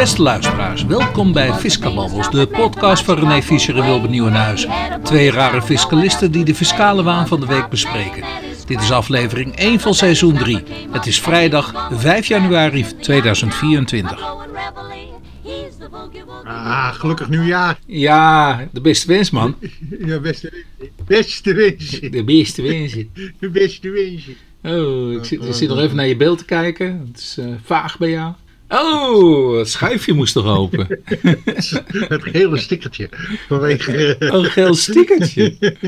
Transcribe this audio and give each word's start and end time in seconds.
Beste 0.00 0.22
luisteraars, 0.22 0.84
welkom 0.84 1.32
bij 1.32 1.52
Fiscababbels, 1.52 2.30
de 2.30 2.46
podcast 2.46 3.04
van 3.04 3.18
René 3.18 3.42
Fischer 3.42 3.76
en 3.76 3.84
Wilbert 3.84 4.10
Nieuwenhuizen. 4.10 4.70
Twee 5.02 5.30
rare 5.30 5.62
fiscalisten 5.62 6.32
die 6.32 6.44
de 6.44 6.54
fiscale 6.54 7.02
waan 7.02 7.26
van 7.26 7.40
de 7.40 7.46
week 7.46 7.68
bespreken. 7.68 8.24
Dit 8.66 8.80
is 8.80 8.90
aflevering 8.90 9.56
1 9.56 9.80
van 9.80 9.94
seizoen 9.94 10.34
3. 10.34 10.62
Het 10.90 11.06
is 11.06 11.20
vrijdag 11.20 11.88
5 11.92 12.26
januari 12.26 12.86
2024. 13.00 14.20
Ah, 16.44 16.94
gelukkig 16.94 17.28
nieuwjaar. 17.28 17.78
Ja, 17.86 18.68
de 18.72 18.80
beste 18.80 19.06
wens 19.06 19.30
man. 19.30 19.54
Ja, 20.06 20.20
beste, 20.20 20.64
beste 21.06 21.54
wensje. 21.54 22.10
De 22.10 22.24
beste 22.24 22.62
wens. 22.62 22.92
De 23.38 23.50
beste 23.50 23.90
wensje. 23.90 24.32
Oh, 24.62 25.12
ik 25.12 25.24
zit, 25.24 25.44
ik 25.44 25.54
zit 25.54 25.68
nog 25.68 25.78
even 25.78 25.96
naar 25.96 26.06
je 26.06 26.16
beeld 26.16 26.38
te 26.38 26.44
kijken. 26.44 27.06
Het 27.08 27.18
is 27.18 27.36
eh, 27.38 27.46
vaag 27.62 27.98
bij 27.98 28.10
jou. 28.10 28.32
Oh, 28.72 29.58
het 29.58 29.68
schuifje 29.68 30.12
moest 30.12 30.32
toch 30.32 30.46
open? 30.46 30.86
Het 32.08 32.22
gele 32.22 32.58
stickertje. 32.58 33.08
Vanwege... 33.48 34.16
Oh, 34.20 34.32
een 34.32 34.44
geel 34.44 34.74
stickertje. 34.74 35.56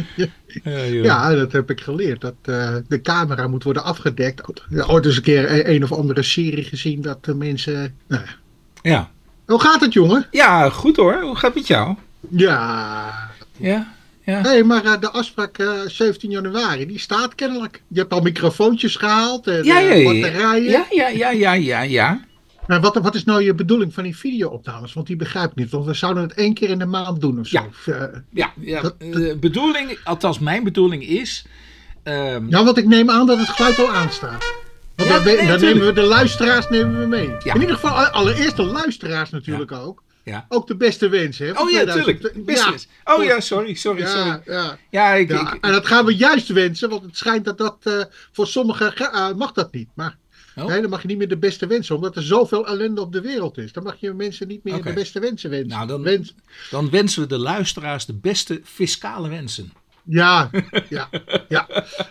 Ja, 1.03 1.35
dat 1.35 1.53
heb 1.53 1.71
ik 1.71 1.81
geleerd. 1.81 2.21
Dat 2.21 2.35
eh, 2.43 2.77
de 2.89 3.01
camera 3.01 3.49
moet 3.49 3.63
worden 3.63 3.85
afgedekt. 3.85 4.43
Ooit 4.87 5.05
eens 5.07 5.17
een 5.17 5.23
keer 5.23 5.51
een, 5.51 5.75
een 5.75 5.83
of 5.83 5.93
andere 5.93 6.23
serie 6.23 6.65
gezien 6.65 7.03
dat 7.03 7.25
de 7.25 7.35
mensen... 7.35 7.95
Nou, 8.09 8.23
ja. 8.83 9.11
hoe 9.47 9.61
gaat 9.61 9.81
het, 9.81 9.93
jongen? 9.93 10.27
Ja, 10.31 10.71
goed 10.71 10.97
hoor. 10.97 11.21
Hoe 11.21 11.35
gaat 11.35 11.43
het 11.43 11.55
met 11.55 11.67
jou? 11.67 11.97
Ja. 12.29 13.31
Ja, 13.57 13.93
ja. 14.25 14.41
Nee, 14.41 14.65
maar 14.65 14.85
eh, 14.85 15.01
de 15.01 15.11
afspraak 15.11 15.59
eh, 15.59 15.71
17 15.87 16.31
januari, 16.31 16.87
die 16.87 16.99
staat 16.99 17.35
kennelijk. 17.35 17.83
Je 17.89 18.01
hebt 18.01 18.13
al 18.13 18.21
microfoontjes 18.21 18.97
gehaald 18.97 19.47
en 19.47 19.65
Ja, 19.65 19.79
ja, 19.79 19.91
eh, 19.91 20.03
ja. 20.03 20.13
batterijen. 20.13 20.71
Ja, 20.71 20.87
ja, 20.91 21.09
ja, 21.09 21.31
ja, 21.31 21.53
ja, 21.53 21.83
ja. 21.83 22.21
Maar 22.67 22.81
wat, 22.81 22.95
wat 23.03 23.15
is 23.15 23.25
nou 23.25 23.43
je 23.43 23.55
bedoeling 23.55 23.95
van 23.95 24.03
die 24.05 24.17
video-opnames? 24.17 24.93
Want 24.93 25.07
die 25.07 25.17
begrijp 25.17 25.51
ik 25.51 25.57
niet. 25.57 25.71
Want 25.71 25.85
we 25.87 25.95
zouden 25.95 26.23
het 26.23 26.33
één 26.35 26.55
keer 26.55 26.71
in 26.71 26.79
de 26.79 26.87
maand 26.87 27.21
doen 27.21 27.39
of 27.41 27.47
zo. 27.47 27.59
Ja. 27.61 27.67
Of, 27.67 27.87
eh, 27.87 28.03
Ja, 28.31 28.53
ja. 28.61 28.81
Dat- 28.81 29.01
De 29.01 29.37
bedoeling, 29.41 29.99
althans 30.05 30.39
mijn 30.39 30.65
bedoeling 30.65 31.03
is... 31.09 31.45
ehm, 32.03 32.49
Ja, 32.49 32.65
want 32.65 32.77
ik 32.79 32.87
neem 32.87 33.11
aan 33.11 33.27
dat 33.27 33.39
het 33.39 33.49
geluid 33.49 33.79
al 33.79 33.93
aanstaat. 33.93 34.45
Want 34.97 35.09
Ja, 35.11 35.15
dan, 35.17 35.25
nee, 35.25 35.47
dan 35.47 35.61
nemen 35.61 35.87
we 35.87 35.93
de 35.93 36.03
luisteraars 36.03 36.69
nemen 36.69 37.01
we 37.01 37.07
mee. 37.07 37.29
Ja. 37.45 37.55
In 37.55 37.61
ieder 37.61 37.75
geval, 37.77 37.91
alle- 37.91 38.11
allereerst 38.11 38.57
de 38.57 38.63
luisteraars 38.65 39.31
natuurlijk 39.31 39.73
ook. 39.73 40.03
ja. 40.23 40.47
Ook 40.49 40.67
de 40.67 40.77
beste 40.77 41.09
wensen. 41.09 41.47
Hè, 41.47 41.53
Oh 41.53 41.71
ja, 41.71 41.77
2000. 41.83 42.21
tuurlijk. 42.21 42.45
Business. 42.47 42.89
Oh 43.05 43.25
ja, 43.25 43.41
sorry, 43.41 43.75
sorry, 43.75 44.07
sorry. 44.07 44.41
ja. 44.47 44.79
Ja, 44.91 45.13
ik, 45.13 45.31
ik- 45.31 45.59
en 45.61 45.73
dat 45.73 45.87
gaan 45.87 46.05
we 46.05 46.15
juist 46.17 46.49
wensen, 46.49 46.89
want 46.91 47.03
het 47.03 47.17
schijnt 47.17 47.45
dat 47.45 47.59
dat 47.59 47.77
eh, 47.83 47.93
voor 48.33 48.47
sommigen 48.47 48.93
ge- 48.93 49.11
eh, 49.11 49.33
mag 49.35 49.53
dat 49.53 49.73
niet. 49.73 49.89
Maar 49.95 50.17
Oh. 50.57 50.65
nee, 50.67 50.81
dan 50.81 50.91
mag 50.91 51.03
je 51.03 51.09
niet 51.09 51.19
meer 51.19 51.29
de 51.29 51.37
beste 51.39 51.67
wensen, 51.67 51.95
omdat 51.95 52.17
er 52.17 52.23
zoveel 52.23 52.67
ellende 52.67 53.01
op 53.01 53.13
de 53.13 53.21
wereld 53.21 53.59
is. 53.59 53.73
Dan 53.73 53.83
mag 53.83 53.97
je 53.99 54.13
mensen 54.13 54.49
niet 54.49 54.65
meer 54.65 54.83
de 54.83 54.93
beste 54.93 55.21
wensen 55.21 55.51
wensen. 55.51 55.69
Nou, 55.69 55.87
dan- 55.87 56.03
Wens- 56.03 56.35
dan 56.71 56.91
wensen 56.91 57.23
we 57.23 57.29
de 57.29 57.39
luisteraars 57.39 58.07
de 58.07 58.15
beste 58.15 58.61
fiscale 58.65 59.29
wensen. 59.29 59.73
Ja, 60.05 60.51
ja, 60.89 61.09
ja. 61.49 61.69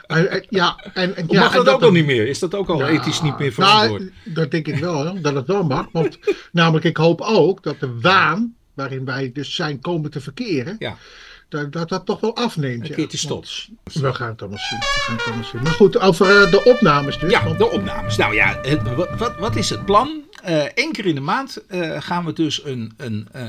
En, 0.08 0.46
ja, 0.50 0.86
en, 0.94 1.14
ja, 1.28 1.40
mag 1.40 1.50
en 1.50 1.52
dat, 1.52 1.52
dat 1.52 1.58
ook 1.58 1.66
dan- 1.66 1.82
al 1.82 1.92
niet 1.92 2.06
meer? 2.06 2.28
Is 2.28 2.40
dat 2.40 2.56
ook 2.56 2.70
al 2.70 2.80
Ja, 2.80 2.88
ethisch 2.88 3.22
niet 3.22 3.40
meer 3.40 3.52
verantwoord? 3.54 4.00
Nou, 4.02 4.12
dat 4.26 4.52
denk 4.52 4.68
ik 4.68 4.76
wel, 4.76 5.06
hè, 5.06 5.22
dat 5.22 5.34
het 5.36 5.48
wel 5.48 5.64
mag. 5.64 5.88
Want 5.92 6.18
namelijk, 6.52 6.86
ik 6.86 6.98
hoop 6.98 7.22
ook 7.22 7.64
dat 7.64 7.80
de 7.80 8.00
waan 8.00 8.56
waarin 8.74 9.06
wij 9.06 9.32
dus 9.32 9.56
zijn 9.56 9.80
komen 9.80 10.12
te 10.12 10.22
verkeren, 10.22 10.76
Ja. 10.80 10.98
Dat, 11.52 11.72
dat 11.72 11.90
dat 11.90 12.06
toch 12.06 12.20
wel 12.20 12.36
afneemt. 12.36 12.82
Een 12.82 12.88
ja. 12.88 12.96
keertje 12.96 13.18
stots. 13.18 13.70
We 13.84 14.14
gaan 14.14 14.30
het 14.30 14.40
wel 14.40 14.50
zien. 14.50 14.80
We 14.80 15.16
gaan 15.18 15.38
het 15.38 15.46
zien. 15.46 15.62
Maar 15.62 15.72
goed, 15.72 16.00
over 16.00 16.44
eh, 16.44 16.52
de 16.52 16.64
opnames 16.64 17.20
dus. 17.20 17.32
Ja, 17.32 17.44
want- 17.44 17.58
de 17.58 17.70
opnames. 17.70 18.18
Nou 18.18 18.34
ja, 18.34 18.60
het, 18.62 18.96
wat, 19.18 19.38
wat, 19.40 19.56
is 19.56 19.70
het 19.70 19.86
plan? 19.86 20.24
Eén 20.74 20.92
keer 20.92 21.06
in 21.06 21.16
de 21.16 21.22
maand 21.22 21.66
eh, 21.68 22.02
gaan 22.02 22.26
we 22.26 22.34
dus 22.34 22.66
een, 22.66 22.94
een, 22.98 23.28
eh, 23.32 23.44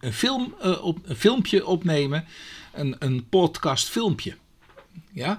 een, 0.00 0.12
film, 0.12 0.54
eh, 0.60 0.84
op, 0.84 0.98
een 1.04 1.16
filmpje 1.16 1.66
opnemen. 1.66 2.24
Een, 2.72 2.96
een 2.98 3.26
podcast 3.28 3.88
filmpje. 3.88 4.34
Ja? 5.12 5.36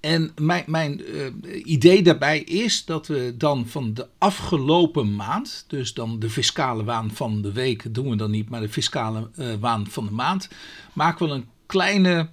En 0.00 0.32
mijn, 0.40 0.64
mijn 0.66 1.04
eh, 1.06 1.26
idee 1.64 2.02
daarbij 2.02 2.40
is 2.40 2.84
dat 2.84 3.06
we 3.06 3.34
dan 3.38 3.66
van 3.66 3.94
de 3.94 4.06
afgelopen 4.18 5.16
maand, 5.16 5.64
dus 5.66 5.94
dan 5.94 6.18
de 6.18 6.30
fiscale 6.30 6.84
waan 6.84 7.10
van 7.10 7.42
de 7.42 7.52
week 7.52 7.94
doen 7.94 8.10
we 8.10 8.16
dan 8.16 8.30
niet, 8.30 8.48
maar 8.48 8.60
de 8.60 8.68
fiscale 8.68 9.30
eh, 9.36 9.46
waan 9.60 9.86
van 9.86 10.04
de 10.04 10.12
maand, 10.12 10.48
maken 10.92 11.28
we 11.28 11.34
een 11.34 11.46
kleine 11.66 12.28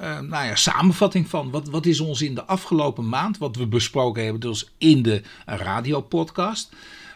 eh, 0.00 0.20
nou 0.20 0.46
ja, 0.46 0.54
samenvatting 0.54 1.28
van 1.28 1.50
wat, 1.50 1.68
wat 1.68 1.86
is 1.86 2.00
ons 2.00 2.22
in 2.22 2.34
de 2.34 2.44
afgelopen 2.44 3.08
maand, 3.08 3.38
wat 3.38 3.56
we 3.56 3.66
besproken 3.66 4.22
hebben, 4.22 4.40
dus 4.40 4.70
in 4.78 5.02
de 5.02 5.22
radiopodcast. 5.44 6.72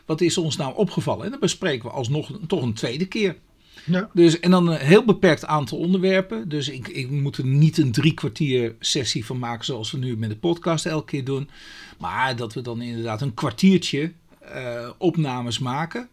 Wat 0.06 0.20
is 0.20 0.38
ons 0.38 0.56
nou 0.56 0.76
opgevallen? 0.76 1.24
En 1.24 1.30
dat 1.30 1.41
bespreken 1.41 1.88
we 1.88 1.94
alsnog 1.94 2.30
toch 2.47 2.62
een 2.62 2.74
tweede 2.74 3.06
keer. 3.06 3.36
Ja. 3.84 4.09
Dus, 4.12 4.41
en 4.41 4.50
dan 4.50 4.66
een 4.69 4.78
heel 4.78 5.05
beperkt 5.05 5.44
aantal 5.47 5.78
onderwerpen. 5.78 6.49
Dus 6.49 6.69
ik, 6.69 6.89
ik 6.89 7.11
moet 7.11 7.37
er 7.37 7.47
niet 7.47 7.78
een 7.78 7.93
drie 7.93 8.15
kwartier 8.15 8.75
sessie 8.81 9.25
van 9.25 9.39
maken 9.39 9.65
zoals 9.65 9.91
we 9.91 9.99
nu 9.99 10.16
met 10.16 10.31
de 10.31 10.37
podcast 10.37 10.87
elke 10.87 11.06
keer 11.06 11.25
doen. 11.25 11.49
Maar 11.99 12.37
dat 12.37 12.55
we 12.55 12.61
dan 12.61 12.81
inderdaad 12.83 13.21
een 13.22 13.34
kwartiertje 13.34 14.12
eh, 14.41 14.89
opnames 14.99 15.59
maken. 15.59 16.09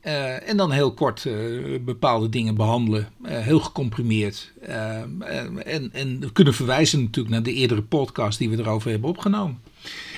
Eh, 0.00 0.48
en 0.48 0.56
dan 0.56 0.70
heel 0.70 0.92
kort 0.94 1.26
eh, 1.26 1.34
bepaalde 1.80 2.28
dingen 2.28 2.54
behandelen. 2.54 3.08
eh, 3.22 3.38
heel 3.38 3.60
gecomprimeerd. 3.60 4.52
En, 4.60 5.90
en 5.92 6.20
we 6.20 6.32
kunnen 6.32 6.54
verwijzen 6.54 7.00
natuurlijk 7.00 7.34
naar 7.34 7.42
de 7.42 7.52
eerdere 7.52 7.82
podcast 7.82 8.38
die 8.38 8.50
we 8.50 8.58
erover 8.58 8.90
hebben 8.90 9.08
opgenomen. 9.10 9.60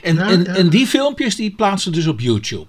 En, 0.03 0.15
Ja, 0.15 0.29
en, 0.29 0.45
ja. 0.45 0.55
en 0.55 0.69
die 0.69 0.87
filmpjes 0.87 1.37
die 1.37 1.51
plaatsen 1.51 1.91
we 1.91 1.97
dus 1.97 2.07
op 2.07 2.21
YouTube. 2.21 2.67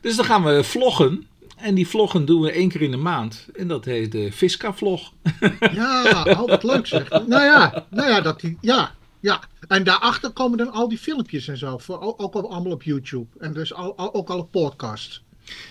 Dus 0.00 0.16
dan 0.16 0.24
gaan 0.24 0.44
we 0.44 0.64
vloggen. 0.64 1.26
En 1.62 1.74
die 1.74 1.88
vloggen 1.88 2.24
doen 2.24 2.40
we 2.40 2.50
één 2.52 2.68
keer 2.68 2.82
in 2.82 2.90
de 2.90 2.96
maand. 2.96 3.46
En 3.54 3.68
dat 3.68 3.84
heet 3.84 4.12
de 4.12 4.32
Fisca-vlog. 4.32 5.12
Ja, 5.74 6.22
oh, 6.28 6.46
wat 6.48 6.62
leuk 6.62 6.86
zeg. 6.86 7.08
Nou 7.10 7.42
ja, 7.42 7.84
nou 7.90 8.08
ja, 8.08 8.20
dat 8.20 8.40
die, 8.40 8.58
ja, 8.60 8.94
ja. 9.20 9.40
En 9.68 9.84
daarachter 9.84 10.30
komen 10.30 10.58
dan 10.58 10.72
al 10.72 10.88
die 10.88 10.98
filmpjes 10.98 11.48
en 11.48 11.58
zo. 11.58 11.78
Voor, 11.78 12.00
ook 12.00 12.22
ook 12.22 12.34
al 12.34 12.50
allemaal 12.50 12.72
op 12.72 12.82
YouTube. 12.82 13.26
En 13.38 13.52
dus 13.52 13.74
al, 13.74 13.96
al- 13.96 14.14
ook 14.14 14.30
alle 14.30 14.44
podcasts. 14.44 15.22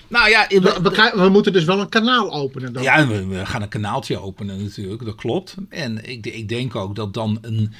Nou 0.07 0.29
ja, 0.29 0.45
We, 0.49 0.59
we, 0.59 0.79
we, 0.81 0.91
krijgen- 0.91 1.21
we 1.23 1.29
moeten 1.29 1.53
dus 1.53 1.63
wel 1.63 1.79
een 1.79 1.89
kanaal 1.89 2.31
openen 2.33 2.73
dan. 2.73 2.83
ja 2.83 3.07
we, 3.07 3.25
we 3.25 3.45
gaan 3.45 3.61
een 3.61 3.67
kanaaltje 3.67 4.19
openen 4.21 4.63
natuurlijk, 4.63 5.05
dat 5.05 5.15
klopt. 5.15 5.55
En 5.69 6.09
ik, 6.09 6.25
ik 6.27 6.49
denk 6.49 6.75
ook 6.75 6.95
dat 6.95 7.13
dan 7.13 7.37
een... 7.41 7.73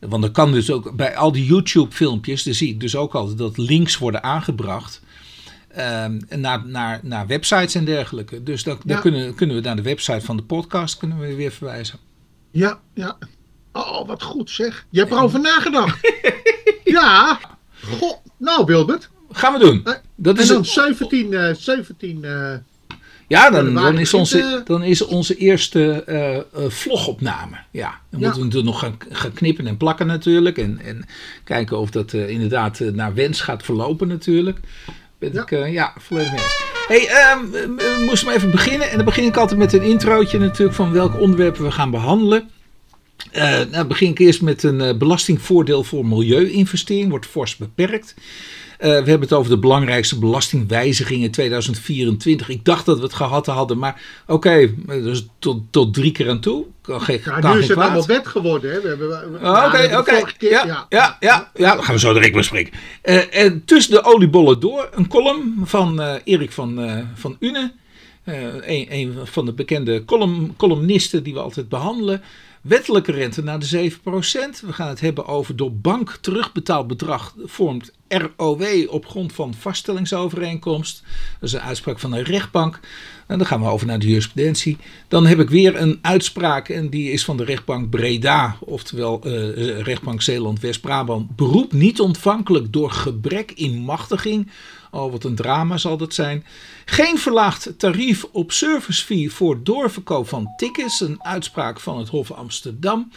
Want 0.00 0.24
er 0.24 0.30
kan 0.30 0.52
dus 0.52 0.70
ook 0.70 0.96
bij 0.96 1.16
al 1.16 1.32
die 1.32 1.44
YouTube-filmpjes, 1.44 2.42
dan 2.42 2.54
zie 2.54 2.68
ik 2.68 2.80
dus 2.80 2.96
ook 2.96 3.14
altijd 3.14 3.38
dat 3.38 3.56
links 3.58 3.98
worden 3.98 4.22
aangebracht 4.22 5.02
naar, 6.36 6.66
naar, 6.66 7.00
naar 7.02 7.26
websites 7.26 7.74
en 7.74 7.84
dergelijke. 7.84 8.42
Dus 8.42 8.64
Ja. 8.84 8.98
kunnen, 9.00 9.34
kunnen 9.34 9.56
we 9.56 9.62
naar 9.62 9.76
de 9.76 9.82
website 9.82 10.20
van 10.24 10.36
de 10.36 10.42
podcast 10.42 10.96
kunnen 10.96 11.18
we 11.18 11.34
weer 11.34 11.50
verwijzen. 11.52 11.98
Ja, 12.50 12.78
ja. 12.94 13.18
Oh, 13.72 14.06
wat 14.06 14.22
goed 14.22 14.50
zeg. 14.50 14.86
Je 14.90 14.98
hebt 15.00 15.12
erover 15.12 15.40
nagedacht. 15.40 15.98
ja. 16.84 17.40
Goh. 17.82 18.16
Nou, 18.36 18.64
Wilbert. 18.66 19.08
Gaan 19.30 19.52
we 19.52 19.58
doen. 19.58 19.80
Eh, 19.84 19.92
Dat 20.16 20.36
En 20.36 20.42
is 20.42 20.48
dan 20.48 20.56
een, 20.56 20.64
17, 20.64 21.32
eh 21.34 21.54
17 21.54 22.24
eh, 22.24 22.54
ja, 23.28 23.50
dan, 23.50 23.74
dan, 23.74 23.98
is 23.98 24.14
onze, 24.14 24.62
dan 24.64 24.82
is 24.82 25.04
onze 25.04 25.36
eerste 25.36 26.04
vlogopname. 26.68 27.56
Ja, 27.70 28.00
dan 28.10 28.20
Ja. 28.20 28.26
moeten 28.26 28.38
we 28.40 28.44
natuurlijk 28.46 28.64
nog 28.72 28.78
gaan, 28.80 28.96
gaan 29.10 29.32
knippen 29.32 29.66
en 29.66 29.76
plakken 29.76 30.06
natuurlijk. 30.06 30.58
En, 30.58 30.78
en 30.84 31.04
kijken 31.44 31.78
of 31.78 31.90
dat 31.90 32.12
inderdaad 32.12 32.80
naar 32.80 33.14
wens 33.14 33.40
gaat 33.40 33.62
verlopen 33.62 34.08
natuurlijk. 34.08 34.58
Ben 35.18 35.32
Ja. 35.32 35.42
ik 35.42 35.50
eh, 35.50 35.72
ja, 35.72 35.92
volledig 35.98 36.30
mee 36.32 36.40
eens. 36.40 36.56
Hey, 36.88 37.06
ehm, 37.08 37.50
we- 37.50 38.04
moesten 38.06 38.26
maar 38.26 38.36
even 38.36 38.50
beginnen. 38.50 38.90
En 38.90 38.96
dan 38.96 39.04
begin 39.04 39.24
ik 39.24 39.36
altijd 39.36 39.58
met 39.58 39.72
een 39.72 39.82
introotje 39.82 40.38
natuurlijk 40.38 40.76
van 40.76 40.92
welke 40.92 41.16
onderwerpen 41.18 41.62
we 41.64 41.70
gaan 41.70 41.90
behandelen. 41.90 42.50
Eh, 43.30 43.60
nou 43.70 43.84
begin 43.86 44.10
ik 44.10 44.18
eerst 44.18 44.42
met 44.42 44.62
een 44.62 44.80
eh, 44.80 44.96
belastingvoordeel 44.96 45.84
voor 45.84 46.06
milieuinvestering. 46.06 47.10
Wordt 47.10 47.26
fors 47.26 47.56
beperkt. 47.56 48.14
Eh, 48.78 48.88
we 48.88 48.94
hebben 48.94 49.20
het 49.20 49.32
over 49.32 49.50
de 49.50 49.58
belangrijkste 49.58 50.18
belastingwijzigingen 50.18 51.30
2024. 51.30 52.48
Ik 52.48 52.64
dacht 52.64 52.86
dat 52.86 52.96
we 52.98 53.02
het 53.02 53.14
gehad 53.14 53.46
hadden, 53.46 53.78
maar 53.78 54.02
oké, 54.26 54.74
dus 54.86 55.26
tot, 55.38 55.60
tot 55.70 55.94
drie 55.94 56.12
keer 56.12 56.28
aan 56.30 56.40
toe. 56.40 56.64
Geen- 56.82 57.20
Ja, 57.24 57.52
nu 57.54 57.58
is 57.60 57.68
het 57.68 57.78
allemaal 57.78 58.06
wet 58.06 58.26
geworden. 58.26 58.72
Hè? 58.72 58.80
We 58.80 58.88
hebben, 58.88 59.08
we- 59.08 59.36
Oh, 59.36 59.42
ja, 59.42 59.70
we 59.70 60.32
keer- 60.38 60.50
Ja, 60.50 60.86
ja, 60.88 61.16
ja, 61.20 61.50
ja, 61.54 61.74
dat 61.74 61.84
gaan 61.84 61.94
we 61.94 62.00
zo 62.00 62.12
direct 62.12 62.34
bespreken. 62.34 62.72
Eh 63.02 63.34
en 63.44 63.62
tussen 63.64 63.92
de 63.92 64.04
oliebollen 64.04 64.60
door 64.60 64.88
een 64.92 65.08
column 65.08 65.54
van 65.64 66.00
eh, 66.00 66.14
Erik 66.24 66.52
van, 66.52 66.80
eh 66.80 66.98
van 67.14 67.36
Une. 67.40 67.72
Een, 68.24 68.86
een 68.90 69.14
van 69.24 69.44
de 69.44 69.52
bekende 69.52 70.04
column, 70.04 70.54
columnisten 70.56 71.22
die 71.22 71.32
we 71.34 71.40
altijd 71.40 71.68
behandelen. 71.68 72.22
Wettelijke 72.62 73.12
rente 73.12 73.42
naar 73.42 73.58
de 73.58 73.90
7%. 73.90 74.00
We 74.60 74.72
gaan 74.72 74.88
het 74.88 75.00
hebben 75.00 75.26
over 75.26 75.56
door 75.56 75.72
bank 75.74 76.18
terugbetaald 76.20 76.86
bedrag 76.86 77.34
vormt 77.44 77.92
ROW 78.08 78.64
op 78.88 79.06
grond 79.06 79.32
van 79.32 79.54
vaststellingsovereenkomst. 79.54 81.02
Dat 81.40 81.48
is 81.48 81.52
een 81.52 81.60
uitspraak 81.60 81.98
van 81.98 82.12
een 82.12 82.22
rechtbank. 82.22 82.80
Dan 83.36 83.46
gaan 83.46 83.60
we 83.60 83.68
over 83.68 83.86
naar 83.86 83.98
de 83.98 84.06
jurisprudentie. 84.06 84.76
Dan 85.08 85.26
heb 85.26 85.38
ik 85.40 85.50
weer 85.50 85.76
een 85.76 85.98
uitspraak 86.02 86.68
en 86.68 86.88
die 86.88 87.12
is 87.12 87.24
van 87.24 87.36
de 87.36 87.44
rechtbank 87.44 87.90
Breda, 87.90 88.56
oftewel 88.60 89.20
uh, 89.24 89.80
rechtbank 89.80 90.22
Zeeland-West-Brabant. 90.22 91.36
Beroep 91.36 91.72
niet 91.72 92.00
ontvankelijk 92.00 92.72
door 92.72 92.90
gebrek 92.90 93.52
in 93.52 93.78
machtiging. 93.78 94.50
Oh, 94.90 95.10
wat 95.12 95.24
een 95.24 95.34
drama 95.34 95.76
zal 95.76 95.96
dat 95.96 96.14
zijn. 96.14 96.44
Geen 96.84 97.18
verlaagd 97.18 97.78
tarief 97.78 98.24
op 98.32 98.52
service 98.52 99.04
fee 99.04 99.32
voor 99.32 99.62
doorverkoop 99.62 100.28
van 100.28 100.52
tickets. 100.56 101.00
Een 101.00 101.24
uitspraak 101.24 101.80
van 101.80 101.98
het 101.98 102.08
Hof 102.08 102.30
Amsterdam. 102.30 103.10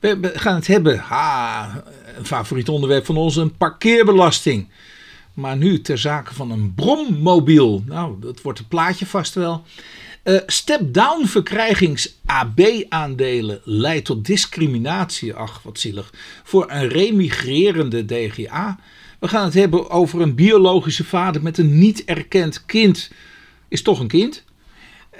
We 0.00 0.30
gaan 0.34 0.54
het 0.54 0.66
hebben, 0.66 0.98
ha, 0.98 1.84
een 2.16 2.26
favoriet 2.26 2.68
onderwerp 2.68 3.04
van 3.06 3.16
ons, 3.16 3.36
een 3.36 3.56
parkeerbelasting. 3.56 4.68
Maar 5.34 5.56
nu 5.56 5.80
ter 5.80 5.98
zake 5.98 6.34
van 6.34 6.50
een 6.50 6.74
brommobiel. 6.74 7.82
Nou, 7.86 8.16
dat 8.20 8.42
wordt 8.42 8.58
het 8.58 8.68
plaatje 8.68 9.06
vast 9.06 9.34
wel. 9.34 9.64
Uh, 10.24 10.40
Step-down 10.46 11.26
verkrijgings 11.26 12.14
AB-aandelen 12.26 13.60
leidt 13.64 14.04
tot 14.04 14.26
discriminatie. 14.26 15.34
Ach, 15.34 15.62
wat 15.62 15.78
zielig. 15.78 16.12
Voor 16.42 16.70
een 16.70 16.88
remigrerende 16.88 18.04
DGA. 18.04 18.78
We 19.18 19.28
gaan 19.28 19.44
het 19.44 19.54
hebben 19.54 19.90
over 19.90 20.20
een 20.20 20.34
biologische 20.34 21.04
vader 21.04 21.42
met 21.42 21.58
een 21.58 21.78
niet 21.78 22.04
erkend 22.04 22.64
kind. 22.66 23.10
Is 23.68 23.82
toch 23.82 24.00
een 24.00 24.08
kind? 24.08 24.44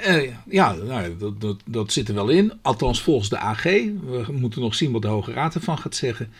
Uh, 0.07 0.31
ja, 0.49 0.73
nou, 0.73 1.17
dat, 1.19 1.41
dat, 1.41 1.61
dat, 1.65 1.93
zit 1.93 2.09
er 2.09 2.15
wel 2.15 2.29
in. 2.29 2.53
Althans 2.63 3.03
volgens 3.03 3.29
de 3.29 3.39
AG. 3.39 3.63
We 3.63 4.25
moeten 4.31 4.61
nog 4.61 4.75
zien 4.75 4.93
wat 4.93 5.03
de 5.03 5.09
Hoge 5.09 5.33
Raad 5.33 5.55
ervan 5.55 5.79
gaat 5.79 5.95
zeggen. 5.95 6.33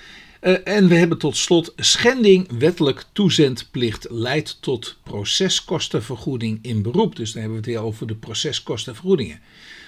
Uh, 0.43 0.57
en 0.65 0.89
we 0.89 0.95
hebben 0.95 1.19
tot 1.19 1.37
slot 1.37 1.73
schending 1.77 2.59
wettelijk 2.59 3.05
toezendplicht 3.13 4.07
leidt 4.11 4.63
tot 4.63 4.97
proceskostenvergoeding 5.03 6.59
in 6.63 6.83
beroep. 6.83 7.17
Dus 7.17 7.33
dan 7.33 7.43
hebben 7.43 7.61
we 7.61 7.67
het 7.67 7.77
weer 7.77 7.87
over 7.87 8.07
de 8.07 8.15
proceskostenvergoedingen. 8.15 9.41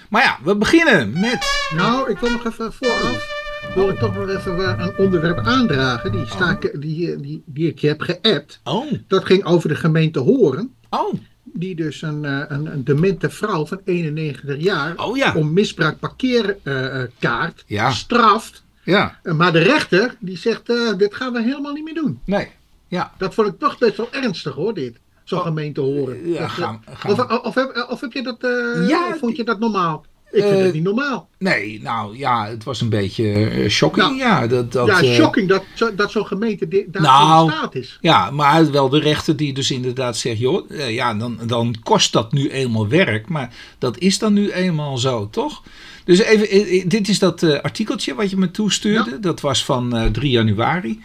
Maar 0.09 0.23
ja, 0.23 0.39
we 0.43 0.55
beginnen 0.55 1.19
met... 1.19 1.69
Nou, 1.75 2.09
ik 2.09 2.17
wil 2.17 2.31
nog 2.31 2.45
even 2.45 2.73
vooraf 2.73 3.43
wil 3.73 3.89
ik 3.89 3.99
toch 3.99 4.15
nog 4.15 4.29
even 4.29 4.79
een 4.79 4.97
onderwerp 4.97 5.37
aandragen. 5.37 6.11
Die, 6.11 6.25
sta 6.25 6.57
ik, 6.59 6.81
die, 6.81 7.15
die, 7.15 7.43
die 7.45 7.67
ik 7.67 7.79
je 7.79 7.87
heb 7.87 8.01
geappt. 8.01 8.59
Oh. 8.63 8.91
Dat 9.07 9.25
ging 9.25 9.45
over 9.45 9.69
de 9.69 9.75
gemeente 9.75 10.19
Horen. 10.19 10.73
Oh. 10.89 11.13
Die 11.43 11.75
dus 11.75 12.01
een, 12.01 12.23
een, 12.53 12.65
een 12.65 12.83
demente 12.83 13.29
vrouw 13.29 13.65
van 13.65 13.81
91 13.85 14.57
jaar 14.57 14.93
oh, 14.97 15.17
ja. 15.17 15.33
om 15.35 15.53
misbruik 15.53 15.99
parkeerkaart 15.99 17.63
ja. 17.67 17.91
straft. 17.91 18.63
Ja. 18.85 19.19
Maar 19.23 19.51
de 19.51 19.59
rechter 19.59 20.15
die 20.19 20.37
zegt, 20.37 20.69
uh, 20.69 20.97
dit 20.97 21.15
gaan 21.15 21.33
we 21.33 21.41
helemaal 21.41 21.73
niet 21.73 21.83
meer 21.83 21.93
doen. 21.93 22.19
Nee. 22.25 22.51
Ja. 22.87 23.11
Dat 23.17 23.33
vond 23.33 23.47
ik 23.47 23.59
toch 23.59 23.77
best 23.77 23.97
wel 23.97 24.11
ernstig 24.11 24.53
hoor, 24.53 24.73
dit. 24.73 24.99
Zo'n 25.23 25.39
oh. 25.39 25.45
gemeente 25.45 25.81
horen. 25.81 26.29
Ja, 26.29 26.47
gaan, 26.47 26.83
gaan. 26.93 27.11
Of, 27.11 27.19
of, 27.19 27.41
of, 27.41 27.55
heb, 27.55 27.87
of, 27.89 28.01
heb 28.01 28.11
je 28.11 28.23
dat, 28.23 28.43
uh, 28.43 28.87
ja, 28.87 29.15
vond 29.19 29.35
je 29.35 29.43
dat 29.43 29.59
normaal? 29.59 30.05
Ik 30.35 30.43
vind 30.43 30.59
het 30.59 30.73
niet 30.73 30.83
normaal. 30.83 31.29
Nee, 31.37 31.81
nou 31.81 32.17
ja, 32.17 32.47
het 32.47 32.63
was 32.63 32.81
een 32.81 32.89
beetje 32.89 33.65
shocking. 33.69 34.05
Nou, 34.05 34.17
ja, 34.17 34.47
dat, 34.47 34.71
dat, 34.71 34.87
ja, 34.87 35.03
shocking 35.03 35.49
dat, 35.49 35.63
dat 35.95 36.11
zo'n 36.11 36.25
gemeente 36.25 36.67
daar 36.87 37.01
nou, 37.01 37.45
in 37.45 37.51
staat 37.51 37.75
is. 37.75 37.97
Ja, 38.01 38.31
maar 38.31 38.71
wel 38.71 38.89
de 38.89 38.99
rechter 38.99 39.35
die 39.35 39.53
dus 39.53 39.71
inderdaad 39.71 40.17
zegt, 40.17 40.39
joh, 40.39 40.69
ja, 40.89 41.13
dan, 41.13 41.39
dan 41.45 41.75
kost 41.83 42.13
dat 42.13 42.31
nu 42.31 42.49
eenmaal 42.49 42.87
werk. 42.87 43.27
Maar 43.27 43.53
dat 43.77 43.97
is 43.97 44.19
dan 44.19 44.33
nu 44.33 44.51
eenmaal 44.51 44.97
zo, 44.97 45.29
toch? 45.29 45.63
Dus 46.05 46.19
even, 46.19 46.89
dit 46.89 47.09
is 47.09 47.19
dat 47.19 47.61
artikeltje 47.61 48.15
wat 48.15 48.29
je 48.29 48.37
me 48.37 48.51
toestuurde. 48.51 49.09
Ja. 49.09 49.17
Dat 49.17 49.41
was 49.41 49.65
van 49.65 49.97
uh, 49.97 50.05
3 50.05 50.29
januari. 50.29 51.01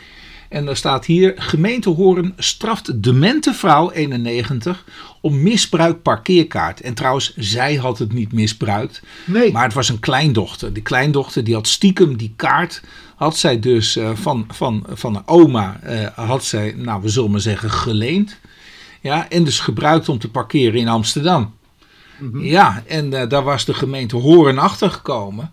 En 0.51 0.65
daar 0.65 0.77
staat 0.77 1.05
hier: 1.05 1.35
gemeente 1.37 1.91
Horen 1.91 2.33
straft 2.37 3.03
demente 3.03 3.55
vrouw 3.55 3.91
91 3.91 4.85
om 5.21 5.43
misbruik 5.43 6.03
parkeerkaart. 6.03 6.81
En 6.81 6.95
trouwens, 6.95 7.37
zij 7.37 7.75
had 7.75 7.99
het 7.99 8.13
niet 8.13 8.33
misbruikt. 8.33 9.03
Nee. 9.25 9.53
Maar 9.53 9.65
het 9.65 9.75
was 9.75 9.89
een 9.89 10.01
kleindochter. 10.01 10.73
Die 10.73 10.83
kleindochter 10.83 11.45
die 11.45 11.55
had 11.55 11.69
stiekem 11.69 12.17
die 12.17 12.33
kaart. 12.37 12.83
Had 13.15 13.37
zij 13.37 13.59
dus 13.59 13.97
uh, 13.97 14.11
van, 14.15 14.45
van, 14.49 14.87
van 14.89 15.17
een 15.17 15.27
oma, 15.27 15.81
uh, 15.87 16.07
had 16.07 16.45
zij, 16.45 16.75
nou 16.77 17.03
we 17.03 17.09
zullen 17.09 17.31
maar 17.31 17.41
zeggen, 17.41 17.71
geleend. 17.71 18.39
Ja, 19.01 19.29
en 19.29 19.45
dus 19.45 19.61
gebruikt 19.61 20.09
om 20.09 20.19
te 20.19 20.31
parkeren 20.31 20.81
in 20.81 20.89
Amsterdam. 20.89 21.55
Mm 22.19 22.31
-hmm. 22.33 22.43
Ja, 22.43 22.83
en 22.87 23.13
uh, 23.13 23.29
daar 23.29 23.43
was 23.43 23.65
de 23.65 23.75
gemeente 23.75 24.17
Horen 24.17 24.59
achter 24.59 24.91
gekomen. 24.91 25.53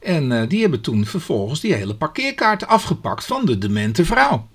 En 0.00 0.30
uh, 0.30 0.42
die 0.48 0.60
hebben 0.60 0.80
toen 0.80 1.06
vervolgens 1.06 1.60
die 1.60 1.74
hele 1.74 1.94
parkeerkaart 1.94 2.66
afgepakt 2.66 3.24
van 3.24 3.46
de 3.46 3.58
demente 3.58 4.04
vrouw. 4.04 4.46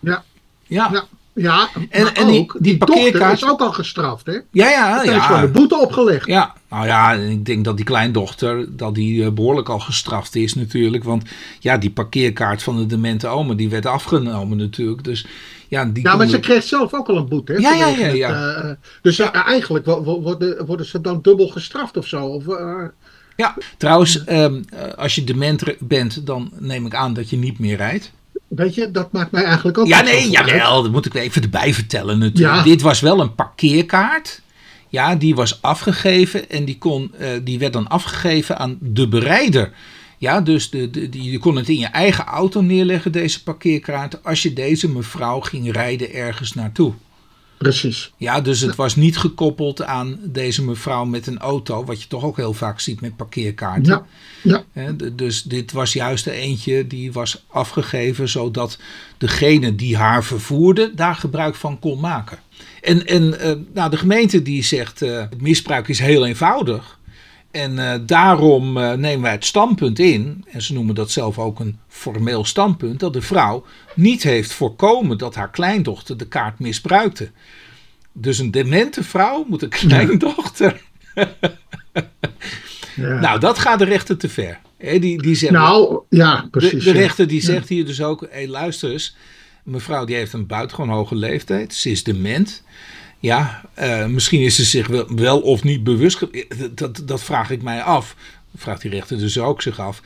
Ja. 0.00 0.24
Ja. 0.66 0.88
ja. 0.92 1.04
Ja, 1.34 1.68
en, 1.90 2.14
en 2.14 2.26
die, 2.26 2.40
ook, 2.40 2.52
die, 2.52 2.62
die 2.62 2.76
parkeerkaart 2.76 3.42
is 3.42 3.48
ook 3.48 3.60
al 3.60 3.72
gestraft, 3.72 4.26
hè? 4.26 4.32
Ja, 4.32 4.68
ja, 4.68 5.04
Er 5.04 5.16
is 5.16 5.22
gewoon 5.22 5.42
een 5.42 5.52
boete 5.52 5.78
opgelegd. 5.78 6.26
Ja, 6.26 6.54
nou 6.68 6.86
ja, 6.86 7.12
ik 7.12 7.46
denk 7.46 7.64
dat 7.64 7.76
die 7.76 7.84
kleindochter, 7.84 8.76
dat 8.76 8.94
die 8.94 9.30
behoorlijk 9.30 9.68
al 9.68 9.78
gestraft 9.78 10.34
is 10.34 10.54
natuurlijk. 10.54 11.04
Want 11.04 11.24
ja, 11.58 11.76
die 11.76 11.90
parkeerkaart 11.90 12.62
van 12.62 12.76
de 12.76 12.86
demente 12.86 13.26
oma, 13.26 13.54
die 13.54 13.68
werd 13.68 13.86
afgenomen 13.86 14.56
natuurlijk. 14.56 15.04
Dus 15.04 15.26
ja, 15.68 15.84
die 15.84 16.02
ja 16.02 16.16
maar 16.16 16.26
ze 16.26 16.40
kreeg 16.40 16.62
zelf 16.62 16.94
ook 16.94 17.08
al 17.08 17.16
een 17.16 17.28
boete, 17.28 17.52
hè? 17.52 17.58
Ja, 17.58 17.74
ja, 17.74 17.86
ja. 17.86 18.06
ja. 18.06 18.34
Het, 18.34 18.64
uh, 18.64 18.70
dus 19.02 19.16
ja. 19.16 19.44
Eigenlijk 19.44 19.84
worden, 19.86 20.66
worden 20.66 20.86
ze 20.86 21.00
dan 21.00 21.18
dubbel 21.22 21.48
gestraft 21.48 21.96
of 21.96 22.06
zo? 22.06 22.26
Of, 22.26 22.46
uh, 22.46 22.84
ja, 23.42 23.56
trouwens, 23.76 24.28
um, 24.28 24.64
als 24.96 25.14
je 25.14 25.24
dement 25.24 25.62
bent, 25.78 26.26
dan 26.26 26.50
neem 26.58 26.86
ik 26.86 26.94
aan 26.94 27.14
dat 27.14 27.30
je 27.30 27.36
niet 27.36 27.58
meer 27.58 27.76
rijdt. 27.76 28.12
Weet 28.48 28.74
je, 28.74 28.90
dat 28.90 29.12
maakt 29.12 29.30
mij 29.30 29.44
eigenlijk 29.44 29.78
ook. 29.78 29.86
Ja, 29.86 30.00
nee, 30.00 30.30
jawel, 30.30 30.82
dat 30.82 30.92
moet 30.92 31.06
ik 31.06 31.14
even 31.14 31.42
erbij 31.42 31.74
vertellen 31.74 32.18
natuurlijk. 32.18 32.56
Ja. 32.56 32.62
Dit 32.62 32.82
was 32.82 33.00
wel 33.00 33.20
een 33.20 33.34
parkeerkaart. 33.34 34.40
Ja, 34.88 35.14
die 35.14 35.34
was 35.34 35.62
afgegeven 35.62 36.50
en 36.50 36.64
die, 36.64 36.78
kon, 36.78 37.14
uh, 37.20 37.28
die 37.42 37.58
werd 37.58 37.72
dan 37.72 37.88
afgegeven 37.88 38.58
aan 38.58 38.78
de 38.80 39.08
bereider. 39.08 39.72
Ja, 40.18 40.40
dus 40.40 40.70
de, 40.70 40.90
de, 40.90 41.08
die, 41.08 41.30
je 41.30 41.38
kon 41.38 41.56
het 41.56 41.68
in 41.68 41.78
je 41.78 41.86
eigen 41.86 42.24
auto 42.24 42.60
neerleggen, 42.60 43.12
deze 43.12 43.42
parkeerkaart, 43.42 44.24
als 44.24 44.42
je 44.42 44.52
deze 44.52 44.88
mevrouw 44.88 45.40
ging 45.40 45.72
rijden 45.72 46.12
ergens 46.12 46.52
naartoe. 46.54 46.92
Precies. 47.62 48.12
Ja, 48.16 48.40
dus 48.40 48.60
het 48.60 48.76
was 48.76 48.96
niet 48.96 49.18
gekoppeld 49.18 49.82
aan 49.82 50.18
deze 50.22 50.64
mevrouw 50.64 51.04
met 51.04 51.26
een 51.26 51.38
auto, 51.38 51.84
wat 51.84 52.02
je 52.02 52.08
toch 52.08 52.24
ook 52.24 52.36
heel 52.36 52.52
vaak 52.52 52.80
ziet 52.80 53.00
met 53.00 53.16
parkeerkaarten. 53.16 54.04
Ja. 54.42 54.64
ja. 54.72 54.92
Dus 55.12 55.42
dit 55.42 55.72
was 55.72 55.92
juist 55.92 56.24
de 56.24 56.30
eentje 56.30 56.86
die 56.86 57.12
was 57.12 57.44
afgegeven 57.46 58.28
zodat 58.28 58.78
degene 59.18 59.74
die 59.74 59.96
haar 59.96 60.24
vervoerde 60.24 60.92
daar 60.94 61.14
gebruik 61.14 61.54
van 61.54 61.78
kon 61.78 62.00
maken. 62.00 62.38
En, 62.80 63.06
en 63.06 63.22
uh, 63.22 63.52
nou, 63.74 63.90
de 63.90 63.96
gemeente 63.96 64.42
die 64.42 64.64
zegt 64.64 65.00
het 65.00 65.40
misbruik 65.40 65.88
is 65.88 65.98
heel 65.98 66.26
eenvoudig. 66.26 66.98
En 67.52 67.72
uh, 67.72 67.94
daarom 68.06 68.76
uh, 68.76 68.92
nemen 68.92 69.22
wij 69.22 69.32
het 69.32 69.44
standpunt 69.44 69.98
in, 69.98 70.44
en 70.50 70.62
ze 70.62 70.72
noemen 70.72 70.94
dat 70.94 71.10
zelf 71.10 71.38
ook 71.38 71.60
een 71.60 71.78
formeel 71.88 72.44
standpunt, 72.44 73.00
dat 73.00 73.12
de 73.12 73.22
vrouw 73.22 73.64
niet 73.94 74.22
heeft 74.22 74.52
voorkomen 74.52 75.18
dat 75.18 75.34
haar 75.34 75.50
kleindochter 75.50 76.16
de 76.16 76.26
kaart 76.26 76.58
misbruikte. 76.58 77.30
Dus 78.12 78.38
een 78.38 78.50
demente 78.50 79.04
vrouw 79.04 79.44
moet 79.48 79.62
een 79.62 79.68
kleindochter. 79.68 80.80
ja. 82.94 83.20
Nou, 83.20 83.40
dat 83.40 83.58
gaat 83.58 83.78
de 83.78 83.84
rechter 83.84 84.16
te 84.16 84.28
ver. 84.28 84.58
He, 84.76 84.98
die, 84.98 85.22
die 85.22 85.34
zegt, 85.34 85.52
nou, 85.52 86.00
ja, 86.08 86.48
precies. 86.50 86.84
De, 86.84 86.92
de 86.92 86.98
rechter 86.98 87.26
die 87.26 87.40
zegt 87.40 87.68
hier 87.68 87.86
dus 87.86 88.02
ook, 88.02 88.26
hé, 88.30 88.46
luister 88.46 88.90
eens, 88.90 89.16
mevrouw 89.62 90.04
die 90.04 90.16
heeft 90.16 90.32
een 90.32 90.46
buitengewoon 90.46 90.94
hoge 90.94 91.16
leeftijd, 91.16 91.74
ze 91.74 91.90
is 91.90 92.02
dement. 92.02 92.62
Ja, 93.22 93.62
uh, 93.80 94.06
misschien 94.06 94.40
is 94.40 94.56
ze 94.56 94.64
zich 94.64 94.86
wel, 94.86 95.14
wel 95.14 95.40
of 95.40 95.62
niet 95.62 95.84
bewust. 95.84 96.26
Dat, 96.74 97.02
dat 97.04 97.22
vraag 97.22 97.50
ik 97.50 97.62
mij 97.62 97.82
af. 97.82 98.16
Vraagt 98.56 98.82
die 98.82 98.90
rechter 98.90 99.18
dus 99.18 99.38
ook 99.38 99.62
zich 99.62 99.80
af. 99.80 100.02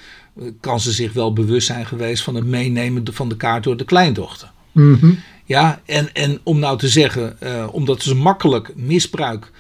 Kan 0.61 0.80
ze 0.80 0.92
zich 0.92 1.12
wel 1.12 1.32
bewust 1.32 1.66
zijn 1.66 1.87
geweest 1.87 2.23
van 2.23 2.35
het 2.35 2.44
meenemen 2.44 3.04
van 3.12 3.28
de 3.28 3.37
kaart 3.37 3.64
door 3.64 3.76
de 3.76 3.85
kleindochter? 3.85 4.50
Mm 4.73 4.99
-hmm. 5.00 5.18
Ja, 5.44 5.80
en, 5.85 6.12
en 6.12 6.40
om 6.42 6.58
nou 6.58 6.78
te 6.78 6.88
zeggen, 6.88 7.37
uh, 7.42 7.68
omdat 7.73 8.02
ze 8.02 8.14
makkelijk 8.14 8.73
misbruik 8.75 9.50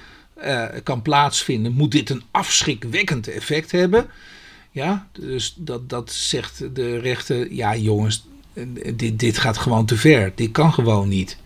uh, 0.44 0.64
kan 0.82 1.02
plaatsvinden, 1.02 1.72
moet 1.72 1.90
dit 1.90 2.10
een 2.10 2.22
afschrikwekkend 2.30 3.28
effect 3.28 3.72
hebben. 3.72 4.06
Ja, 4.70 5.08
dus 5.12 5.54
dat, 5.56 5.88
dat 5.88 6.12
zegt 6.12 6.74
de 6.74 6.98
rechter. 6.98 7.52
Ja, 7.52 7.76
jongens, 7.76 8.26
dit, 8.94 9.18
dit 9.18 9.38
gaat 9.38 9.58
gewoon 9.58 9.86
te 9.86 9.96
ver. 9.96 10.32
Dit 10.34 10.50
kan 10.50 10.72
gewoon 10.72 11.08
niet 11.08 11.36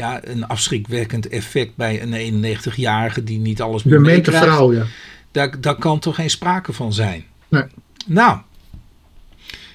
ja, 0.00 0.20
een 0.24 0.46
afschrikwekkend 0.46 1.28
effect 1.28 1.76
bij 1.76 2.02
een 2.02 2.44
91-jarige 2.44 3.24
die 3.24 3.38
niet 3.38 3.60
alles 3.60 3.82
meer 3.82 4.00
meekrijgt. 4.00 4.44
vrouw, 4.44 4.72
ja. 4.72 4.84
Daar, 5.30 5.60
daar 5.60 5.74
kan 5.74 5.98
toch 5.98 6.14
geen 6.14 6.30
sprake 6.30 6.72
van 6.72 6.92
zijn. 6.92 7.24
Nee. 7.48 7.62
Nou. 8.06 8.38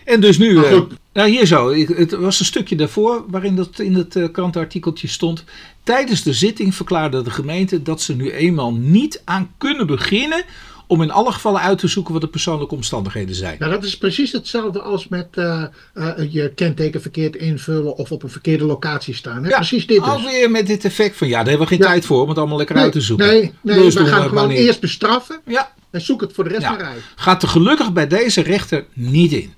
En 0.05 0.22
dus 0.22 0.38
nu, 0.38 0.50
uh, 0.50 0.82
nou 1.13 1.29
hier 1.29 1.46
zo, 1.46 1.74
het 1.74 2.12
was 2.12 2.39
een 2.39 2.46
stukje 2.46 2.75
daarvoor 2.75 3.24
waarin 3.27 3.55
dat 3.55 3.79
in 3.79 3.96
het 3.96 4.15
uh, 4.15 4.32
krantenartikeltje 4.32 5.08
stond. 5.08 5.44
Tijdens 5.84 6.24
de 6.24 6.34
zitting 6.34 6.75
verklaarde 6.75 7.22
de 7.22 7.32
gemeente 7.32 7.82
dat 7.82 8.01
ze 8.01 8.15
nu 8.15 8.32
eenmaal 8.32 8.74
niet 8.74 9.22
aan 9.25 9.51
kunnen 9.58 9.88
beginnen 9.88 10.44
om 10.88 11.01
in 11.01 11.12
alle 11.12 11.32
gevallen 11.32 11.62
uit 11.62 11.77
te 11.77 11.88
zoeken 11.88 12.13
wat 12.13 12.22
de 12.22 12.27
persoonlijke 12.27 12.75
omstandigheden 12.75 13.36
zijn. 13.36 13.56
Nou, 13.60 13.72
dat 13.72 13.84
is 13.84 13.98
precies 13.98 14.32
hetzelfde 14.32 14.82
als 14.82 15.08
met 15.08 15.27
uh, 15.36 15.63
uh, 15.96 16.12
je 16.30 16.51
kenteken 16.56 17.01
verkeerd 17.01 17.36
invullen 17.36 17.96
of 17.98 18.12
op 18.12 18.24
een 18.24 18.30
verkeerde 18.30 18.65
locatie 18.65 19.13
staan. 19.15 19.44
Hè? 19.44 19.50
Ja, 19.50 19.56
precies 19.56 19.88
dit 19.88 20.00
dus. 20.00 20.08
Alweer 20.08 20.51
met 20.51 20.68
dit 20.68 20.86
effect 20.86 21.18
van 21.18 21.27
ja, 21.27 21.38
daar 21.38 21.48
hebben 21.48 21.68
we 21.68 21.74
geen 21.74 21.84
Ja. 21.84 21.86
tijd 21.88 22.06
voor 22.06 22.22
om 22.22 22.30
het 22.30 22.38
allemaal 22.38 22.58
lekker 22.58 22.75
Nee, 22.75 22.84
uit 22.84 22.94
te 22.94 23.01
zoeken. 23.01 23.27
Nee, 23.27 23.54
nee 23.62 23.77
Dus 23.80 23.94
we 23.94 24.06
gaan 24.06 24.27
gewoon 24.30 24.50
eerst 24.50 24.80
bestraffen 24.80 25.39
Ja, 25.46 25.72
en 25.92 26.01
zoek 26.01 26.22
het 26.22 26.34
voor 26.34 26.44
de 26.44 26.50
rest 26.50 26.62
Ja. 26.62 26.72
maar 26.72 26.84
uit. 26.84 27.01
gaat 27.15 27.44
er 27.44 27.50
gelukkig 27.50 27.94
bij 27.94 28.08
deze 28.08 28.42
rechter 28.42 28.86
niet 28.94 29.32
in. 29.32 29.54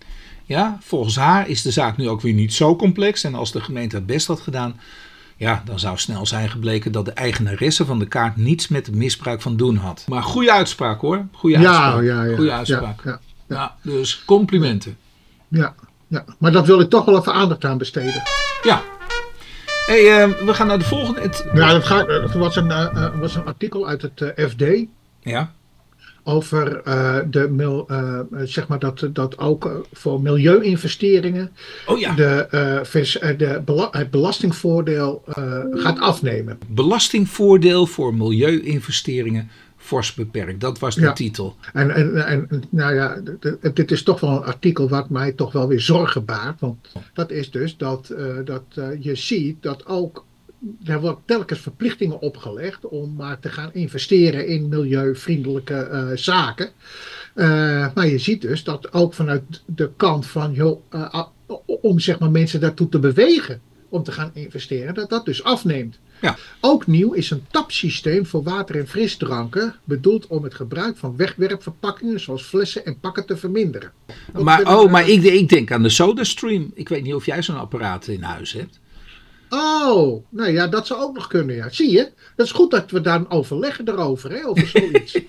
Ja, 0.46 0.78
volgens 0.82 1.16
haar 1.16 1.50
is 1.50 1.62
de 1.62 1.72
zaak 1.72 1.98
nu 1.98 2.10
ook 2.10 2.22
weer 2.22 2.34
niet 2.34 2.54
zo 2.54 2.76
complex. 2.76 3.24
En 3.24 3.36
als 3.36 3.52
de 3.52 3.62
gemeente 3.62 3.96
het 3.96 4.06
best 4.06 4.28
had 4.28 4.40
gedaan, 4.40 4.80
ja, 5.38 5.62
dan 5.66 5.80
zou 5.80 5.98
snel 5.98 6.26
zijn 6.26 6.50
gebleken 6.50 6.92
dat 6.92 7.06
de 7.06 7.12
eigenaresse 7.12 7.86
van 7.86 8.00
de 8.00 8.08
kaart 8.08 8.36
niets 8.38 8.68
met 8.68 8.86
het 8.86 8.96
misbruik 8.96 9.42
van 9.42 9.58
doen 9.58 9.76
had. 9.76 10.06
Maar 10.08 10.24
goede 10.24 10.52
uitspraak 10.52 11.02
hoor. 11.02 11.26
Goede 11.32 11.60
Ja, 11.60 11.84
uitspraak. 11.84 12.04
ja, 12.04 12.24
ja. 12.24 12.36
Goede 12.36 12.52
uitspraak. 12.52 13.02
Ja, 13.04 13.20
Ja, 13.48 13.76
dus 13.82 14.24
complimenten. 14.26 14.98
ja, 15.48 15.76
ja. 16.08 16.24
Maar 16.38 16.52
dat 16.52 16.66
wil 16.66 16.80
ik 16.80 16.90
toch 16.90 17.06
wel 17.06 17.18
even 17.18 17.34
aandacht 17.34 17.66
aan 17.66 17.78
besteden. 17.78 18.22
Ja. 18.64 18.82
Hey, 19.86 20.24
eh, 20.24 20.46
we 20.46 20.54
gaan 20.54 20.68
naar 20.68 20.80
de 20.80 20.86
volgende. 20.86 21.22
Het, 21.22 21.46
Ja, 21.54 21.72
dat 21.72 21.84
gaat, 21.86 22.34
was 22.34 22.56
een, 22.56 22.72
eh, 22.72 22.86
eh, 23.06 23.20
was 23.20 23.36
een 23.36 23.46
artikel 23.46 23.88
uit 23.88 24.02
het 24.02 24.34
FD 24.50 24.64
ja. 25.22 25.52
Over 26.28 26.82
eh, 26.84 27.18
de 27.30 27.48
mil, 27.50 27.86
eh, 27.88 28.20
zeg 28.44 28.68
maar 28.68 28.80
dat, 28.80 29.08
dat 29.14 29.38
ook 29.38 29.66
eh, 29.66 29.72
voor 29.94 30.22
milieuinvesteringen 30.22 31.52
Oh 31.86 32.00
ja. 32.00 32.14
de, 32.16 32.80
vers- 32.84 33.20
de 33.38 33.62
bela- 33.66 33.88
het 33.92 34.12
belastingvoordeel 34.12 35.24
gaat 35.72 36.00
afnemen. 36.00 36.58
Belastingvoordeel 36.68 37.86
voor 37.86 38.14
milieuinvesteringen 38.16 39.50
fors 39.78 40.14
beperkt. 40.14 40.62
Dat 40.62 40.80
was 40.80 40.96
de 40.96 41.02
Ja. 41.02 41.14
titel. 41.14 41.56
En, 41.74 41.92
en, 41.92 42.26
en 42.26 42.64
nou 42.70 42.96
ja, 42.96 43.22
dit 43.74 43.92
is 43.92 44.04
toch 44.04 44.20
wel 44.20 44.30
een 44.32 44.44
artikel 44.44 44.90
wat 44.90 45.10
mij 45.10 45.32
toch 45.32 45.52
wel 45.52 45.68
weer 45.68 45.82
zorgen 45.82 46.26
baart. 46.26 46.60
Want 46.60 46.88
dat 47.14 47.32
is 47.32 47.52
dus 47.52 47.78
dat, 47.78 48.14
dat 48.46 48.64
je 49.00 49.16
ziet 49.16 49.64
dat 49.64 49.86
ook. 49.86 50.26
Er 50.86 51.02
worden 51.02 51.22
telkens 51.26 51.60
verplichtingen 51.60 52.22
opgelegd 52.22 52.88
om 52.88 53.16
maar 53.16 53.40
te 53.40 53.50
gaan 53.50 53.74
investeren 53.74 54.48
in 54.48 54.70
milieuvriendelijke 54.70 55.76
eh, 55.76 56.08
zaken. 56.16 56.70
Eh, 57.34 57.48
maar 57.94 58.08
je 58.08 58.18
ziet 58.18 58.42
dus 58.42 58.64
dat 58.64 58.94
ook 58.94 59.14
vanuit 59.14 59.44
de 59.66 59.90
kant 59.98 60.26
van, 60.26 60.54
joh, 60.54 60.82
eh, 60.90 61.24
om 61.66 62.00
zeg 62.00 62.20
maar 62.20 62.32
mensen 62.32 62.60
daartoe 62.60 62.90
te 62.90 63.00
bewegen 63.00 63.62
om 63.90 64.04
te 64.04 64.12
gaan 64.12 64.32
investeren, 64.34 64.94
dat 64.94 65.10
dat 65.10 65.26
dus 65.26 65.44
afneemt. 65.44 66.00
Ja. 66.22 66.38
Ook 66.62 66.88
nieuw 66.88 67.14
is 67.14 67.32
een 67.32 67.46
tapsysteem 67.52 68.26
voor 68.26 68.44
water- 68.44 68.76
en 68.76 68.88
frisdranken, 68.88 69.76
bedoeld 69.84 70.28
om 70.28 70.44
het 70.44 70.54
gebruik 70.54 70.98
van 70.98 71.18
wegwerpverpakkingen 71.18 72.20
zoals 72.20 72.44
flessen 72.44 72.86
en 72.86 73.00
pakken 73.00 73.26
te 73.26 73.38
verminderen. 73.38 73.92
Maar, 74.34 74.78
oh, 74.78 74.92
maar 74.92 75.10
ik, 75.10 75.24
ik 75.24 75.50
denk 75.50 75.72
aan 75.72 75.84
de 75.84 75.90
SodaStream. 75.90 76.72
Ik 76.74 76.90
weet 76.90 77.04
niet 77.04 77.14
of 77.14 77.26
jij 77.26 77.42
zo'n 77.42 77.58
apparaat 77.58 78.08
in 78.08 78.22
huis 78.22 78.54
hebt. 78.54 78.80
Oh, 79.50 80.24
nou 80.30 80.52
ja, 80.52 80.68
dat 80.68 80.88
zou 80.88 81.02
ook 81.02 81.14
nog 81.16 81.28
kunnen, 81.28 81.56
ja. 81.56 81.70
Zie 81.70 81.92
je? 81.92 82.12
Dat 82.36 82.46
is 82.46 82.52
goed 82.52 82.72
dat 82.72 82.92
we 82.92 83.02
dan 83.02 83.30
overleggen 83.32 83.88
erover, 83.88 84.32
hè, 84.32 84.46
over 84.46 84.68
zoiets. 84.68 85.18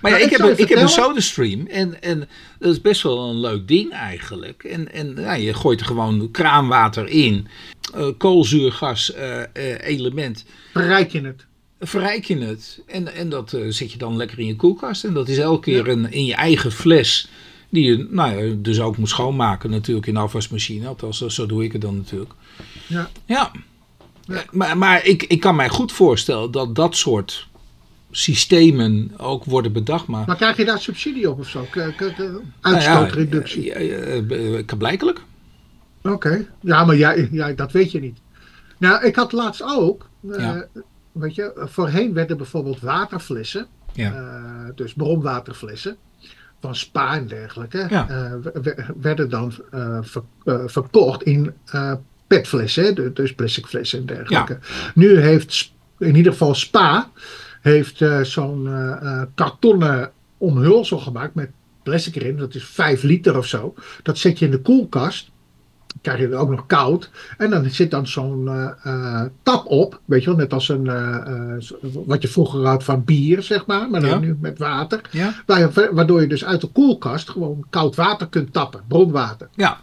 Maar 0.00 0.10
ja, 0.10 0.16
Nou, 0.18 0.22
ik, 0.30 0.36
heb, 0.36 0.40
een- 0.40 0.58
ik 0.58 0.68
heb 0.68 0.78
een 0.78 0.88
SodaStream 0.88 1.66
en, 1.66 2.02
en 2.02 2.28
dat 2.58 2.70
is 2.72 2.80
best 2.80 3.02
wel 3.02 3.28
een 3.28 3.40
leuk 3.40 3.68
ding 3.68 3.92
eigenlijk. 3.92 4.64
En, 4.64 4.92
en 4.92 5.14
ja, 5.16 5.32
je 5.32 5.54
gooit 5.54 5.80
er 5.80 5.86
gewoon 5.86 6.30
kraanwater 6.30 7.06
in, 7.08 7.46
eh, 7.94 8.08
koolzuurgas 8.18 9.12
eh, 9.12 9.40
eh, 9.42 9.48
element, 9.82 10.44
Bereik 10.72 11.10
je 11.12 11.20
het? 11.20 11.46
verrijk 11.80 12.24
je 12.24 12.38
het. 12.38 12.80
En, 12.86 13.14
en 13.14 13.28
dat 13.28 13.52
eh, 13.52 13.60
zet 13.68 13.92
je 13.92 13.98
dan 13.98 14.16
lekker 14.16 14.38
in 14.38 14.46
je 14.46 14.56
koelkast. 14.56 15.04
En 15.04 15.14
dat 15.14 15.28
is 15.28 15.38
elke 15.38 15.60
keer 15.70 15.88
een, 15.88 16.12
in 16.12 16.24
je 16.24 16.34
eigen 16.34 16.72
fles, 16.72 17.28
die 17.68 17.84
je 17.84 18.06
nou 18.10 18.44
ja, 18.46 18.54
dus 18.58 18.80
ook 18.80 18.96
moet 18.96 19.08
schoonmaken 19.08 19.70
natuurlijk 19.70 20.06
in 20.06 20.14
de 20.14 20.20
afwasmachine. 20.20 20.86
Althans, 20.88 21.26
zo 21.26 21.46
doe 21.46 21.64
ik 21.64 21.72
het 21.72 21.80
dan 21.80 21.96
natuurlijk. 21.96 22.32
Ja. 22.86 23.08
Ja. 23.24 23.50
Ja. 24.26 24.42
Maar, 24.50 24.78
maar 24.78 25.04
ik, 25.04 25.22
ik 25.22 25.40
kan 25.40 25.56
mij 25.56 25.68
goed 25.68 25.92
voorstellen 25.92 26.50
dat 26.50 26.74
dat 26.74 26.96
soort 26.96 27.48
systemen 28.10 29.10
ook 29.16 29.44
worden 29.44 29.72
bedacht. 29.72 30.06
Maar, 30.06 30.26
Maar 30.26 30.36
krijg 30.36 30.56
je 30.56 30.64
daar 30.64 30.78
subsidie 30.80 31.30
op 31.30 31.38
of 31.38 31.48
zo? 31.48 31.66
K- 31.70 31.74
Nou 31.76 32.42
Uitstootreductie? 32.60 33.64
Ja, 33.64 33.72
eh, 33.72 34.58
eh, 34.58 34.64
blijkelijk. 34.78 35.20
Oké. 36.02 36.46
Ja, 36.60 36.84
maar 36.84 36.96
jij, 36.96 37.28
ja, 37.32 37.52
dat 37.52 37.72
weet 37.72 37.92
je 37.92 38.00
niet. 38.00 38.18
Nou, 38.78 39.04
ik 39.04 39.16
had 39.16 39.32
laatst 39.32 39.62
ook, 39.62 40.08
eh, 40.30 40.56
weet 41.12 41.34
je, 41.34 41.52
voorheen 41.56 42.12
werden 42.12 42.36
bijvoorbeeld 42.36 42.80
waterflessen, 42.80 43.66
Ja. 43.92 44.12
eh, 44.14 44.70
dus 44.74 44.92
bronwaterflessen, 44.94 45.96
van 46.60 46.74
Spa 46.76 47.14
en 47.16 47.26
dergelijke, 47.26 47.86
Ja. 47.90 48.08
eh, 48.08 48.52
werden 49.00 49.30
dan 49.30 49.52
eh, 49.70 49.98
ver- 50.02 50.22
eh, 50.44 50.62
verkocht 50.66 51.22
in 51.22 51.52
eh, 51.64 51.92
petflessen, 52.28 53.14
dus 53.14 53.34
plastic 53.34 53.66
flessen 53.66 53.98
en 53.98 54.06
dergelijke. 54.06 54.58
Nu 54.94 55.18
heeft 55.20 55.72
in 55.98 56.16
ieder 56.16 56.32
geval 56.32 56.54
Spa 56.54 57.10
heeft 57.60 58.00
eh, 58.00 58.20
zo'n 58.20 58.66
eh, 58.66 58.90
eh, 58.90 59.22
kartonnen 59.34 60.10
omhulsel 60.38 60.98
gemaakt 60.98 61.34
met 61.34 61.50
plastic 61.82 62.14
erin, 62.16 62.36
dat 62.36 62.54
is 62.54 62.64
5 62.64 63.02
liter 63.02 63.36
of 63.36 63.46
zo. 63.46 63.74
Dat 64.02 64.18
zet 64.18 64.38
je 64.38 64.44
in 64.44 64.50
de 64.50 64.60
koelkast 64.60 65.30
krijg 66.02 66.18
je 66.18 66.24
het 66.24 66.34
ook 66.34 66.50
nog 66.50 66.66
koud. 66.66 67.10
En 67.38 67.50
dan 67.50 67.70
zit 67.70 67.90
dan 67.90 68.06
zo'n 68.06 68.50
tap 69.42 69.66
op, 69.66 70.00
weet 70.04 70.20
je 70.22 70.26
wel, 70.26 70.38
net 70.38 70.52
als 70.52 70.68
een, 70.68 70.84
wat 72.06 72.22
je 72.22 72.28
vroeger 72.28 72.66
had 72.66 72.84
van 72.84 73.04
bier, 73.04 73.42
zeg 73.42 73.66
maar, 73.66 73.90
maar 73.90 74.00
dan 74.00 74.10
Ja. 74.10 74.18
nu 74.18 74.36
met 74.40 74.58
water. 74.58 75.00
Ja. 75.10 75.34
Waardoor 75.92 76.20
je 76.20 76.26
dus 76.26 76.44
uit 76.44 76.60
de 76.60 76.66
koelkast 76.66 77.30
gewoon 77.30 77.66
koud 77.70 77.96
water 77.96 78.28
kunt 78.28 78.52
tappen, 78.52 78.82
bronwater. 78.88 79.48
Ja. 79.54 79.80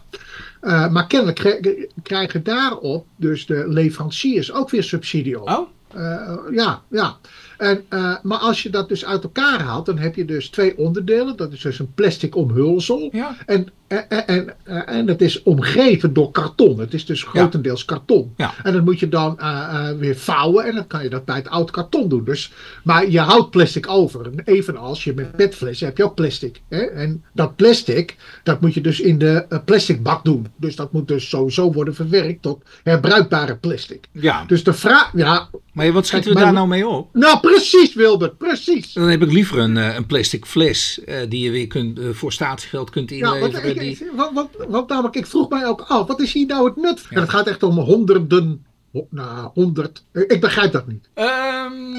Eh, 0.66 0.90
maar 0.90 1.08
kennelijk 1.08 1.60
krijgen 2.04 2.44
daarop 2.44 3.06
dus 3.16 3.46
de 3.46 3.66
leveranciers 3.68 4.52
ook 4.52 4.70
weer 4.70 4.84
subsidie 4.84 5.42
op. 5.42 5.50
Oh, 5.50 5.68
Eh, 5.94 6.38
ja, 6.52 6.82
ja. 6.90 7.18
En, 7.58 7.86
eh, 7.90 8.16
maar 8.24 8.38
als 8.38 8.64
je 8.64 8.70
dat 8.70 8.90
dus 8.90 9.06
uit 9.06 9.24
elkaar 9.24 9.62
haalt, 9.62 9.86
dan 9.86 9.98
heb 9.98 10.16
je 10.16 10.26
dus 10.26 10.50
twee 10.50 10.78
onderdelen. 10.78 11.38
Dat 11.38 11.54
is 11.54 11.62
dus 11.62 11.80
een 11.80 11.94
plastic 11.94 12.36
omhulsel. 12.36 13.10
ja. 13.12 13.36
En, 13.46 13.68
en, 13.88 14.10
en, 14.10 14.28
en, 14.64 14.88
en 14.88 15.08
het 15.08 15.22
is 15.22 15.44
omgeven 15.44 16.14
door 16.14 16.32
karton. 16.32 16.80
Het 16.80 16.94
is 16.94 17.06
dus 17.06 17.24
grotendeels 17.24 17.86
karton. 17.86 18.34
Ja. 18.38 18.54
En 18.64 18.74
dat 18.74 18.86
moet 18.86 19.00
je 19.00 19.10
dan 19.10 19.40
eh, 19.40 19.90
eh, 19.90 19.98
weer 19.98 20.16
vouwen. 20.16 20.66
En 20.66 20.76
dan 20.76 20.88
kan 20.88 21.04
je 21.04 21.10
dat 21.10 21.26
bij 21.26 21.36
het 21.36 21.48
oud 21.48 21.72
karton 21.72 22.10
doen. 22.10 22.24
Dus, 22.24 22.52
maar 22.84 23.10
je 23.10 23.20
houdt 23.20 23.50
plastic 23.50 23.90
over. 23.90 24.30
Evenals 24.46 25.04
je 25.04 25.14
met 25.14 25.36
petflessen 25.36 25.88
heb 25.88 25.98
je 25.98 26.04
ook 26.04 26.16
plastic. 26.16 26.62
Hè? 26.70 26.82
En 26.82 27.24
dat 27.34 27.56
plastic, 27.56 28.16
dat 28.44 28.62
moet 28.62 28.74
je 28.74 28.82
dus 28.82 29.00
in 29.00 29.18
de 29.18 29.46
eh, 29.50 29.60
plastic 29.66 30.04
bak 30.04 30.24
doen. 30.24 30.48
Dus 30.58 30.76
dat 30.76 30.92
moet 30.92 31.08
dus 31.08 31.30
sowieso 31.30 31.72
worden 31.72 31.96
verwerkt 31.96 32.42
tot 32.42 32.64
herbruikbare 32.84 33.56
plastic. 33.56 34.08
ja. 34.12 34.44
Dus 34.48 34.64
de 34.64 34.74
vraag, 34.74 35.12
ja, 35.16 35.50
Maar 35.74 35.92
wat 35.92 36.08
schieten 36.08 36.34
we 36.34 36.40
daar 36.40 36.54
nou 36.54 36.68
mee 36.68 36.88
op? 36.88 37.10
nou 37.14 37.40
precies 37.40 37.94
Wilbert, 37.96 38.38
precies. 38.38 38.94
Dan 38.94 39.08
heb 39.10 39.22
ik 39.22 39.32
liever 39.32 39.58
een, 39.60 39.78
eh, 39.78 39.96
een 39.96 40.06
plastic 40.06 40.46
fles 40.46 41.00
eh, 41.06 41.16
die 41.30 41.44
je 41.44 41.52
weer 41.52 41.68
kunt, 41.68 42.00
eh, 42.00 42.06
voor 42.12 42.34
statiegeld 42.34 42.90
kunt 42.90 43.10
Ja, 43.10 43.16
inleveren. 43.16 43.70
ik, 43.70 43.75
die... 43.80 44.10
want, 44.16 44.34
want, 44.36 44.50
want 44.68 44.90
namelijk, 44.90 45.16
ik 45.16 45.26
vroeg 45.26 45.50
mij 45.50 45.66
ook 45.68 45.82
af, 45.88 46.08
wat 46.08 46.20
is 46.20 46.34
hier 46.34 46.46
nou 46.48 46.66
het 46.66 46.76
nut? 46.76 47.06
En 47.10 47.20
het 47.22 47.30
gaat 47.30 47.48
echt 47.48 47.64
om 47.64 47.78
honderden, 47.80 48.66
ho- 48.92 49.08
nou, 49.10 49.50
honderd, 49.54 50.06
ik 50.14 50.32
ik 50.32 50.42
begrijp 50.42 50.72
dat 50.72 50.88
niet. 50.88 51.10
Ehm, 51.14 51.92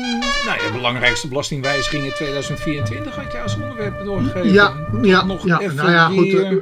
nou 0.46 0.62
ja, 0.62 0.72
belangrijkste 0.72 1.28
belastingwijziging 1.28 2.04
in 2.04 2.12
2024 2.12 3.14
had 3.14 3.32
je 3.32 3.40
als 3.40 3.54
onderwerp 3.54 4.04
doorgegeven. 4.04 4.52
Ja, 4.52 4.86
ja, 5.02 5.24
Nog 5.24 5.46
ja, 5.46 5.60
even 5.60 5.76
nou 5.76 5.90
ja, 5.90 6.08
goed. 6.08 6.32
eh, 6.34 6.52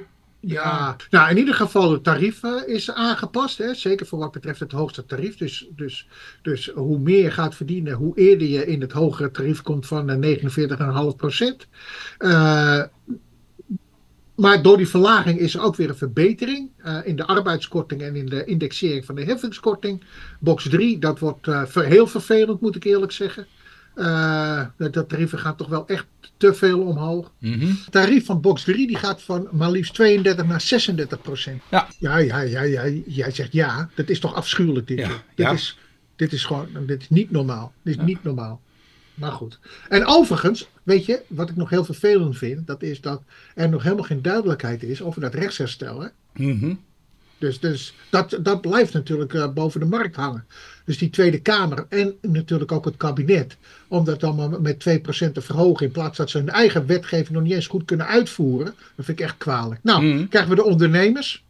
ja, 0.46 0.96
nou 1.10 1.30
in 1.30 1.38
ieder 1.38 1.54
geval 1.54 1.92
het 1.92 2.04
tarief 2.04 2.42
eh, 2.42 2.50
is 2.66 2.90
aangepast, 2.90 3.58
hè? 3.58 3.74
zeker 3.74 4.06
voor 4.06 4.18
wat 4.18 4.32
betreft 4.32 4.60
het 4.60 4.72
hoogste 4.72 5.06
tarief. 5.06 5.36
Dus, 5.36 5.66
dus, 5.76 6.08
dus 6.42 6.70
hoe 6.74 6.98
meer 6.98 7.22
je 7.22 7.30
gaat 7.30 7.54
verdienen, 7.54 7.92
hoe 7.92 8.18
eerder 8.18 8.46
je 8.48 8.66
in 8.66 8.80
het 8.80 8.92
hogere 8.92 9.30
tarief 9.30 9.62
komt 9.62 9.86
van 9.86 10.10
eh, 10.10 10.38
49,5 11.10 11.16
procent. 11.16 11.66
Eh, 12.18 12.82
maar 14.34 14.62
door 14.62 14.76
die 14.76 14.88
verlaging 14.88 15.38
is 15.38 15.54
er 15.54 15.62
ook 15.62 15.76
weer 15.76 15.88
een 15.88 15.96
verbetering 15.96 16.70
eh, 16.78 16.98
in 17.04 17.16
de 17.16 17.24
arbeidskorting 17.26 18.02
en 18.02 18.16
in 18.16 18.26
de 18.26 18.44
indexering 18.44 19.04
van 19.04 19.14
de 19.14 19.24
heffingskorting. 19.24 20.02
Box 20.40 20.68
3, 20.68 20.98
dat 20.98 21.18
wordt 21.18 21.46
ver- 21.64 21.84
heel 21.84 22.06
vervelend, 22.06 22.60
moet 22.60 22.76
ik 22.76 22.84
eerlijk 22.84 23.12
zeggen. 23.12 23.46
Eh, 23.94 24.66
de, 24.76 25.06
tarieven 25.06 25.38
gaan 25.38 25.56
toch 25.56 25.68
wel 25.68 25.86
echt 25.86 26.06
te 26.36 26.54
veel 26.54 26.80
omhoog. 26.80 27.32
Mhm. 27.38 27.66
Het 27.66 27.90
tarief 27.90 28.24
van 28.26 28.40
box 28.40 28.64
3 28.64 28.86
die 28.86 28.96
gaat 28.96 29.22
van 29.22 29.48
maar 29.52 29.70
liefst 29.70 29.94
32 29.94 30.46
naar 30.46 30.60
36 30.60 31.20
procent. 31.20 31.62
Ja. 31.70 31.88
Ja, 31.98 32.16
ja, 32.16 32.40
ja, 32.40 32.62
ja, 32.62 32.86
jij 33.06 33.30
zegt 33.30 33.52
ja. 33.52 33.90
Dat 33.94 34.08
is 34.08 34.20
toch 34.20 34.34
afschuwelijk 34.34 34.86
dit. 34.86 34.98
Ja. 34.98 35.08
Dit, 35.08 35.46
ja. 35.46 35.52
is, 35.52 35.78
dit 36.16 36.32
is 36.32 36.44
gewoon, 36.44 36.68
dit 36.86 37.00
is 37.00 37.08
niet 37.08 37.30
normaal. 37.30 37.72
Dit 37.82 37.96
is 37.98 38.04
niet 38.04 38.22
normaal. 38.22 38.60
Maar 39.14 39.32
goed. 39.32 39.58
En 39.88 40.06
overigens, 40.06 40.68
weet 40.82 41.06
je, 41.06 41.22
wat 41.26 41.48
ik 41.50 41.56
nog 41.56 41.70
heel 41.70 41.84
vervelend 41.84 42.38
vind, 42.38 42.66
dat 42.66 42.82
is 42.82 43.00
dat 43.00 43.22
er 43.54 43.68
nog 43.68 43.82
helemaal 43.82 44.04
geen 44.04 44.22
duidelijkheid 44.22 44.82
is 44.82 45.02
over 45.02 45.20
dat 45.20 45.34
rechtsherstel. 45.34 46.00
Hè? 46.00 46.08
Mhm. 46.32 46.74
Dus, 47.38 47.60
dus 47.60 47.94
dat, 48.10 48.38
dat 48.40 48.60
blijft 48.60 48.92
natuurlijk 48.92 49.54
boven 49.54 49.80
de 49.80 49.86
markt 49.86 50.16
hangen. 50.16 50.46
Dus 50.84 50.98
die 50.98 51.10
Tweede 51.10 51.40
Kamer 51.40 51.86
en 51.88 52.14
natuurlijk 52.20 52.72
ook 52.72 52.84
het 52.84 52.96
kabinet, 52.96 53.56
om 53.88 54.04
dat 54.04 54.20
dan 54.20 54.62
met 54.62 54.84
2% 55.28 55.32
te 55.32 55.40
verhogen, 55.40 55.86
in 55.86 55.92
plaats 55.92 56.16
dat 56.16 56.30
ze 56.30 56.38
hun 56.38 56.50
eigen 56.50 56.86
wetgeving 56.86 57.30
nog 57.30 57.42
niet 57.42 57.52
eens 57.52 57.66
goed 57.66 57.84
kunnen 57.84 58.06
uitvoeren, 58.06 58.74
dat 58.94 59.04
vind 59.04 59.18
ik 59.18 59.24
echt 59.24 59.36
kwalijk. 59.36 59.80
Nou, 59.82 60.02
mm. 60.02 60.28
krijgen 60.28 60.50
we 60.50 60.56
de 60.56 60.64
ondernemers. 60.64 61.44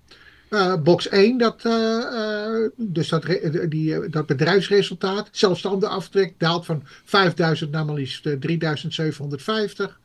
Uh, 0.50 0.76
box 0.76 1.08
1, 1.08 1.38
dat, 1.38 1.64
uh, 1.64 2.68
dus 2.76 3.08
dat, 3.08 3.26
die, 3.68 4.08
dat 4.08 4.26
bedrijfsresultaat, 4.26 5.28
zelfstandig 5.32 5.88
aftrek, 5.88 6.34
daalt 6.38 6.64
van 6.64 6.82
5000 7.04 7.70
naar 7.70 7.84
maar 7.84 7.94
liefst 7.94 8.22
3750. 8.22 10.00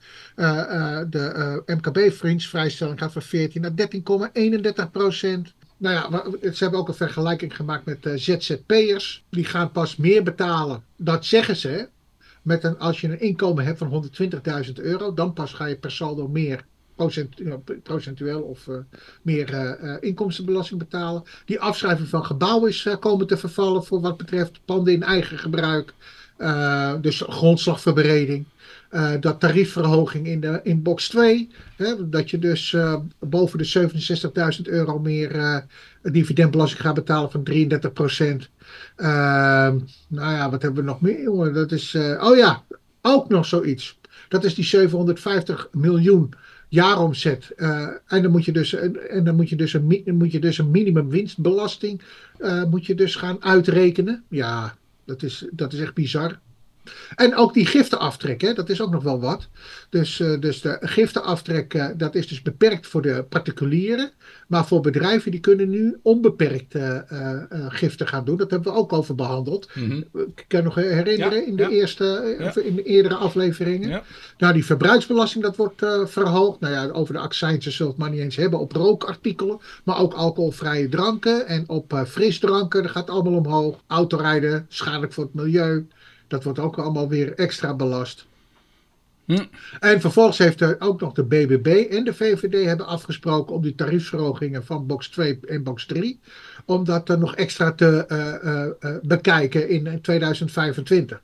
de 1.10 1.64
MKB-vriends 1.66 2.48
vrijstelling 2.48 3.00
gaat 3.00 3.12
van 3.12 3.22
14 3.22 3.62
naar 3.62 3.72
13,31 4.86 4.92
procent. 4.92 5.54
Nou 5.78 5.96
ja, 5.96 6.24
ze 6.52 6.64
hebben 6.64 6.80
ook 6.80 6.88
een 6.88 6.94
vergelijking 6.94 7.56
gemaakt 7.56 7.86
met 7.86 8.10
ZZP'ers. 8.16 9.24
Die 9.30 9.46
gaan 9.46 9.72
pas 9.72 9.96
meer 9.96 10.24
betalen. 10.24 10.84
Dat 10.96 11.26
zeggen 11.26 11.56
ze. 11.56 11.88
Met 12.42 12.64
een, 12.64 12.80
als 12.80 13.02
je 13.02 13.08
een 13.08 13.22
inkomen 13.22 13.66
hebt 13.66 13.78
van 13.78 14.10
120.000 14.66 14.74
euro, 14.74 15.14
dan 15.14 15.34
pas 15.34 15.54
ga 15.54 15.66
je 15.66 15.76
per 15.76 15.92
saldo 15.92 16.28
meer 16.28 16.66
procentueel 17.84 18.42
of 18.42 18.68
uh, 18.68 18.78
meer 19.22 19.54
uh, 19.54 19.98
inkomstenbelasting 20.00 20.80
betalen. 20.80 21.24
Die 21.46 21.60
afschrijving 21.60 22.08
van 22.08 22.26
gebouwen 22.26 22.70
is 22.70 22.88
komen 23.00 23.28
te 23.28 23.38
vervallen 23.38 23.84
voor 23.84 24.02
wat 24.02 24.18
betreft 24.18 24.60
panden 24.66 24.94
in 24.94 25.04
eigen 25.04 25.38
gebruik. 25.38 25.94
dus 27.02 27.24
grondslagverbreding. 27.28 28.46
dat 29.20 29.40
tariefverhoging 29.40 30.28
in, 30.28 30.40
de, 30.40 30.60
in 30.64 30.82
box 30.82 31.08
2. 31.10 31.50
Hè, 31.76 32.10
dat 32.10 32.30
je 32.30 32.40
dus 32.40 32.76
boven 33.20 33.58
de 33.58 33.90
67.000 34.58 34.62
euro 34.62 35.00
meer 35.00 35.64
dividendbelasting 36.02 36.82
gaat 36.82 36.96
betalen 36.96 37.32
van 37.32 37.44
33 37.44 37.94
procent. 37.94 38.50
Ehm, 38.96 39.80
nou 40.08 40.34
ja, 40.34 40.50
wat 40.50 40.62
hebben 40.62 40.84
we 40.84 40.90
nog 40.90 41.02
meer? 41.02 41.54
Dat 41.54 41.72
is, 41.72 41.96
oh 42.20 42.38
ja, 42.38 42.64
ook 43.02 43.30
nog 43.30 43.46
zoiets. 43.46 44.00
Dat 44.30 44.44
is 44.44 44.56
die 44.56 44.64
750 44.64 45.68
miljoen 45.72 46.34
jaaromzet. 46.70 47.52
Uh, 47.58 47.88
en 48.08 48.22
dan 48.22 48.32
moet 48.32 48.46
je 48.46 48.52
dus, 48.52 48.74
en 48.74 49.24
dan 49.24 49.36
moet 49.36 49.50
je 49.50 49.56
dus, 49.56 49.74
een, 49.74 50.02
moet 50.06 50.32
je 50.32 50.40
dus 50.40 50.58
een 50.58 50.72
minimumwinstbelasting 50.72 52.02
uh, 52.40 52.64
moet 52.64 52.86
je 52.86 52.96
dus 52.96 53.16
gaan 53.16 53.44
uitrekenen. 53.44 54.24
Ja, 54.28 54.76
dat 55.06 55.24
is, 55.24 55.46
dat 55.52 55.74
is 55.74 55.80
echt 55.80 55.94
bizar. 55.94 56.40
En 57.16 57.36
ook 57.36 57.54
die 57.54 57.66
giftenaftrek, 57.66 58.42
hè, 58.42 58.54
dat 58.54 58.70
is 58.70 58.82
ook 58.82 58.92
nog 58.92 59.04
wel 59.04 59.20
wat. 59.20 59.48
Dus, 59.90 60.20
uh, 60.20 60.40
dus 60.40 60.62
de 60.62 60.78
giftenaftrek, 60.82 61.74
uh, 61.74 61.88
dat 61.96 62.16
is 62.16 62.28
dus 62.28 62.42
beperkt 62.42 62.88
voor 62.88 63.02
de 63.02 63.26
particulieren. 63.30 64.12
Maar 64.48 64.68
voor 64.68 64.82
bedrijven, 64.82 65.32
die 65.32 65.40
kunnen 65.40 65.70
nu 65.70 66.00
onbeperkt 66.04 66.76
uh, 66.76 67.00
giften 67.68 68.08
gaan 68.08 68.26
doen. 68.26 68.38
Dat 68.38 68.52
hebben 68.52 68.74
we 68.74 68.80
ook 68.80 68.94
over 68.94 69.16
behandeld. 69.16 69.70
Mm 69.74 69.90
-hmm. 69.90 70.28
Ik 70.36 70.46
kan 70.48 70.64
nog 70.64 70.76
herinneren 70.76 71.48
in 71.48 71.56
de 71.56 71.64
ja. 71.64 71.70
eerste, 71.70 72.36
ja. 72.40 72.62
in 72.62 72.76
de 72.76 72.84
eerdere 72.84 73.16
afleveringen. 73.16 74.02
Nou, 74.38 74.54
die 74.54 74.66
verbruiksbelasting, 74.66 75.44
dat 75.44 75.56
wordt 75.56 75.86
verhoogd. 76.06 76.60
Nou 76.60 76.74
ja, 76.74 76.88
over 76.88 77.14
de 77.14 77.20
accijnsen 77.20 77.72
zullen 77.72 77.96
we 77.96 77.98
het 77.98 78.08
maar 78.08 78.18
niet 78.18 78.26
eens 78.26 78.36
hebben. 78.36 78.60
Op 78.60 78.72
rookartikelen, 78.72 79.60
maar 79.84 80.00
ook 80.00 80.14
alcoholvrije 80.14 80.90
dranken. 80.90 81.48
En 81.48 81.64
op 81.68 82.04
frisdranken, 82.08 82.84
dat 82.84 82.92
gaat 82.92 83.10
allemaal 83.10 83.34
omhoog. 83.34 83.80
Autorijden, 83.88 84.66
schadelijk 84.70 85.14
voor 85.14 85.24
het 85.24 85.34
milieu. 85.34 85.88
Dat 86.30 86.44
wordt 86.44 86.60
ook 86.60 86.78
allemaal 86.78 87.10
weer 87.10 87.34
extra 87.34 87.74
belast. 87.74 88.28
Hm. 89.26 89.46
En 89.80 90.02
vervolgens 90.02 90.38
heeft 90.38 90.62
er 90.62 90.76
ook 90.80 91.02
nog 91.02 91.14
de 91.14 91.24
BBB 91.24 91.68
en 91.68 92.04
de 92.04 92.14
VVD 92.14 92.66
hebben 92.66 92.86
afgesproken 92.86 93.56
om 93.56 93.62
die 93.62 93.76
tariefsverhogingen 93.76 94.66
van 94.66 94.88
box 94.88 95.10
2 95.10 95.40
en 95.48 95.64
box 95.64 95.86
3, 95.86 96.20
om 96.66 96.86
dat 96.86 97.10
er 97.10 97.20
nog 97.20 97.36
extra 97.36 97.72
te 97.72 98.06
uh, 98.08 98.92
uh, 98.92 98.98
bekijken 99.02 99.70
in 99.70 100.02
2025. 100.02 101.22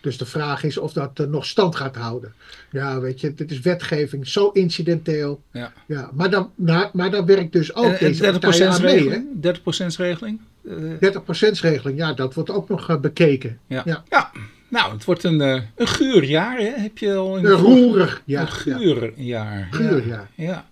Dus 0.00 0.18
de 0.18 0.26
vraag 0.26 0.62
is 0.62 0.78
of 0.78 0.92
dat 0.92 1.18
nog 1.28 1.46
stand 1.46 1.76
gaat 1.76 1.96
houden. 1.96 2.32
Ja, 2.70 3.00
weet 3.00 3.20
je, 3.20 3.34
dit 3.34 3.50
is 3.50 3.60
wetgeving 3.60 4.28
zo 4.28 4.48
incidenteel. 4.48 5.42
Ja. 5.52 5.72
Ja, 5.86 6.10
maar, 6.12 6.30
dan, 6.30 6.50
maar 6.92 7.10
dan 7.10 7.26
werkt 7.26 7.52
dus 7.52 7.74
ook 7.74 7.92
en, 7.92 7.98
deze 7.98 8.32
30% 8.32 8.38
regeling, 8.80 9.40
mee. 9.40 9.54
30% 9.54 9.60
regeling? 9.96 10.40
30% 10.68 11.60
regeling, 11.60 11.98
ja, 11.98 12.12
dat 12.12 12.34
wordt 12.34 12.50
ook 12.50 12.68
nog 12.68 13.00
bekeken. 13.00 13.58
Ja. 13.66 13.82
ja. 13.84 14.04
ja. 14.08 14.30
Nou, 14.68 14.92
het 14.92 15.04
wordt 15.04 15.24
een, 15.24 15.40
uh, 15.40 15.62
een 15.76 15.86
guurjaar, 15.86 16.58
hè? 16.58 16.70
Heb 16.76 16.98
je 16.98 17.14
al 17.14 17.38
een, 17.38 17.44
een 17.44 17.50
roerig 17.52 18.22
jaar. 18.24 18.42
Een 18.42 18.48
guurjaar. 18.48 19.68
Guurjaar. 19.70 20.30
Ja. 20.34 20.44
ja. 20.44 20.66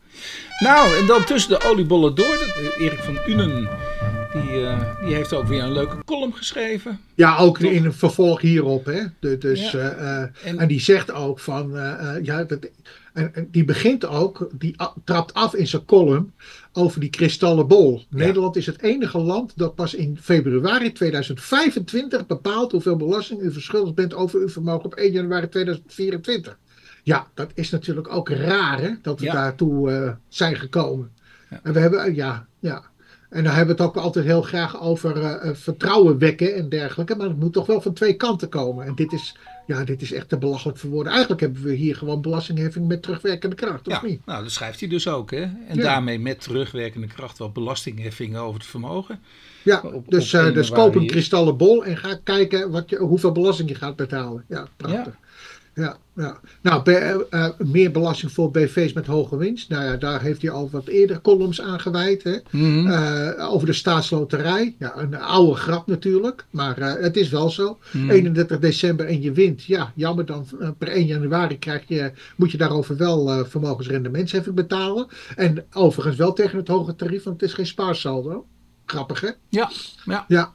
Nou, 0.59 0.97
en 0.97 1.07
dan 1.07 1.25
tussen 1.25 1.51
de 1.51 1.69
oliebollen 1.69 2.15
door, 2.15 2.55
Erik 2.79 2.99
van 2.99 3.19
Unen, 3.27 3.69
die, 4.33 4.61
uh, 4.61 4.81
die 5.05 5.15
heeft 5.15 5.33
ook 5.33 5.47
weer 5.47 5.63
een 5.63 5.73
leuke 5.73 6.05
column 6.05 6.35
geschreven. 6.35 7.01
Ja, 7.15 7.37
ook 7.37 7.59
Toch? 7.59 7.71
in 7.71 7.85
een 7.85 7.95
vervolg 7.95 8.41
hierop, 8.41 8.85
hè. 8.85 9.03
Dus, 9.39 9.71
ja. 9.71 9.97
uh, 9.99 10.21
en, 10.51 10.59
en, 10.59 10.69
die 10.69 10.81
zegt 10.81 11.13
ook 11.13 11.41
van, 11.41 11.71
ja, 12.23 12.45
dat, 12.45 12.69
en, 13.17 13.49
die 13.51 13.65
begint 13.65 14.07
ook, 14.07 14.51
die 14.59 14.77
trapt 15.05 15.35
af 15.35 15.55
in 15.55 15.67
zijn 15.67 15.85
column 15.85 16.33
over 16.73 17.01
die 17.01 17.11
kristallen 17.11 17.67
bol. 17.69 17.99
Ja. 17.99 18.05
Nederland 18.17 18.57
is 18.57 18.67
het 18.67 18.83
enige 18.83 19.19
land 19.19 19.53
dat 19.57 19.75
pas 19.75 19.95
in 19.95 20.19
februari 20.21 20.93
2025 20.93 22.27
bepaalt 22.27 22.73
hoeveel 22.73 22.97
belasting 22.97 23.41
u 23.41 23.53
verschuldigd 23.53 23.95
bent 23.95 24.15
over 24.15 24.41
uw 24.41 24.49
vermogen 24.49 24.85
op 24.85 24.95
1 24.95 25.13
januari 25.13 25.49
2024. 25.49 26.59
Ja, 27.03 27.27
dat 27.35 27.51
is 27.55 27.71
natuurlijk 27.71 28.09
ook 28.09 28.29
raar 28.29 28.81
hè, 28.81 28.91
dat 29.03 29.21
we 29.21 29.27
ja. 29.27 29.33
daartoe 29.33 29.91
uh, 29.91 30.11
zijn 30.29 30.57
gekomen. 30.57 31.11
Ja. 31.51 31.61
En 31.63 31.73
we 31.73 31.79
hebben, 31.79 32.15
ja, 32.15 32.47
ja. 32.59 32.85
En 33.29 33.45
dan 33.45 33.53
hebben 33.53 33.77
we 33.77 33.83
het 33.83 33.91
ook 33.91 34.03
altijd 34.03 34.25
heel 34.25 34.43
graag 34.43 34.81
over 34.81 35.17
uh, 35.17 35.55
vertrouwen 35.55 36.19
wekken 36.19 36.55
en 36.55 36.69
dergelijke. 36.69 37.17
Maar 37.17 37.29
het 37.29 37.39
moet 37.39 37.53
toch 37.53 37.67
wel 37.67 37.81
van 37.81 37.93
twee 37.93 38.15
kanten 38.15 38.49
komen. 38.49 38.87
En 38.87 38.95
dit 38.95 39.13
is 39.13 39.37
ja, 39.67 39.85
dit 39.85 40.03
is 40.03 40.13
echt 40.13 40.29
te 40.29 40.39
belachelijk 40.39 40.79
voor 40.79 40.91
woorden. 40.91 41.13
Eigenlijk 41.13 41.41
hebben 41.41 41.63
we 41.63 41.73
hier 41.73 41.97
gewoon 41.97 42.21
belastingheffing 42.21 42.89
met 42.89 43.03
terugwerkende 43.03 43.57
kracht, 43.57 43.89
of 43.89 43.93
ja, 43.93 44.07
niet? 44.07 44.27
Nou, 44.27 44.43
dat 44.43 44.53
schrijft 44.53 44.81
hij 44.81 44.89
dus 44.89 45.09
ook, 45.09 45.31
hè? 45.31 45.43
En 45.43 45.77
ja. 45.77 45.83
daarmee 45.83 46.19
met 46.19 46.41
terugwerkende 46.41 47.07
kracht 47.07 47.39
wel 47.39 47.51
belastingheffing 47.51 48.37
over 48.37 48.61
het 48.61 48.69
vermogen. 48.69 49.21
Ja, 49.63 49.81
op, 49.81 50.09
dus, 50.09 50.35
op 50.35 50.41
uh, 50.41 50.55
dus 50.55 50.71
koop 50.71 50.95
een 50.95 51.07
kristallen 51.07 51.57
bol 51.57 51.85
en 51.85 51.97
ga 51.97 52.19
kijken 52.25 52.71
wat 52.71 52.91
je, 52.91 52.97
hoeveel 52.97 53.33
belasting 53.33 53.69
je 53.69 53.75
gaat 53.75 53.97
betalen. 53.97 54.45
Ja, 54.49 54.67
prachtig. 54.77 55.05
Ja 55.21 55.26
ja, 55.77 55.97
ja. 56.15 56.41
Nou, 56.63 56.91
uh, 57.31 57.49
meer 57.59 57.91
belasting 57.91 58.33
voor 58.33 58.51
BV's 58.51 58.93
met 58.93 59.07
hoge 59.07 59.37
winst. 59.37 59.69
Nou 59.69 59.85
ja, 59.85 59.97
daar 59.97 60.23
heeft 60.23 60.43
hij 60.43 60.51
al 60.51 60.71
wat 60.71 60.87
eerder 60.87 61.21
columns 61.21 61.61
aan 61.61 61.81
gewijd. 61.81 62.23
Hè? 62.23 62.37
Mm 62.51 62.61
-hmm. 62.61 62.87
uh, 62.87 63.53
over 63.53 63.67
de 63.67 63.73
staatsloterij. 63.73 64.75
Ja, 64.79 64.97
een 64.97 65.15
oude 65.15 65.55
grap 65.55 65.87
natuurlijk. 65.87 66.45
Maar 66.51 66.77
het 66.77 67.17
is 67.17 67.29
wel 67.29 67.51
zo. 67.51 67.79
Mm 67.93 68.01
-hmm. 68.01 68.11
31 68.11 68.59
december 68.59 69.07
en 69.07 69.23
je 69.23 69.33
wint. 69.33 69.65
Ja, 69.65 69.93
jammer 69.95 70.27
dan 70.27 70.47
per 70.79 70.89
1 70.89 71.07
januari 71.07 71.59
krijg 71.59 71.83
je, 71.87 72.13
moet 72.37 72.51
je 72.51 72.59
daarover 72.59 72.97
wel 72.97 73.45
vermogensrendementsheffing 73.45 74.55
betalen. 74.55 75.07
En 75.37 75.65
overigens 75.73 76.17
wel 76.17 76.33
tegen 76.33 76.59
het 76.59 76.69
hoge 76.69 76.97
tarief, 76.97 77.23
want 77.23 77.41
het 77.41 77.49
is 77.49 77.57
geen 77.57 77.67
spaarsaldo. 77.67 78.47
Grappig 78.87 79.21
hè? 79.21 79.31
Ja, 79.49 79.71
ja. 80.05 80.25
ja 80.29 80.55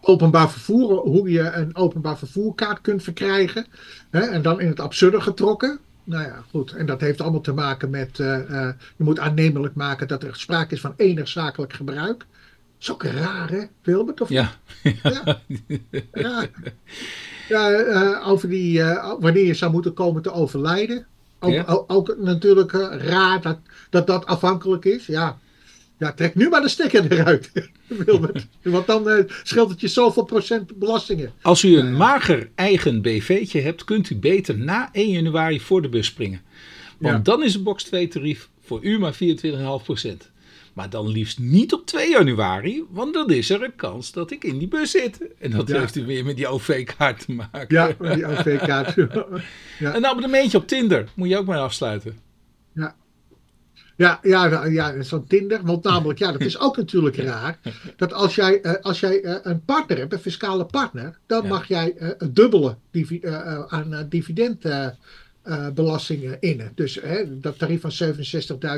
openbaar 0.00 0.50
vervoer, 0.50 0.96
hoe 0.96 1.30
je 1.30 1.50
een 1.50 1.76
openbaar 1.76 2.18
vervoerkaart 2.18 2.80
kunt 2.80 3.02
verkrijgen. 3.02 3.66
Hè, 4.10 4.20
en 4.20 4.42
dan 4.42 4.60
in 4.60 4.68
het 4.68 4.80
absurde 4.80 5.20
getrokken. 5.20 5.78
Nou 6.04 6.22
ja, 6.22 6.42
goed. 6.50 6.72
En 6.72 6.86
dat 6.86 7.00
heeft 7.00 7.20
allemaal 7.20 7.40
te 7.40 7.52
maken 7.52 7.90
met. 7.90 8.18
Uh, 8.18 8.50
uh, 8.50 8.68
je 8.96 9.04
moet 9.04 9.18
aannemelijk 9.18 9.74
maken 9.74 10.08
dat 10.08 10.22
er 10.22 10.36
sprake 10.36 10.74
is 10.74 10.80
van 10.80 10.94
enig 10.96 11.28
zakelijk 11.28 11.72
gebruik. 11.72 12.18
Dat 12.18 12.26
is 12.80 12.92
ook 12.92 13.02
raar, 13.02 13.50
hè, 13.50 13.62
Wilbert? 13.82 14.20
Of 14.20 14.28
ja. 14.28 14.50
ja. 15.02 15.40
ja. 16.12 16.46
ja 17.48 17.70
uh, 17.70 18.28
over 18.28 18.48
die. 18.48 18.82
wanneer 19.18 19.46
je 19.46 19.54
zou 19.54 19.72
moeten 19.72 19.94
komen 19.94 20.22
te 20.22 20.32
overlijden. 20.32 21.06
Ook, 21.38 21.52
ja. 21.52 21.64
ook, 21.66 21.84
ook 21.92 22.16
natuurlijk 22.18 22.72
raar 22.92 23.40
dat, 23.40 23.58
dat 23.90 24.06
dat 24.06 24.26
afhankelijk 24.26 24.84
is. 24.84 25.06
Ja, 25.06 25.38
ja, 25.98 26.12
trek 26.12 26.34
nu 26.34 26.48
maar 26.48 26.60
de 26.60 26.68
stekker 26.68 27.12
eruit. 27.12 27.50
Want 28.62 28.86
dan 28.86 29.08
uh, 29.08 29.24
scheelt 29.42 29.70
het 29.70 29.80
je 29.80 29.88
zoveel 29.88 30.24
procent 30.24 30.78
belastingen. 30.78 31.32
Als 31.42 31.62
u 31.62 31.78
een 31.78 31.96
mager 31.96 32.50
eigen 32.54 33.02
BV'tje 33.02 33.60
hebt, 33.60 33.84
kunt 33.84 34.10
u 34.10 34.16
beter 34.16 34.58
na 34.58 34.88
1 34.92 35.10
januari 35.10 35.60
voor 35.60 35.82
de 35.82 35.88
bus 35.88 36.06
springen. 36.06 36.40
Want 36.98 37.16
ja. 37.16 37.22
dan 37.22 37.44
is 37.44 37.54
het 37.54 37.62
box 37.62 37.84
2 37.84 38.08
tarief 38.08 38.48
voor 38.60 38.84
u 38.84 38.98
maar 38.98 39.14
24,5%. 39.14 40.08
Maar 40.72 40.90
dan 40.90 41.08
liefst 41.08 41.38
niet 41.38 41.72
op 41.72 41.86
2 41.86 42.10
januari, 42.10 42.84
want 42.90 43.14
dan 43.14 43.30
is 43.30 43.50
er 43.50 43.62
een 43.62 43.76
kans 43.76 44.12
dat 44.12 44.30
ik 44.30 44.44
in 44.44 44.58
die 44.58 44.68
bus 44.68 44.90
zit. 44.90 45.20
En 45.38 45.50
dat 45.50 45.68
ja. 45.68 45.78
heeft 45.78 45.96
u 45.96 46.06
weer 46.06 46.24
met 46.24 46.36
die 46.36 46.46
OV-kaart 46.46 47.24
te 47.24 47.32
maken. 47.32 47.66
Ja, 47.68 47.90
met 47.98 48.14
die 48.14 48.26
OV-kaart. 48.26 48.94
ja. 49.78 49.94
Een 49.94 50.06
abonnementje 50.06 50.58
op 50.58 50.66
Tinder 50.66 51.08
moet 51.14 51.28
je 51.28 51.38
ook 51.38 51.46
maar 51.46 51.58
afsluiten. 51.58 52.27
Ja, 53.98 54.18
ja, 54.22 54.64
ja, 54.64 55.02
zo'n 55.02 55.26
Tinder. 55.26 55.60
Want 55.64 55.84
namelijk, 55.84 56.18
ja, 56.18 56.32
dat 56.32 56.40
is 56.40 56.58
ook 56.58 56.76
natuurlijk 56.76 57.16
raar. 57.16 57.58
Dat 57.96 58.12
als 58.12 58.34
jij, 58.34 58.58
uh, 58.62 58.72
als 58.80 59.00
jij 59.00 59.22
uh, 59.22 59.34
een 59.42 59.64
partner 59.64 59.98
hebt, 59.98 60.12
een 60.12 60.18
fiscale 60.18 60.64
partner, 60.64 61.18
dan 61.26 61.42
ja. 61.42 61.48
mag 61.48 61.68
jij 61.68 61.94
uh, 61.96 62.08
het 62.18 62.36
dubbele 62.36 62.76
divi 62.90 63.20
aan 63.68 64.06
dividendbelastingen 64.08 66.40
innen. 66.40 66.72
Dus 66.74 67.00
dat 67.28 67.58
tarief 67.58 67.80
van 67.80 67.92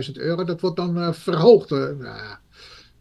67.000 0.04 0.10
euro, 0.12 0.44
dat 0.44 0.60
wordt 0.60 0.76
dan 0.76 1.14
verhoogd. 1.14 1.70
Nou, 1.70 2.36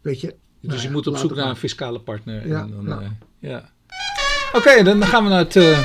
weet 0.00 0.20
je. 0.20 0.34
Dus 0.60 0.70
nou 0.70 0.80
je 0.80 0.86
ja, 0.86 0.92
moet 0.92 1.06
op 1.06 1.16
zoek 1.16 1.34
naar 1.34 1.48
een 1.48 1.56
fiscale 1.56 2.00
partner. 2.00 2.42
En 2.42 2.74
eh, 2.86 3.10
ja. 3.38 3.70
Oké, 4.52 4.82
dan 4.82 5.06
gaan 5.06 5.24
we 5.24 5.30
naar 5.30 5.38
het, 5.38 5.56
eh, 5.56 5.78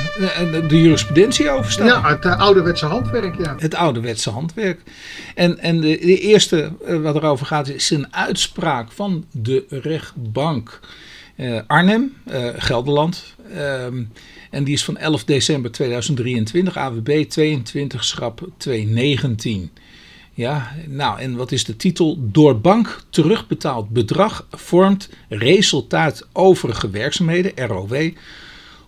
de 0.68 0.80
jurisprudentie 0.80 1.50
overstappen. 1.50 1.94
Ja, 1.94 2.08
het 2.08 2.24
eh, 2.24 2.38
ouderwetse 2.40 2.86
handwerk, 2.86 3.38
ja. 3.38 3.54
Het 3.58 3.74
ouderwetse 3.74 4.30
handwerk. 4.30 4.80
En, 5.34 5.58
en 5.58 5.80
de, 5.80 5.98
de 6.00 6.20
eerste 6.20 6.72
eh, 6.86 7.00
wat 7.00 7.14
erover 7.14 7.46
gaat 7.46 7.68
is 7.68 7.90
een 7.90 8.14
uitspraak 8.14 8.92
van 8.92 9.24
de 9.32 9.64
rechtbank 9.68 10.80
eh, 11.36 11.60
Arnhem, 11.66 12.16
eh, 12.24 12.48
Gelderland. 12.56 13.24
Ehm, 13.54 14.02
en 14.50 14.64
die 14.64 14.74
is 14.74 14.84
van 14.84 14.96
11 14.96 15.24
december 15.24 15.70
2023, 15.70 16.76
AWB 16.76 17.24
22 17.28 18.04
schrap 18.04 18.48
219. 18.56 19.70
Ja, 20.32 20.72
nou 20.86 21.20
en 21.20 21.36
wat 21.36 21.52
is 21.52 21.64
de 21.64 21.76
titel? 21.76 22.18
Door 22.20 22.60
bank 22.60 23.02
terugbetaald 23.10 23.88
bedrag 23.88 24.46
vormt 24.50 25.08
resultaat 25.28 26.28
overige 26.32 26.90
werkzaamheden, 26.90 27.66
ROW, 27.66 28.10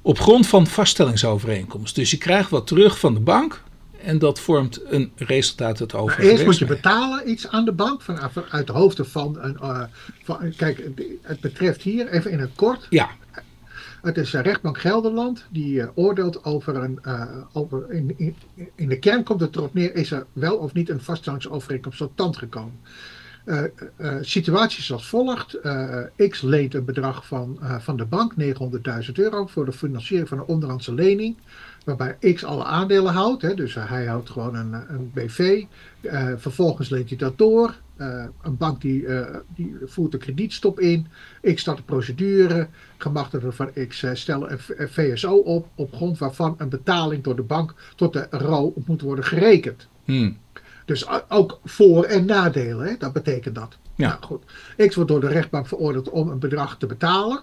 op 0.08 0.18
grond 0.18 0.46
van 0.46 0.66
vaststellingsovereenkomst. 0.66 1.94
Dus 1.94 2.10
je 2.10 2.18
krijgt 2.18 2.50
wat 2.50 2.66
terug 2.66 2.98
van 2.98 3.14
de 3.14 3.20
bank 3.20 3.62
en 4.02 4.18
dat 4.18 4.40
vormt 4.40 4.80
een 4.84 5.12
resultaat 5.16 5.80
uit 5.80 5.94
overige 5.94 6.30
eerst 6.30 6.44
moet 6.44 6.58
je 6.58 6.64
betalen 6.64 7.30
iets 7.30 7.48
aan 7.48 7.64
de 7.64 7.72
bank 7.72 8.02
van, 8.02 8.18
van- 8.32 8.44
uit 8.50 8.66
de 8.66 8.72
hoofden 8.72 9.06
van 9.08 9.38
een. 9.40 9.56
eh, 9.56 9.82
van, 10.22 10.52
kijk, 10.56 10.84
het 11.22 11.40
betreft 11.40 11.82
hier, 11.82 12.08
even 12.08 12.30
in 12.30 12.38
het 12.38 12.50
kort. 12.54 12.86
Ja, 12.90 13.08
Het 14.02 14.16
is 14.16 14.30
de 14.30 14.40
rechtbank 14.40 14.78
Gelderland 14.80 15.44
die 15.50 15.80
eh, 15.82 15.88
oordeelt 15.94 16.44
over 16.44 16.76
een. 16.76 16.98
eh, 17.02 17.22
over, 17.52 17.90
in, 17.92 18.14
in, 18.16 18.36
in 18.74 18.88
de 18.88 18.98
kern 18.98 19.22
komt 19.24 19.40
het 19.40 19.56
erop 19.56 19.74
neer: 19.74 19.94
is 19.94 20.10
er 20.10 20.26
wel 20.32 20.56
of 20.56 20.72
niet 20.72 20.88
een 20.88 21.00
vaststellingsovereenkomst 21.00 21.98
tot 21.98 22.10
stand 22.12 22.36
gekomen? 22.36 22.80
Eh, 23.48 23.64
eh, 23.96 24.16
situatie 24.20 24.78
is 24.78 24.92
als 24.92 25.06
volgt. 25.06 25.54
Eh, 25.54 26.00
X 26.28 26.40
leent 26.42 26.74
een 26.74 26.84
bedrag 26.84 27.26
van, 27.26 27.58
van 27.80 27.96
de 27.96 28.04
bank, 28.04 28.36
900.000 28.36 29.18
euro, 29.18 29.46
voor 29.46 29.64
de 29.64 29.72
financiering 29.72 30.28
van 30.28 30.38
een 30.38 30.44
onderhandse 30.44 30.94
lening. 30.94 31.36
Waarbij 31.84 32.16
X 32.34 32.44
alle 32.44 32.64
aandelen 32.64 33.12
houdt. 33.12 33.42
Hè, 33.42 33.54
dus 33.54 33.74
hij 33.74 34.06
houdt 34.06 34.30
gewoon 34.30 34.54
een, 34.54 34.72
een 34.72 35.10
BV. 35.14 35.64
Vervolgens 36.36 36.88
leent 36.88 37.08
hij 37.08 37.18
dat 37.18 37.38
door. 37.38 37.74
Een 38.42 38.56
bank 38.56 38.80
die, 38.80 39.06
die 39.54 39.76
voert 39.84 40.12
een 40.12 40.18
kredietstop 40.18 40.80
in. 40.80 41.06
X 41.54 41.60
start 41.60 41.76
de 41.76 41.82
procedure. 41.82 42.68
Gemachtigden 42.98 43.54
van 43.54 43.70
X 43.88 44.04
stellen 44.12 44.58
een 44.76 44.88
VSO 44.88 45.36
op. 45.36 45.68
Op 45.74 45.94
grond 45.94 46.18
waarvan 46.18 46.54
een 46.58 46.68
betaling 46.68 47.24
door 47.24 47.36
de 47.36 47.42
bank 47.42 47.74
tot 47.96 48.12
de 48.12 48.26
RO 48.30 48.72
moet 48.86 49.00
worden 49.00 49.24
gerekend. 49.24 49.88
hm. 50.04 50.32
Dus 50.88 51.28
ook 51.28 51.60
voor- 51.64 52.04
en 52.04 52.24
nadelen, 52.24 52.86
hè? 52.86 52.96
dat 52.98 53.12
betekent 53.12 53.54
dat. 53.54 53.76
Ja. 53.94 54.08
Nou, 54.08 54.22
goed. 54.22 54.42
X 54.88 54.94
wordt 54.94 55.10
door 55.10 55.20
de 55.20 55.28
rechtbank 55.28 55.66
veroordeeld 55.66 56.10
om 56.10 56.28
een 56.28 56.38
bedrag 56.38 56.76
te 56.78 56.86
betalen 56.86 57.40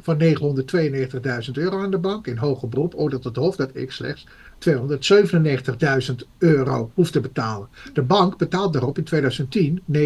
van 0.00 0.18
992.000 0.18 1.50
euro 1.52 1.82
aan 1.82 1.90
de 1.90 1.98
bank. 1.98 2.26
In 2.26 2.36
hoger 2.36 2.68
beroep 2.68 2.94
oordeelt 2.96 3.24
het 3.24 3.36
Hof 3.36 3.56
dat 3.56 3.72
X 3.86 3.96
slechts 3.96 4.26
297.000 4.58 6.14
euro 6.38 6.90
hoeft 6.94 7.12
te 7.12 7.20
betalen. 7.20 7.68
De 7.92 8.02
bank 8.02 8.36
betaalt 8.38 8.72
daarop 8.72 8.98
in 8.98 9.04
2010 9.04 9.82
997.120 9.92 9.98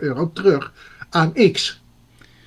euro 0.00 0.30
terug 0.32 0.72
aan 1.10 1.32
X. 1.52 1.84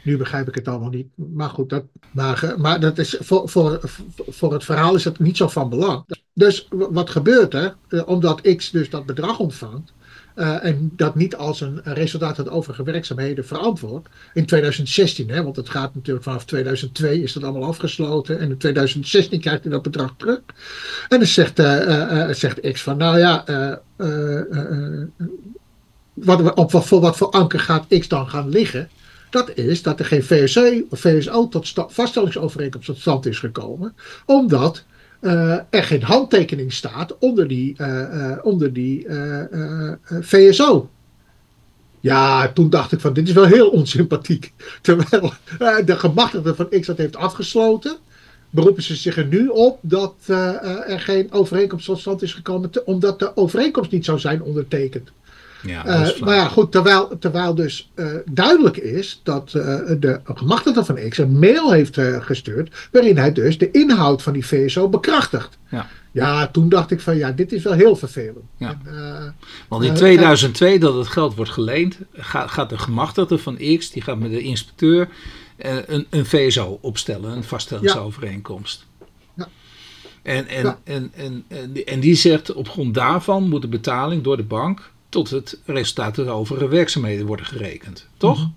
Nu 0.01 0.17
begrijp 0.17 0.47
ik 0.47 0.55
het 0.55 0.67
allemaal 0.67 0.89
niet. 0.89 1.07
Maar 1.15 1.49
goed, 1.49 1.69
dat, 1.69 1.83
maar, 2.11 2.43
eh, 2.43 2.55
maar 2.55 2.79
dat 2.79 2.97
is 2.97 3.17
voor, 3.19 3.49
voor, 3.49 3.79
voor 4.27 4.53
het 4.53 4.63
verhaal 4.63 4.95
is 4.95 5.03
het 5.03 5.19
niet 5.19 5.37
zo 5.37 5.47
van 5.47 5.69
belang. 5.69 6.03
Dus 6.33 6.67
wat 6.69 7.09
gebeurt 7.09 7.53
er? 7.53 7.75
Eh, 7.89 8.07
omdat 8.07 8.55
X 8.55 8.71
dus 8.71 8.89
dat 8.89 9.05
bedrag 9.05 9.39
ontvangt. 9.39 9.93
eh, 10.35 10.65
en 10.65 10.91
dat 10.95 11.15
niet 11.15 11.35
als 11.35 11.61
een 11.61 11.81
resultaat 11.83 12.37
uit 12.37 12.49
overige 12.49 12.83
werkzaamheden 12.83 13.45
verantwoord. 13.45 14.07
In 14.33 14.45
2016, 14.45 15.29
hè, 15.29 15.43
want 15.43 15.55
het 15.55 15.69
gaat 15.69 15.95
natuurlijk 15.95 16.25
vanaf 16.25 16.45
2002 16.45 17.21
is 17.21 17.33
dat 17.33 17.43
allemaal 17.43 17.69
afgesloten. 17.69 18.39
En 18.39 18.49
in 18.49 18.57
2016 18.57 19.39
krijgt 19.39 19.63
hij 19.63 19.71
dat 19.71 19.81
bedrag 19.81 20.13
terug. 20.17 20.39
En 21.09 21.17
dan 21.17 21.27
zegt, 21.27 21.57
zegt 22.37 22.71
X 22.71 22.81
van, 22.81 22.97
nou 22.97 23.17
ja, 23.17 23.43
wat, 26.13 26.53
op, 26.53 26.71
wat, 26.71 26.85
voor 26.85 27.01
wat 27.01 27.17
voor 27.17 27.29
anker 27.29 27.59
gaat 27.59 27.85
X 27.99 28.07
dan 28.07 28.29
gaan 28.29 28.49
liggen? 28.49 28.89
Dat 29.29 29.51
is 29.55 29.81
dat 29.81 29.99
er 29.99 30.05
geen 30.05 30.23
VSO, 30.23 30.85
VSO 30.91 31.47
tot 31.47 31.73
vaststellingsovereenkomst 31.87 32.87
tot 32.87 32.99
stand 32.99 33.25
is 33.25 33.39
gekomen. 33.39 33.95
Omdat 34.25 34.83
eh, 35.19 35.57
er 35.69 35.83
geen 35.83 36.03
handtekening 36.03 36.73
staat 36.73 37.17
onder 37.17 37.47
die, 37.47 37.73
eh, 37.77 38.31
eh, 38.31 38.37
onder 38.45 38.73
die 38.73 39.07
VSO. 40.21 40.89
Ja, 41.99 42.51
toen 42.51 42.69
dacht 42.69 42.91
ik 42.91 42.99
van 42.99 43.13
dit 43.13 43.27
is 43.27 43.33
wel 43.33 43.45
heel 43.45 43.69
onsympathiek. 43.69 44.53
Terwijl 44.81 45.33
de 45.85 45.95
gemachtigde 45.95 46.55
van 46.55 46.69
X 46.79 46.87
dat 46.87 46.97
heeft 46.97 47.15
afgesloten, 47.15 47.97
beroepen 48.49 48.83
ze 48.83 48.95
zich 48.95 49.17
er 49.17 49.25
nu 49.25 49.47
op 49.47 49.79
dat 49.81 50.15
er 50.27 50.99
geen 50.99 51.31
overeenkomst 51.31 51.85
tot 51.85 51.99
stand 51.99 52.21
is 52.21 52.33
gekomen, 52.33 52.71
omdat 52.85 53.19
de 53.19 53.37
overeenkomst 53.37 53.91
niet 53.91 54.05
zou 54.05 54.19
zijn 54.19 54.41
ondertekend. 54.41 55.11
Ja 55.61 55.85
Eh, 55.85 56.19
maar 56.21 56.35
ja, 56.35 56.47
goed, 56.47 56.71
terwijl, 56.71 57.17
terwijl 57.19 57.55
dus 57.55 57.91
eh, 57.95 58.07
duidelijk 58.31 58.77
is 58.77 59.21
dat 59.23 59.53
eh, 59.53 59.79
de 59.99 60.19
gemachtigde 60.23 60.85
van 60.85 61.09
X 61.09 61.17
een 61.17 61.39
mail 61.39 61.71
heeft 61.71 61.97
eh, 61.97 62.21
gestuurd. 62.21 62.87
waarin 62.91 63.17
hij 63.17 63.31
dus 63.33 63.57
de 63.57 63.71
inhoud 63.71 64.21
van 64.21 64.33
die 64.33 64.45
VSO 64.45 64.89
bekrachtigt. 64.89 65.57
Ja. 65.69 65.87
Ja, 66.11 66.47
toen 66.47 66.69
dacht 66.69 66.91
ik 66.91 66.99
van 66.99 67.17
ja, 67.17 67.31
dit 67.31 67.51
is 67.51 67.63
wel 67.63 67.73
heel 67.73 67.95
vervelend. 67.95 68.45
Ja. 68.57 68.79
En, 68.85 68.95
eh, 68.95 69.31
Want 69.67 69.83
in 69.83 69.89
eh, 69.89 69.95
2002 69.95 70.79
dat 70.79 70.95
het 70.95 71.07
geld 71.07 71.35
wordt 71.35 71.51
geleend, 71.51 71.97
gaat, 72.13 72.51
gaat 72.51 72.69
de 72.69 72.77
gemachtigde 72.77 73.37
van 73.37 73.57
X, 73.77 73.91
die 73.91 74.01
gaat 74.01 74.19
met 74.19 74.31
de 74.31 74.41
inspecteur 74.41 75.09
eh, 75.57 75.75
een, 75.85 76.05
een 76.09 76.25
VSO 76.25 76.77
opstellen, 76.81 77.31
een 77.31 77.43
vaststellingsovereenkomst. 77.43 78.85
Ja. 79.35 79.47
En, 80.21 80.47
en, 80.47 80.63
Ja. 80.63 80.79
en, 80.83 81.11
en, 81.15 81.45
en 81.85 81.99
die 81.99 82.15
zegt 82.15 82.53
op 82.53 82.69
grond 82.69 82.93
daarvan 82.93 83.49
moet 83.49 83.61
de 83.61 83.67
betaling 83.67 84.23
door 84.23 84.37
de 84.37 84.43
bank 84.43 84.91
tot 85.09 85.29
het 85.29 85.59
resultaat 85.65 86.17
uit 86.17 86.27
overige 86.27 86.67
werkzaamheden 86.67 87.25
worden 87.25 87.45
gerekend. 87.45 88.07
Toch? 88.17 88.49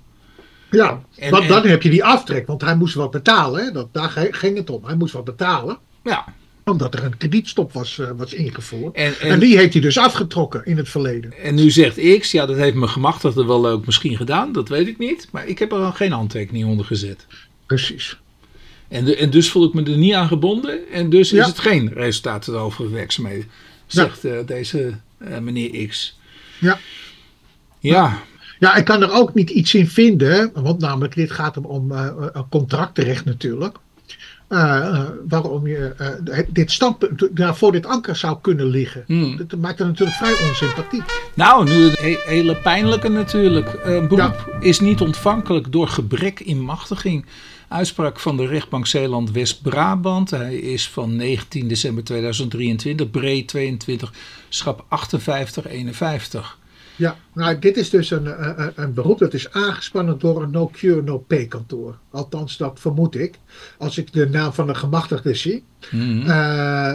ja, 0.71 1.03
En- 1.17 1.31
want 1.31 1.43
en- 1.43 1.49
dan 1.49 1.67
heb 1.67 1.83
je 1.83 1.91
die 1.91 2.05
aftrek, 2.05 2.47
want 2.47 2.61
hij 2.62 2.77
moest 2.77 2.95
wat 2.95 3.11
betalen. 3.11 3.65
Hè? 3.65 3.71
Dat, 3.71 3.88
daar 3.93 4.29
ging 4.31 4.57
het 4.57 4.71
om. 4.71 4.85
Hij 4.85 4.97
moest 4.97 5.12
wat 5.12 5.25
betalen, 5.25 5.79
Ja. 6.05 6.25
omdat 6.65 6.95
er 6.95 7.05
een 7.05 7.17
kredietstop 7.17 7.73
was, 7.73 7.99
eh, 7.99 8.11
was 8.17 8.35
ingevoerd. 8.35 8.95
En, 8.97 9.21
En, 9.21 9.31
en, 9.31 9.38
die 9.41 9.57
heeft 9.57 9.73
hij 9.73 9.83
dus 9.83 9.99
afgetrokken 9.99 10.65
in 10.65 10.77
het 10.77 10.88
verleden. 10.88 11.33
en 11.38 11.55
nu 11.55 11.71
zegt 11.71 12.19
X, 12.19 12.31
ja 12.31 12.47
dat 12.47 12.57
heeft 12.57 12.75
mijn 12.77 12.91
gemachtigde 12.91 13.45
wel 13.45 13.61
leuk 13.61 13.87
misschien 13.87 14.17
gedaan, 14.17 14.53
dat 14.53 14.69
weet 14.69 14.87
ik 14.87 14.99
niet. 14.99 15.29
Maar 15.33 15.47
ik 15.47 15.59
heb 15.59 15.73
er 15.73 15.79
al 15.79 15.93
geen 15.93 16.12
handtekening 16.12 16.67
onder 16.67 16.87
gezet. 16.87 17.27
Precies. 17.67 18.17
En, 18.88 19.05
de, 19.05 19.17
en 19.17 19.31
dus 19.31 19.51
voel 19.51 19.65
ik 19.67 19.75
me 19.75 19.83
er 19.83 19.97
niet 19.97 20.15
aan 20.15 20.29
gebonden. 20.29 20.88
En 20.93 21.11
dus 21.11 21.31
Ja. 21.31 21.41
is 21.41 21.47
het 21.47 21.59
geen 21.59 21.93
resultaat 21.93 22.49
overige 22.49 22.93
werkzaamheden. 22.93 23.51
Zegt 23.87 24.25
eh, 24.25 24.37
deze 24.47 24.99
eh, 25.19 25.38
meneer 25.38 25.87
X. 25.88 26.19
Ja. 26.62 26.79
Ja, 27.79 28.18
Ja, 28.59 28.75
ik 28.75 28.85
kan 28.85 29.03
er 29.03 29.12
ook 29.12 29.35
niet 29.35 29.51
iets 29.51 29.75
in 29.75 29.88
vinden, 29.88 30.51
want 30.55 30.81
namelijk 30.81 31.14
dit 31.14 31.31
gaat 31.31 31.57
om, 31.57 31.64
om 31.64 31.90
een 31.90 32.48
contractrecht 32.48 33.25
natuurlijk. 33.25 33.77
Eh, 34.53 34.87
eh, 34.87 35.09
waarom 35.29 35.67
je 35.67 35.95
eh, 35.97 36.38
dit 36.49 36.71
standpunt 36.73 37.29
ja, 37.35 37.55
voor 37.55 37.73
dit 37.73 37.87
anker 37.87 38.17
zou 38.17 38.38
kunnen 38.41 38.67
liggen. 38.67 39.05
Hmm. 39.07 39.37
Dat 39.47 39.61
maakt 39.61 39.79
het 39.79 39.88
natuurlijk 39.88 40.17
vrij 40.17 40.49
onsympathiek. 40.49 41.31
nou 41.35 41.65
nu 41.65 41.85
een 41.85 41.97
he- 42.01 42.23
hele 42.25 42.57
pijnlijke 42.57 43.09
natuurlijk. 43.09 43.81
Een 43.83 44.09
beroep 44.09 44.57
is 44.61 44.81
niet 44.81 45.01
ontvankelijk 45.01 45.73
door 45.73 45.88
gebrek 45.88 46.41
in 46.41 46.61
machtiging. 46.61 47.25
Uitspraak 47.69 48.21
van 48.21 48.37
de 48.37 48.47
rechtbank 48.47 48.87
Zeeland 48.87 49.31
West-Brabant. 49.31 50.31
Hij 50.31 50.57
is 50.57 50.88
van 50.88 51.17
19 51.17 51.69
december 51.69 52.05
2023, 52.05 53.11
Bree 53.11 53.45
22, 53.45 54.12
schap 54.49 54.85
5851. 54.88 56.59
Ja, 56.96 57.16
nou, 57.35 57.59
dit 57.59 57.76
is 57.76 57.90
dus 57.90 58.11
een, 58.11 58.26
een, 58.48 58.61
een- 58.62 58.72
een 58.74 58.94
beroep 58.94 59.18
dat 59.18 59.35
is 59.35 59.50
aangespannen 59.52 60.18
door 60.18 60.42
een 60.42 60.50
no-cure, 60.50 61.02
no-pay 61.02 61.46
kantoor. 61.46 61.98
Althans, 62.11 62.57
dat 62.57 62.81
vermoed 62.81 63.14
ik. 63.14 63.38
Als 63.78 63.98
ik 63.98 64.12
de 64.12 64.28
naam 64.28 64.52
van 64.52 64.66
de 64.66 64.74
gemachtigde 64.74 65.35
zie. 65.35 65.64
Mhm. 65.90 66.31
Eh, 66.31 66.94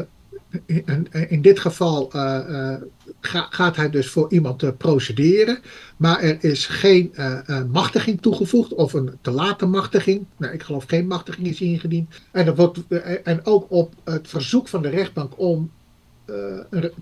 in, 0.65 1.07
in 1.29 1.41
dit 1.41 1.59
geval 1.59 2.11
eh, 2.11 2.71
eh, 2.73 2.81
ga- 3.21 3.47
gaat 3.49 3.75
hij 3.75 3.89
dus 3.89 4.09
voor 4.09 4.31
iemand 4.31 4.63
eh, 4.63 4.69
procederen, 4.77 5.59
maar 5.97 6.19
er 6.19 6.37
is 6.43 6.65
geen 6.65 7.11
eh, 7.13 7.49
eh, 7.49 7.65
machtiging 7.71 8.21
toegevoegd 8.21 8.73
of 8.73 8.93
een 8.93 9.11
te 9.21 9.31
late 9.31 9.65
machtiging. 9.65 10.25
Nou, 10.37 10.53
ik 10.53 10.63
geloof 10.63 10.83
geen 10.87 11.07
machtiging 11.07 11.47
is 11.47 11.61
ingediend. 11.61 12.09
En, 12.31 12.45
er 12.47 12.55
wordt, 12.55 12.79
eh, 12.89 13.15
en 13.23 13.45
ook 13.45 13.65
op 13.71 13.93
het 14.03 14.27
verzoek 14.27 14.67
van 14.67 14.81
de 14.81 14.89
rechtbank 14.89 15.31
om 15.39 15.59
eh, 15.61 15.76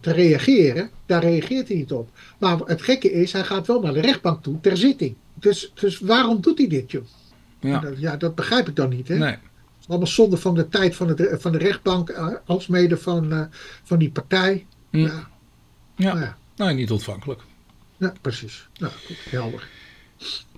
te 0.01 0.11
reageren, 0.11 0.89
daar 1.05 1.21
reageert 1.23 1.67
hij 1.67 1.77
niet 1.77 1.91
op. 1.91 2.09
Maar 2.38 2.57
het 2.57 2.81
gekke 2.81 3.11
is, 3.11 3.31
hij 3.31 3.43
gaat 3.43 3.67
wel 3.67 3.81
naar 3.81 3.93
de 3.93 4.01
rechtbank 4.01 4.43
toe 4.43 4.59
ter 4.61 4.77
zitting. 4.77 5.15
Dus, 5.33 5.71
dus 5.73 5.99
waarom 5.99 6.41
doet 6.41 6.57
hij 6.57 6.67
dit, 6.67 6.91
joh? 6.91 7.03
Ja. 7.59 7.79
Dat, 7.79 7.99
ja, 7.99 8.17
dat 8.17 8.35
begrijp 8.35 8.67
ik 8.67 8.75
dan 8.75 8.89
niet, 8.89 9.07
hè? 9.07 9.17
Nee. 9.17 9.35
Allemaal 9.88 10.07
zonde 10.07 10.38
van 10.38 10.55
de 10.55 10.69
tijd 10.69 10.95
van, 10.95 11.07
het, 11.07 11.41
van 11.41 11.51
de 11.51 11.57
rechtbank, 11.57 12.09
eh, 12.09 12.27
alsmede 12.45 12.97
van, 12.97 13.31
eh, 13.31 13.41
van 13.83 13.97
die 13.97 14.11
partij. 14.11 14.65
Hm. 14.89 14.97
Ja, 14.97 15.27
Ja. 15.95 16.13
nou 16.13 16.19
ja. 16.19 16.38
Nou, 16.55 16.73
niet 16.73 16.91
ontvankelijk. 16.91 17.41
Ja, 17.97 18.13
precies. 18.21 18.67
Nou, 18.77 18.93
helder. 19.29 19.67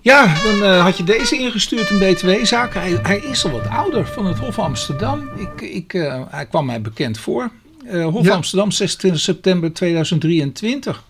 Ja, 0.00 0.42
dan 0.42 0.54
uh, 0.54 0.82
had 0.82 0.96
je 0.96 1.04
deze 1.04 1.38
ingestuurd, 1.38 1.90
een 1.90 1.98
BTW-zaak. 1.98 2.74
Hij, 2.74 2.98
hij, 3.02 3.18
is 3.18 3.44
al 3.44 3.50
wat 3.50 3.68
ouder, 3.68 4.06
van 4.06 4.26
het 4.26 4.38
Hof 4.38 4.58
Amsterdam. 4.58 5.28
Ik, 5.36 5.60
ik, 5.60 5.92
uh, 5.92 6.22
hij 6.28 6.46
kwam 6.46 6.66
mij 6.66 6.80
bekend 6.80 7.18
voor. 7.18 7.50
Uh, 7.90 8.06
Hof 8.06 8.24
ja. 8.24 8.34
Amsterdam, 8.34 8.70
26 8.70 9.20
september 9.20 9.72
2023. 9.72 11.04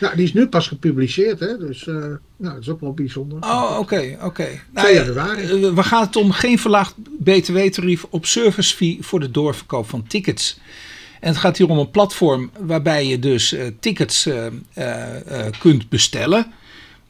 Ja, 0.00 0.14
die 0.14 0.24
is 0.24 0.32
nu 0.32 0.46
pas 0.46 0.68
gepubliceerd, 0.68 1.40
hè? 1.40 1.58
dus 1.58 1.84
nou, 1.84 2.18
dat 2.36 2.58
is 2.58 2.68
ook 2.68 2.80
wel 2.80 2.92
bijzonder. 2.92 3.38
Oh, 3.40 3.76
oké, 3.78 4.16
oké. 4.16 4.24
Okay. 4.24 4.60
Nou, 4.70 4.94
januari. 4.94 5.70
we 5.70 5.82
gaan 5.82 6.06
het 6.06 6.16
om 6.16 6.30
geen 6.30 6.58
verlaagd 6.58 6.94
BTW-tarief 7.18 8.04
op 8.10 8.26
service 8.26 8.76
fee 8.76 8.98
voor 9.00 9.20
de 9.20 9.30
doorverkoop 9.30 9.88
van 9.88 10.06
tickets. 10.06 10.58
En 11.20 11.28
het 11.28 11.36
gaat 11.36 11.56
hier 11.56 11.68
om 11.68 11.78
een 11.78 11.90
platform 11.90 12.50
waarbij 12.58 13.06
je 13.06 13.18
dus 13.18 13.56
tickets 13.80 14.28
kunt 15.58 15.88
bestellen 15.88 16.52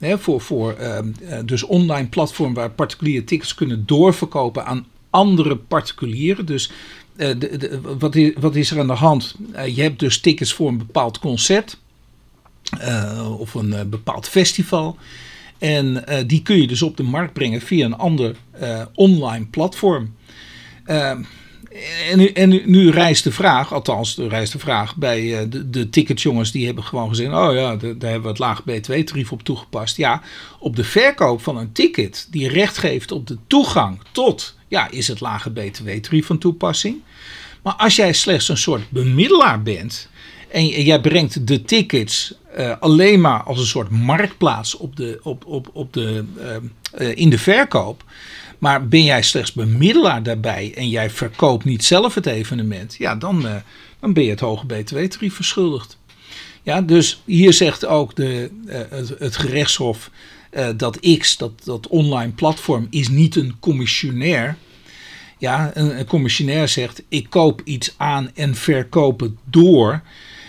voor, 0.01 0.41
voor 0.41 0.77
uh, 0.81 0.99
dus 1.45 1.63
online 1.63 2.09
platform 2.09 2.55
waar 2.55 2.71
particuliere 2.71 3.25
tickets 3.25 3.55
kunnen 3.55 3.87
doorverkopen 3.87 4.67
aan 4.67 4.87
andere 5.11 5.57
particulieren. 5.57 6.47
Dus 6.47 6.71
de, 7.21 7.81
wat, 7.99 8.15
is, 8.15 8.33
wat, 8.39 8.57
is, 8.57 8.71
er 8.71 8.79
aan 8.79 8.87
de 8.87 8.93
hand? 8.93 9.35
Uh, 9.57 9.77
je 9.77 9.83
hebt 9.83 9.99
dus 9.99 10.21
tickets 10.21 10.53
voor 10.53 10.69
een 10.69 10.79
bepaald 10.79 11.19
concert 11.19 11.79
of 13.39 13.55
een 13.55 13.91
bepaald 13.91 14.29
festival. 14.29 14.97
En 15.59 16.05
die 16.27 16.43
kun 16.43 16.61
je 16.61 16.67
dus 16.67 16.83
op 16.83 16.97
de 16.97 17.03
markt 17.03 17.33
brengen 17.33 17.61
via 17.61 17.85
een 17.85 17.97
ander 17.97 18.37
online 18.95 19.47
platform. 19.47 20.15
Ehm, 20.85 21.23
en 22.11 22.19
nu, 22.19 22.27
en 22.27 22.63
nu, 22.71 22.91
rijst 22.91 23.25
de 23.25 23.33
vraag, 23.33 23.73
althans 23.73 24.15
de 24.15 24.29
rijst 24.29 24.53
de 24.53 24.59
vraag 24.59 24.97
bij 24.97 25.49
de, 25.49 25.71
de 25.71 25.89
die 26.53 26.67
hebben 26.67 26.85
gewoon 26.85 27.09
gezegd, 27.09 27.33
oh 27.33 27.55
ja, 27.55 27.77
daar 27.77 28.11
hebben 28.11 28.23
we 28.23 28.29
het 28.29 28.39
laag 28.39 28.63
B2-tarief 28.63 29.31
op 29.33 29.43
toegepast. 29.43 29.97
Ja, 29.97 30.23
op 30.59 30.77
de 30.77 30.85
verkoop 30.85 31.43
van 31.43 31.57
een 31.57 31.73
ticket 31.73 32.27
die 32.31 32.49
recht 32.49 32.79
geeft 32.79 33.13
op 33.13 33.27
de 33.27 33.39
toegang 33.47 34.01
tot, 34.13 34.57
ja, 34.71 34.91
is 34.91 35.09
het 35.09 35.21
lage 35.21 35.51
BTW-tarief 35.51 36.27
van 36.27 36.39
toepassing. 36.39 36.97
Maar 37.63 37.75
als 37.75 37.97
jij 37.97 38.13
slechts 38.13 38.49
een 38.49 38.57
soort 38.57 38.91
bemiddelaar 38.91 39.63
bent 39.63 40.09
en 40.49 40.67
jij 40.67 41.01
brengt 41.01 41.47
de 41.47 41.63
tickets 41.63 42.35
uh, 42.59 42.75
alleen 42.81 43.21
maar 43.21 43.43
als 43.43 43.59
een 43.59 43.67
soort 43.67 43.91
marktplaats 43.91 44.77
op 44.77 44.97
de, 44.97 45.21
op, 45.23 45.47
op, 45.47 45.71
op 45.73 45.93
de, 45.93 46.25
uh, 47.01 47.17
in 47.17 47.31
de 47.31 47.39
verkoop 47.39 48.05
maar 48.59 48.89
ben 48.89 49.05
jij 49.05 49.23
slechts 49.23 49.53
bemiddelaar 49.53 50.23
daarbij 50.23 50.73
en 50.77 50.89
jij 50.89 51.11
verkoopt 51.11 51.65
niet 51.65 51.85
zelf 51.85 52.15
het 52.15 52.27
evenement, 52.27 52.95
ja, 52.99 53.17
dan, 53.17 53.47
dan 54.01 54.13
ben 54.13 54.25
je 54.25 54.31
het 54.31 54.41
hoge 54.41 54.67
btw-tarief 54.67 55.35
verschuldigd. 55.35 55.99
Ja, 56.63 56.81
dus 56.81 57.23
hier 57.25 57.53
zegt 57.53 57.87
ook 57.87 58.17
de, 58.17 58.51
het, 59.19 59.37
gerechtshof 59.37 60.11
uh, 60.51 60.69
dat 60.77 61.01
X, 61.19 61.37
dat, 61.37 61.53
dat 61.65 61.89
online 61.89 62.33
platform, 62.33 62.87
is 62.91 63.09
niet 63.09 63.37
een 63.37 63.57
commissionair. 63.61 64.57
Ja, 65.39 65.71
een, 65.75 65.99
een 65.99 66.07
commissionair 66.07 66.69
zegt: 66.69 67.03
ik 67.09 67.31
koop 67.31 67.61
iets 67.65 67.95
aan 67.97 68.31
en 68.35 68.55
verkoop 68.55 69.21
het 69.21 69.33
door. 69.45 70.03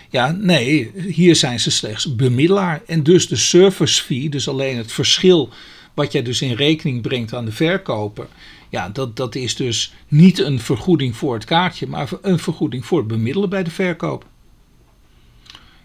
Ja, 0.09 0.31
nee, 0.31 0.91
hier 0.95 1.35
zijn 1.35 1.59
ze 1.59 1.71
slechts 1.71 2.15
bemiddelaar. 2.15 2.81
En 2.85 3.03
dus 3.03 3.27
de 3.27 3.35
service 3.35 4.03
fee, 4.03 4.29
dus 4.29 4.47
alleen 4.47 4.77
het 4.77 4.91
verschil 4.91 5.49
wat 5.93 6.11
jij 6.11 6.21
dus 6.21 6.41
in 6.41 6.53
rekening 6.53 7.01
brengt 7.01 7.33
aan 7.33 7.45
de 7.45 7.51
verkoper. 7.51 8.27
Ja, 8.69 8.89
dat, 8.89 9.15
dat 9.15 9.35
is 9.35 9.55
dus 9.55 9.93
niet 10.07 10.39
een 10.39 10.59
vergoeding 10.59 11.15
voor 11.15 11.33
het 11.33 11.45
kaartje, 11.45 11.87
maar 11.87 12.09
een 12.21 12.39
vergoeding 12.39 12.85
voor 12.85 12.97
het 12.97 13.07
bemiddelen 13.07 13.49
bij 13.49 13.63
de 13.63 13.71
verkoop. 13.71 14.25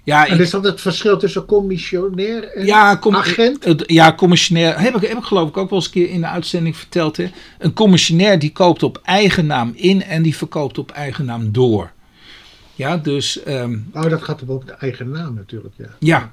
Ja, 0.07 0.27
en 0.27 0.41
is 0.41 0.51
dat 0.51 0.65
het 0.65 0.81
verschil 0.81 1.19
tussen 1.19 1.45
commissionair 1.45 2.45
en 2.45 2.67
ja, 2.67 2.99
com 2.99 3.15
agent? 3.15 3.65
Het, 3.65 3.83
ja, 3.87 4.15
commissionair. 4.15 4.81
Heb 4.81 4.95
ik, 4.97 5.09
heb 5.09 5.19
ik 5.19 5.25
geloof 5.25 5.49
ik 5.49 5.57
ook 5.57 5.71
wel 5.71 5.79
eens 5.79 5.87
een 5.87 5.93
keer 5.93 6.09
in 6.09 6.21
de 6.21 6.27
uitzending 6.27 6.77
verteld. 6.77 7.17
Hè? 7.17 7.31
Een 7.59 7.73
commissionair 7.73 8.39
die 8.39 8.53
koopt 8.53 8.83
op 8.83 9.01
eigen 9.05 9.47
naam 9.47 9.73
in 9.75 10.03
en 10.03 10.23
die 10.23 10.37
verkoopt 10.37 10.79
op 10.79 10.91
eigen 10.91 11.25
naam 11.25 11.53
door. 11.53 11.93
Ja, 12.75 12.97
dus. 12.97 13.41
Um, 13.49 13.91
oh, 13.93 14.03
dat 14.03 14.23
gaat 14.23 14.43
op 14.47 14.67
de 14.67 14.73
eigen 14.73 15.11
naam 15.11 15.35
natuurlijk, 15.35 15.75
ja. 15.77 15.89
Ja, 15.99 16.33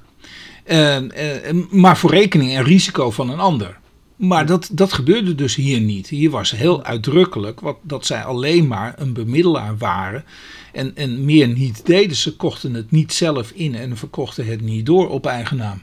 uh, 0.66 1.02
uh, 1.02 1.64
maar 1.72 1.98
voor 1.98 2.10
rekening 2.10 2.56
en 2.56 2.64
risico 2.64 3.12
van 3.12 3.30
een 3.30 3.40
ander. 3.40 3.78
Maar 4.16 4.46
dat, 4.46 4.70
dat 4.72 4.94
gebeurde 4.94 5.36
dus 5.36 5.56
hier 5.56 5.80
niet. 5.80 6.08
Hier 6.08 6.30
was 6.30 6.52
heel 6.52 6.84
uitdrukkelijk 6.84 7.60
wat, 7.60 7.78
dat 7.82 8.06
zij 8.06 8.24
alleen 8.24 8.68
maar 8.68 8.94
een 8.98 9.14
bemiddelaar 9.14 9.78
waren. 9.78 10.24
En, 10.72 10.96
en 10.96 11.26
meer 11.26 11.48
niet 11.48 11.86
deden. 11.86 12.16
Ze 12.16 12.36
kochten 12.36 12.74
het 12.74 12.92
niet 12.92 13.14
zelf 13.14 13.52
in 13.52 13.76
en 13.76 13.98
verkochten 13.98 14.46
het 14.46 14.62
niet 14.62 14.86
door 14.86 15.10
op 15.10 15.26
eigen 15.26 15.58
naam. 15.58 15.82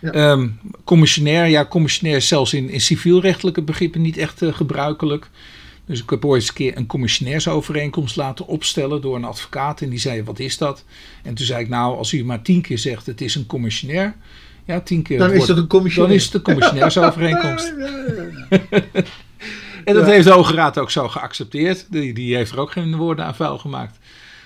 Ja. 0.00 0.30
Um, 0.30 0.60
commissionair, 0.84 1.46
ja, 1.46 1.66
commissionair 1.66 2.16
is 2.16 2.28
zelfs 2.28 2.54
in, 2.54 2.70
in 2.70 2.80
civielrechtelijke 2.80 3.62
begrippen 3.62 4.02
niet 4.02 4.16
echt 4.16 4.42
uh, 4.42 4.54
gebruikelijk. 4.54 5.30
Dus 5.86 6.02
ik 6.02 6.10
heb 6.10 6.24
ooit 6.24 6.40
eens 6.40 6.48
een 6.48 6.54
keer 6.54 6.76
een 6.76 6.86
commissionairsovereenkomst 6.86 8.16
laten 8.16 8.46
opstellen 8.46 9.00
door 9.00 9.16
een 9.16 9.24
advocaat. 9.24 9.80
En 9.80 9.90
die 9.90 9.98
zei, 9.98 10.22
wat 10.22 10.38
is 10.38 10.58
dat? 10.58 10.84
En 11.22 11.34
toen 11.34 11.46
zei 11.46 11.62
ik, 11.62 11.68
nou, 11.68 11.96
als 11.96 12.12
u 12.12 12.24
maar 12.24 12.42
tien 12.42 12.60
keer 12.60 12.78
zegt, 12.78 13.06
het 13.06 13.20
is 13.20 13.34
een 13.34 13.46
commissionair. 13.46 14.16
Ja, 14.64 14.80
tien 14.80 15.02
keer. 15.02 15.18
Dan 15.18 15.32
is 15.32 15.48
het 15.48 15.58
een 15.58 15.66
commissionair. 15.66 16.08
Dan 16.08 16.18
is 16.18 16.24
het 16.24 16.34
een 16.34 16.42
commissionairsovereenkomst. 16.42 17.68
en 19.84 19.94
dat 19.94 20.06
heeft 20.06 20.24
de 20.24 20.32
Hoge 20.32 20.54
Raad 20.54 20.78
ook 20.78 20.90
zo 20.90 21.08
geaccepteerd. 21.08 21.86
Die, 21.90 22.14
die 22.14 22.36
heeft 22.36 22.52
er 22.52 22.60
ook 22.60 22.70
geen 22.70 22.96
woorden 22.96 23.24
aan 23.24 23.34
vuil 23.34 23.58
gemaakt. 23.58 23.98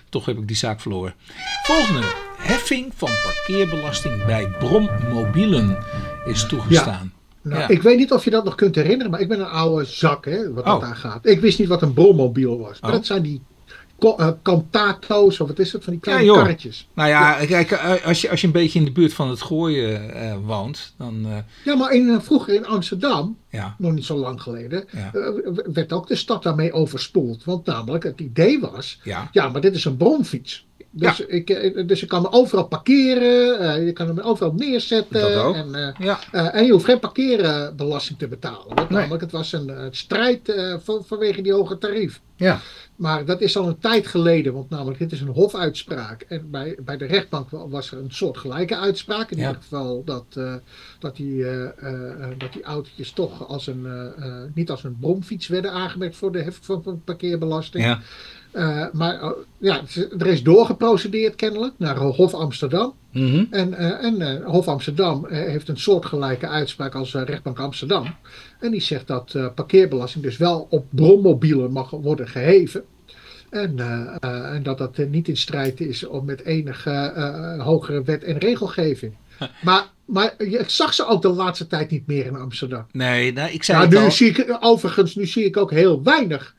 Toch 0.08 0.26
heb 0.26 0.38
ik 0.38 0.48
die 0.48 0.56
zaak 0.56 0.80
verloren. 0.80 1.14
Volgende. 1.62 2.06
Heffing 2.38 2.92
van 2.96 3.10
parkeerbelasting 3.22 4.24
bij 4.24 4.48
brommobielen 4.58 5.78
is 6.24 6.46
toegestaan. 6.46 7.12
Nou, 7.42 7.72
Ik 7.72 7.82
weet 7.82 7.98
niet 7.98 8.12
of 8.12 8.24
je 8.24 8.30
dat 8.30 8.44
nog 8.44 8.54
kunt 8.54 8.74
herinneren, 8.74 9.10
maar 9.10 9.20
ik 9.20 9.28
ben 9.28 9.40
een 9.40 9.46
oude 9.46 9.84
zak, 9.84 10.24
hè, 10.24 10.52
wat 10.52 10.64
dat 10.64 10.80
daar 10.80 10.90
oh. 10.90 10.96
gaat. 10.96 11.26
Ik 11.26 11.40
wist 11.40 11.58
niet 11.58 11.68
wat 11.68 11.82
een 11.82 11.92
brommobiel 11.92 12.58
was. 12.58 12.80
Maar 12.80 12.90
oh. 12.90 12.96
dat 12.96 13.06
zijn 13.06 13.22
die 13.22 13.42
uh, 14.00 14.28
Cantato's, 14.42 15.40
of 15.40 15.48
wat 15.48 15.58
is 15.58 15.72
het, 15.72 15.84
van 15.84 15.92
die 15.92 16.02
kleine 16.02 16.24
ja, 16.24 16.34
karretjes. 16.34 16.88
Nou 16.94 17.08
ja, 17.08 17.32
kijk, 17.46 17.70
eh, 17.70 18.06
als 18.06 18.20
je, 18.20 18.30
als 18.30 18.40
je 18.40 18.46
een 18.46 18.52
beetje 18.52 18.78
in 18.78 18.84
de 18.84 18.92
buurt 18.92 19.12
van 19.12 19.30
het 19.30 19.42
gooien 19.42 20.16
uh, 20.16 20.36
woont, 20.44 20.94
dan... 20.96 21.26
Uh... 21.26 21.36
Ja, 21.64 21.74
maar 21.74 21.92
in, 21.92 22.20
vroeger 22.20 22.54
in 22.54 22.66
Amsterdam, 22.66 23.38
ja. 23.50 23.74
nog 23.78 23.92
niet 23.92 24.04
zo 24.04 24.16
lang 24.16 24.42
geleden, 24.42 24.84
werd 25.72 25.92
ook 25.92 26.06
de 26.06 26.16
stad 26.16 26.42
daarmee 26.42 26.72
overspoeld. 26.72 27.44
Want 27.44 27.66
namelijk, 27.66 28.04
het 28.04 28.20
idee 28.20 28.60
was, 28.60 29.00
ja, 29.02 29.28
ja 29.32 29.48
maar 29.48 29.60
dit 29.60 29.74
is 29.74 29.84
een 29.84 29.96
bromfiets. 29.96 30.66
Dus, 30.90 31.20
ik, 31.20 31.50
eh, 31.50 31.86
dus 31.86 32.00
je 32.00 32.06
kan 32.06 32.22
hem 32.22 32.32
overal 32.32 32.66
parkeren, 32.66 33.84
je 33.84 33.92
kan 33.92 34.06
hem 34.06 34.18
overal 34.18 34.52
neerzetten. 34.52 35.54
En, 35.54 35.94
ja. 35.98 36.20
en 36.32 36.64
je 36.64 36.72
hoeft 36.72 36.84
geen 36.84 36.98
parkeerbelasting 36.98 38.18
te 38.18 38.28
betalen. 38.28 38.74
Want 38.74 38.88
nee. 38.88 38.98
namelijk, 38.98 39.22
het 39.22 39.32
was 39.32 39.52
een 39.52 39.88
strijd 39.90 40.54
van, 40.82 41.04
vanwege 41.06 41.42
die 41.42 41.52
hoge 41.52 41.78
tarief. 41.78 42.20
Ja. 42.38 42.60
Maar 42.96 43.24
dat 43.24 43.40
is 43.40 43.56
al 43.56 43.68
een 43.68 43.78
tijd 43.78 44.06
geleden, 44.06 44.52
want 44.52 44.70
namelijk 44.70 44.98
dit 44.98 45.12
is 45.12 45.20
een 45.20 45.28
hofuitspraak. 45.28 46.22
En 46.22 46.50
bij, 46.50 46.76
bij 46.84 46.96
de 46.96 47.04
rechtbank 47.04 47.50
was 47.50 47.90
er 47.90 47.98
een 47.98 48.12
soort 48.12 48.38
gelijke 48.38 48.76
uitspraak. 48.76 49.30
In 49.30 49.38
ja. 49.38 49.46
ieder 49.46 49.62
geval 49.62 50.04
dat, 50.04 50.40
dat, 50.98 51.16
die, 51.16 51.44
dat 52.38 52.52
die 52.52 52.62
autootjes 52.62 53.10
toch 53.10 53.48
als 53.48 53.66
een, 53.66 53.86
niet 54.54 54.70
als 54.70 54.84
een 54.84 54.96
bromfiets 55.00 55.46
werden 55.46 55.72
aangemerkt 55.72 56.16
voor 56.16 56.32
de 56.32 56.42
heffing 56.42 56.64
van, 56.64 56.82
van 56.82 57.02
parkeerbelasting. 57.04 57.84
Ja. 57.84 58.00
Uh, 58.52 58.86
maar 58.92 59.22
uh, 59.22 59.30
ja, 59.58 59.80
er 60.18 60.26
is 60.26 60.42
doorgeprocedeerd 60.42 61.34
kennelijk 61.34 61.74
naar 61.76 61.96
Hof 61.96 62.34
Amsterdam. 62.34 62.94
Mm 63.12 63.30
-hmm. 63.30 63.46
En, 63.50 63.72
uh, 63.72 64.04
en 64.04 64.42
Hof 64.42 64.68
Amsterdam 64.68 65.26
heeft 65.28 65.68
een 65.68 65.78
soortgelijke 65.78 66.48
uitspraak 66.48 66.94
als 66.94 67.14
rechtbank 67.14 67.58
Amsterdam. 67.58 68.14
En 68.60 68.70
die 68.70 68.80
zegt 68.80 69.06
dat 69.06 69.36
parkeerbelasting 69.54 70.24
dus 70.24 70.36
wel 70.36 70.66
op 70.70 70.86
brommobielen 70.90 71.72
mag 71.72 71.90
worden 71.90 72.28
geheven. 72.28 72.84
En, 73.50 73.78
en 74.20 74.62
dat 74.62 74.78
dat 74.78 74.96
niet 74.96 75.28
in 75.28 75.36
strijd 75.36 75.80
is 75.80 76.06
met 76.24 76.44
enige 76.44 77.12
hogere 77.58 78.02
wet 78.02 78.24
en 78.24 78.38
regelgeving. 78.38 79.14
Maar 79.62 79.86
maar 80.08 80.34
ik 80.38 80.70
zag 80.70 80.94
ze 80.94 81.06
ook 81.06 81.22
de 81.22 81.28
laatste 81.28 81.66
tijd 81.66 81.90
niet 81.90 82.06
meer 82.06 82.26
in 82.26 82.36
Amsterdam. 82.36 82.86
Nee, 82.92 83.32
nee 83.32 83.52
ik 83.52 83.62
zei 83.64 83.78
nou, 83.78 83.90
het 83.90 83.98
nu 83.98 84.04
al. 84.04 84.12
Zie 84.12 84.28
ik, 84.28 84.56
overigens, 84.60 85.14
nu 85.14 85.26
zie 85.26 85.44
ik 85.44 85.56
ook 85.56 85.70
heel 85.70 86.02
weinig 86.02 86.54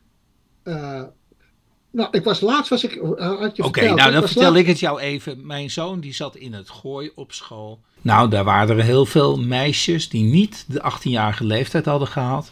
nou, 1.92 2.10
ik 2.12 2.24
was 2.24 2.42
laatst 2.42 2.70
was 2.70 2.84
ik. 2.84 2.96
Uh, 2.96 3.02
Oké, 3.02 3.52
okay, 3.58 3.88
nou 3.88 4.12
dan 4.12 4.28
vertel 4.28 4.56
ik 4.56 4.68
het 4.68 4.80
jou 4.80 5.00
even. 5.00 5.46
Mijn 5.46 5.72
zoon 5.72 6.00
die 6.00 6.14
zat 6.14 6.36
in 6.36 6.54
het 6.54 6.70
gooi 6.70 7.12
op 7.16 7.34
school. 7.34 7.80
Nou, 8.02 8.30
daar 8.30 8.44
waren 8.44 8.78
er 8.78 8.84
heel 8.84 9.06
veel 9.06 9.38
meisjes 9.38 10.10
die 10.10 10.24
niet 10.24 10.66
de 10.68 10.92
18-jarige 10.94 11.44
leeftijd 11.44 11.86
hadden 11.86 12.08
gehad. 12.08 12.52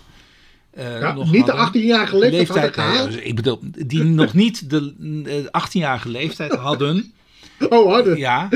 Uh, 0.77 0.99
ja, 0.99 1.13
niet 1.13 1.45
de 1.45 1.51
18-jarige 1.51 2.17
leeftijd, 2.17 2.31
leeftijd 2.31 2.75
hadden 2.75 2.93
gehaald. 2.93 3.25
ik 3.25 3.35
bedoel, 3.35 3.59
die 3.61 4.03
nog 4.03 4.33
niet 4.33 4.69
de 4.69 5.49
18-jarige 5.67 6.09
leeftijd 6.09 6.53
hadden. 6.53 7.13
Oh. 7.69 8.17
Ja, 8.17 8.49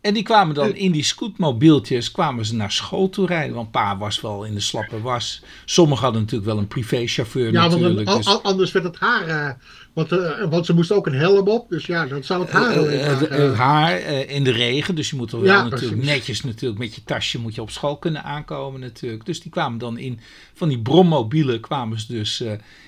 en 0.00 0.14
die 0.14 0.22
kwamen 0.22 0.54
dan 0.54 0.74
in 0.74 0.92
die 0.92 1.02
scootmobieltjes 1.02 2.10
kwamen 2.10 2.44
ze 2.46 2.54
naar 2.54 2.72
school 2.72 3.08
toe 3.10 3.26
rijden. 3.26 3.54
Want 3.54 3.70
pa 3.70 3.96
was 3.98 4.20
wel 4.20 4.44
in 4.44 4.54
de 4.54 4.60
slappe 4.60 5.00
was. 5.00 5.42
Sommigen 5.64 6.02
hadden 6.02 6.20
natuurlijk 6.22 6.50
wel 6.50 6.58
een 6.58 6.68
privéchauffeur 6.68 7.52
Ja, 7.52 7.68
natuurlijk. 7.68 8.06
dan- 8.06 8.16
dus- 8.16 8.42
anders 8.42 8.72
werd 8.72 8.84
het 8.84 8.98
haar. 8.98 9.26
eh, 9.26 9.50
want, 9.92 10.12
eh, 10.12 10.50
want 10.50 10.66
ze 10.66 10.74
moesten 10.74 10.96
ook 10.96 11.06
een 11.06 11.14
helm 11.14 11.48
op. 11.48 11.68
Dus 11.68 11.86
ja, 11.86 12.06
dan 12.06 12.24
zou 12.24 12.40
het 12.42 12.50
haar. 12.50 12.76
Eh, 12.76 13.18
het- 13.18 13.54
haar 13.54 14.00
in 14.28 14.44
de 14.44 14.50
regen, 14.50 14.94
dus 14.94 15.10
je 15.10 15.16
moet 15.16 15.32
er 15.32 15.40
wel 15.40 15.54
Ja, 15.54 15.62
natuurlijk 15.62 15.90
precies. 16.00 16.10
netjes 16.14 16.42
natuurlijk 16.44 16.80
met 16.80 16.94
je 16.94 17.04
tasje 17.04 17.38
moet 17.40 17.54
je 17.54 17.62
op 17.62 17.70
school 17.70 17.96
kunnen 17.96 18.24
aankomen 18.24 18.80
natuurlijk. 18.80 19.26
Dus 19.26 19.40
die 19.40 19.50
kwamen 19.50 19.78
dan 19.78 19.98
in 19.98 20.20
van 20.54 20.68
die 20.68 20.78
brommobielen 20.82 21.60
kwamen 21.60 22.00
ze 22.00 22.06
dus 22.12 22.40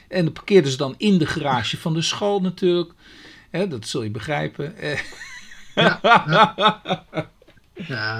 en 0.08 0.24
dan 0.24 0.32
parkeerden 0.32 0.70
ze 0.70 0.76
dan 0.76 0.94
in 0.98 1.18
de 1.18 1.26
garage 1.26 1.76
van 1.76 1.94
de 1.94 2.02
school 2.02 2.40
natuurlijk. 2.40 2.90
Hè, 3.50 3.68
dat 3.68 3.86
zul 3.86 4.02
je 4.02 4.10
begrijpen. 4.10 4.74
Ja. 5.74 6.00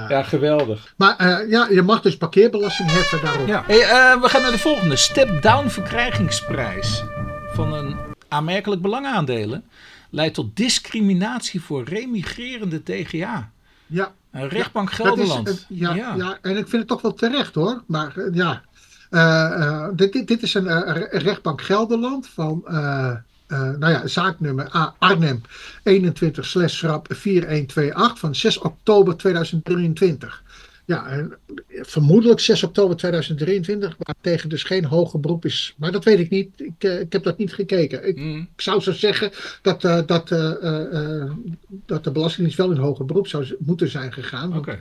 ja, 0.09 0.23
geweldig. 0.23 0.93
Maar 0.97 1.15
eh, 1.17 1.49
ja, 1.49 1.67
je 1.69 1.81
mag 1.81 2.01
dus 2.01 2.17
parkeerbelasting 2.17 2.91
heffen 2.91 3.21
daarop. 3.23 3.47
Ja. 3.47 3.63
Hey, 3.67 3.81
eh, 3.81 4.21
we 4.21 4.29
gaan 4.29 4.41
naar 4.41 4.51
de 4.51 4.59
volgende. 4.59 4.95
Step-down 4.95 5.67
verkrijgingsprijs 5.67 7.03
van 7.53 7.73
een 7.73 7.95
aanmerkelijk 8.27 8.81
belangaandelen 8.81 9.63
leidt 10.09 10.33
tot 10.33 10.55
discriminatie 10.55 11.61
voor 11.61 11.83
remigrerende 11.83 12.83
TGA. 12.83 13.51
Ja, 13.87 14.11
Een 14.31 14.49
rechtbank 14.49 14.89
is, 14.89 14.95
Gelderland. 14.95 15.47
eh, 15.49 15.77
ja, 15.77 15.93
ja. 15.93 16.37
en 16.41 16.51
ik 16.57 16.67
vind 16.67 16.71
het 16.71 16.87
toch 16.87 17.01
wel 17.01 17.13
terecht 17.13 17.55
hoor. 17.55 17.83
Maar 17.87 18.17
eh, 18.17 18.33
ja, 18.33 18.61
dit, 19.93 20.13
dit, 20.13 20.27
dit 20.27 20.43
is 20.43 20.53
een 20.53 20.93
re- 20.93 21.07
rechtbank 21.11 21.61
Gelderland 21.61 22.27
van, 22.27 22.63
nou 23.51 23.89
ja, 23.91 24.07
zaaknummer 24.07 24.75
A 24.75 24.95
Arnhem 24.97 25.41
21 25.83 26.45
schrap 26.45 27.07
4128 27.09 28.19
van 28.19 28.35
6 28.35 28.57
oktober 28.57 29.17
2023. 29.17 30.43
Ja, 30.85 31.07
en 31.07 31.33
vermoedelijk 31.67 32.39
6 32.39 32.63
oktober 32.63 32.95
2023, 32.97 33.95
waar 33.97 34.15
tegen 34.21 34.49
dus 34.49 34.63
geen 34.63 34.85
hoger 34.85 35.19
beroep 35.19 35.45
is. 35.45 35.73
Maar 35.77 35.91
dat 35.91 36.03
weet 36.03 36.19
ik 36.19 36.29
niet. 36.29 36.49
Ik, 36.55 36.71
eh, 36.83 36.99
ik 36.99 37.11
heb 37.11 37.23
dat 37.23 37.37
niet 37.37 37.53
gekeken. 37.53 38.07
Ik, 38.07 38.17
Mm. 38.17 38.47
ik 38.55 38.61
zou 38.61 38.81
zo 38.81 38.91
zeggen 38.91 39.31
dat, 39.61 39.83
eh, 39.83 39.99
dat, 40.05 40.31
eh, 40.31 40.51
eh, 40.63 41.21
eh, 41.21 41.31
dat 41.85 42.03
de 42.03 42.11
Belastingdienst 42.11 42.57
wel 42.57 42.71
in 42.71 42.77
hoger 42.77 43.05
beroep 43.05 43.27
zou 43.27 43.55
moeten 43.59 43.89
zijn 43.89 44.13
gegaan. 44.13 44.57
Oké. 44.57 44.79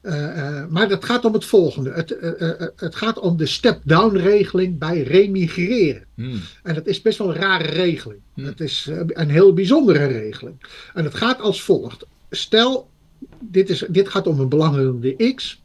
Eh, 0.00 0.58
eh, 0.58 0.68
maar 0.68 0.88
dat 0.88 1.04
gaat 1.04 1.24
om 1.24 1.32
het 1.32 1.44
volgende. 1.44 1.90
Het, 1.90 2.18
eh, 2.18 2.66
het 2.76 2.94
gaat 2.94 3.18
om 3.18 3.36
de 3.36 3.46
step-down 3.46 4.16
regeling 4.16 4.78
bij 4.78 5.02
remigreren. 5.02 6.04
Mm. 6.14 6.40
En 6.62 6.74
dat 6.74 6.86
is 6.86 7.02
best 7.02 7.18
wel 7.18 7.28
een 7.28 7.40
rare 7.40 7.68
regeling. 7.68 8.20
Hm. 8.34 8.44
Het 8.44 8.60
is 8.60 8.90
een 9.08 9.30
heel 9.30 9.52
bijzondere 9.52 10.06
regeling. 10.06 10.56
En 10.94 11.04
het 11.04 11.14
gaat 11.14 11.40
als 11.40 11.62
volgt. 11.62 12.06
Stel, 12.30 12.88
dit, 13.40 13.70
is, 13.70 13.84
dit 13.88 14.08
gaat 14.08 14.26
om 14.26 14.40
een 14.40 14.48
belangrijke 14.48 15.34
X. 15.34 15.62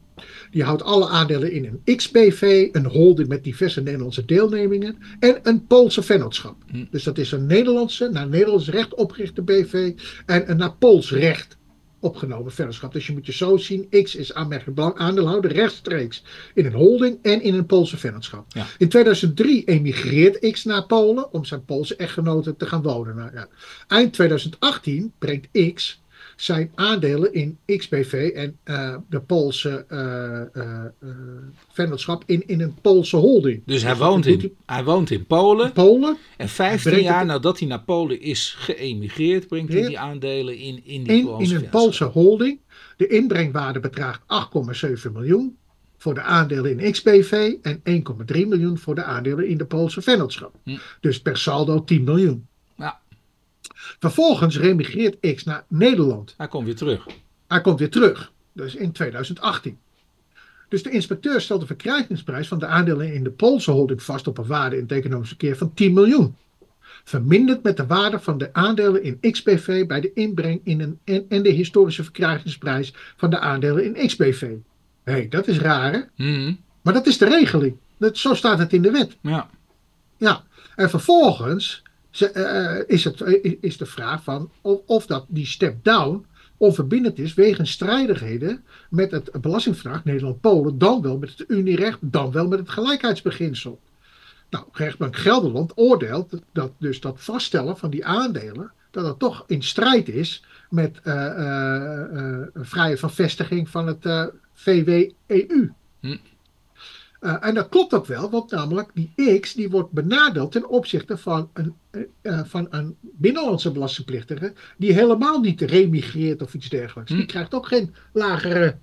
Die 0.51 0.63
houdt 0.63 0.83
alle 0.83 1.07
aandelen 1.07 1.51
in 1.51 1.65
een 1.65 1.95
XBV, 1.95 2.69
een 2.71 2.85
holding 2.85 3.27
met 3.27 3.43
diverse 3.43 3.81
Nederlandse 3.81 4.25
deelnemingen 4.25 4.97
en 5.19 5.39
een 5.43 5.67
Poolse 5.67 6.03
vennootschap. 6.03 6.55
Hm. 6.67 6.85
Dus 6.91 7.03
dat 7.03 7.17
is 7.17 7.31
een 7.31 7.45
Nederlandse, 7.45 8.09
naar 8.09 8.27
Nederlands 8.27 8.69
recht 8.69 8.93
opgerichte 8.93 9.41
BV 9.41 9.93
en 10.25 10.49
een 10.51 10.57
naar 10.57 10.75
Pools 10.75 11.11
recht 11.11 11.57
opgenomen 12.03 12.51
vennootschap. 12.51 12.93
Dus 12.93 13.07
je 13.07 13.13
moet 13.13 13.25
je 13.25 13.33
zo 13.33 13.57
zien, 13.57 13.87
X 14.03 14.15
is 14.15 14.33
aanmerkelijk 14.33 14.75
belang 14.75 14.97
aandeelhouder 14.97 15.51
rechtstreeks 15.51 16.23
in 16.53 16.65
een 16.65 16.73
holding 16.73 17.19
en 17.21 17.41
in 17.41 17.53
een 17.53 17.65
Poolse 17.65 17.97
vennootschap. 17.97 18.45
Ja. 18.47 18.65
In 18.77 18.89
2003 18.89 19.63
emigreert 19.63 20.51
X 20.51 20.63
naar 20.63 20.85
Polen 20.85 21.33
om 21.33 21.45
zijn 21.45 21.65
Poolse 21.65 21.95
echtgenoten 21.95 22.57
te 22.57 22.65
gaan 22.65 22.81
wonen. 22.81 23.15
Nou, 23.15 23.29
ja. 23.33 23.47
Eind 23.87 24.13
2018 24.13 25.13
brengt 25.19 25.73
X 25.73 26.02
zijn 26.35 26.71
aandelen 26.75 27.33
in 27.33 27.57
XBV 27.65 28.31
en 28.35 28.57
eh, 28.63 28.95
de 29.09 29.21
Poolse 29.21 29.85
eh, 29.87 31.09
vennootschap 31.71 32.23
in, 32.25 32.47
in 32.47 32.61
een 32.61 32.75
Poolse 32.81 33.15
holding. 33.17 33.61
Dus 33.65 33.81
hij 33.81 33.91
dat 33.91 33.99
woont, 34.07 34.25
in, 34.25 34.55
hij 34.65 34.83
woont 34.83 35.11
in 35.11 35.25
Polen. 35.25 35.71
Polen 35.71 36.17
En 36.37 36.49
15 36.49 36.91
brengt 36.91 37.07
jaar 37.09 37.17
het- 37.19 37.27
nadat 37.27 37.59
hij 37.59 37.67
naar 37.67 37.81
Polen 37.83 38.21
is 38.21 38.55
geëmigreerd, 38.57 39.47
brengt 39.47 39.73
hij 39.73 39.87
die 39.87 39.99
aandelen 39.99 40.57
in, 40.57 40.81
in 40.85 41.03
die 41.03 41.17
in, 41.17 41.25
Poolse 41.25 41.55
in 41.55 41.63
een. 41.63 41.69
Poolse 41.69 42.03
holding. 42.03 42.59
De 42.97 43.07
inbrengwaarde 43.07 43.79
bedraagt 43.79 44.21
8,7 45.05 45.11
miljoen 45.13 45.57
voor 45.97 46.13
de 46.13 46.21
aandelen 46.21 46.79
in 46.79 46.91
XBV 46.91 47.53
en 47.61 47.81
1,3 48.33 48.47
miljoen 48.47 48.77
voor 48.77 48.95
de 48.95 49.03
aandelen 49.03 49.47
in 49.47 49.57
de 49.57 49.65
Poolse 49.65 50.01
vennootschap. 50.01 50.55
Hm. 50.63 50.77
Dus 51.01 51.21
per 51.21 51.37
saldo 51.37 51.83
10 51.83 52.03
miljoen. 52.03 52.47
Vervolgens 54.03 54.57
remigreert 54.57 55.35
X 55.35 55.43
naar 55.43 55.63
Nederland. 55.67 56.33
hij 56.37 56.47
komt 56.47 56.65
weer 56.65 56.75
terug. 56.75 57.07
Hij 57.47 57.61
komt 57.61 57.79
weer 57.79 57.89
terug, 57.89 58.31
dus 58.53 58.75
in 58.75 58.91
2018. 58.91 59.77
Dus 60.69 60.83
de 60.83 60.89
inspecteur 60.89 61.41
stelt 61.41 61.59
de 61.59 61.65
verkrijgingsprijs 61.65 62.47
van 62.47 62.59
de 62.59 62.65
aandelen 62.65 63.13
in 63.13 63.23
de 63.23 63.31
Poolse 63.31 63.71
holding 63.71 64.03
vast 64.03 64.27
op 64.27 64.37
een 64.37 64.45
waarde 64.45 64.75
in 64.75 64.81
het 64.81 64.91
economisch 64.91 65.27
verkeer 65.27 65.57
van 65.57 65.73
10 65.73 65.93
miljoen. 65.93 66.35
Verminderd 67.03 67.63
met 67.63 67.77
de 67.77 67.85
waarde 67.85 68.19
van 68.19 68.37
de 68.37 68.53
aandelen 68.53 69.03
in 69.03 69.31
XBV 69.31 69.85
bij 69.85 70.01
de 70.01 70.13
inbreng 70.13 70.61
in 70.63 70.81
een, 70.81 70.99
en, 71.03 71.25
en 71.29 71.43
de 71.43 71.49
historische 71.49 72.03
verkrijgingsprijs 72.03 72.93
van 73.17 73.29
de 73.29 73.39
aandelen 73.39 73.95
in 73.95 74.07
XBV. 74.07 74.41
Hé, 75.03 75.11
hey, 75.11 75.27
dat 75.29 75.47
is 75.47 75.59
raar 75.59 75.91
hè? 75.91 76.01
Mhm. 76.15 76.53
Maar 76.81 76.93
dat 76.93 77.07
is 77.07 77.17
de 77.17 77.29
regeling. 77.29 77.77
Dat, 77.97 78.17
zo 78.17 78.33
staat 78.33 78.59
het 78.59 78.73
in 78.73 78.81
de 78.81 78.91
wet. 78.91 79.17
Ja. 79.21 79.49
Ja, 80.17 80.43
en 80.75 80.89
vervolgens 80.89 81.83
ze- 82.13 82.29
eh, 82.29 82.83
is, 82.95 83.03
het, 83.03 83.21
eh, 83.21 83.55
is 83.61 83.77
de 83.77 83.85
vraag 83.85 84.23
van 84.23 84.51
of, 84.85 85.05
dat 85.05 85.25
die 85.27 85.45
step-down 85.45 86.25
onverbindend 86.57 87.19
is 87.19 87.33
wegens 87.33 87.71
strijdigheden 87.71 88.63
met 88.89 89.11
het 89.11 89.41
belastingverdrag 89.41 90.03
Nederland-Polen, 90.03 90.77
dan 90.77 91.01
wel 91.01 91.17
met 91.17 91.29
het 91.37 91.49
Unierecht, 91.49 91.97
dan 92.01 92.31
wel 92.31 92.47
met 92.47 92.59
het 92.59 92.69
gelijkheidsbeginsel. 92.69 93.79
Nou, 94.49 94.65
rechtbank 94.71 95.15
Gelderland 95.15 95.71
oordeelt 95.75 96.39
dat 96.51 96.71
dus 96.77 96.99
dat 96.99 97.21
vaststellen 97.23 97.77
van 97.77 97.89
die 97.89 98.05
aandelen, 98.05 98.71
dat 98.91 99.05
het 99.05 99.19
toch 99.19 99.43
in 99.47 99.63
strijd 99.63 100.09
is 100.09 100.43
met 100.69 100.99
eh, 101.03 101.25
eh, 101.25 102.17
eh, 102.17 102.47
vrije 102.53 102.97
van 102.97 103.11
vestiging 103.11 103.69
van 103.69 103.87
het 103.87 104.05
eh, 104.05 104.25
VW-EU. 104.53 105.71
Hm. 105.99 106.17
Eh, 107.23 107.35
en 107.39 107.53
dat 107.53 107.69
klopt 107.69 107.93
ook 107.93 108.05
wel, 108.05 108.29
want 108.29 108.51
namelijk 108.51 108.89
die 108.93 109.39
X 109.39 109.53
die 109.53 109.69
wordt 109.69 109.91
benadeeld 109.91 110.51
ten 110.51 110.69
opzichte 110.69 111.17
van 111.17 111.49
een, 111.53 111.75
eh, 111.91 112.01
eh, 112.21 112.39
van 112.45 112.67
een 112.69 112.95
binnenlandse 113.01 113.71
belastingplichtige 113.71 114.53
die 114.77 114.93
helemaal 114.93 115.39
niet 115.39 115.61
remigreert 115.61 116.41
of 116.41 116.53
iets 116.53 116.69
dergelijks. 116.69 117.11
Hm. 117.11 117.17
Die 117.17 117.25
krijgt 117.25 117.53
ook 117.53 117.67
geen 117.67 117.93
lagere. 118.13 118.75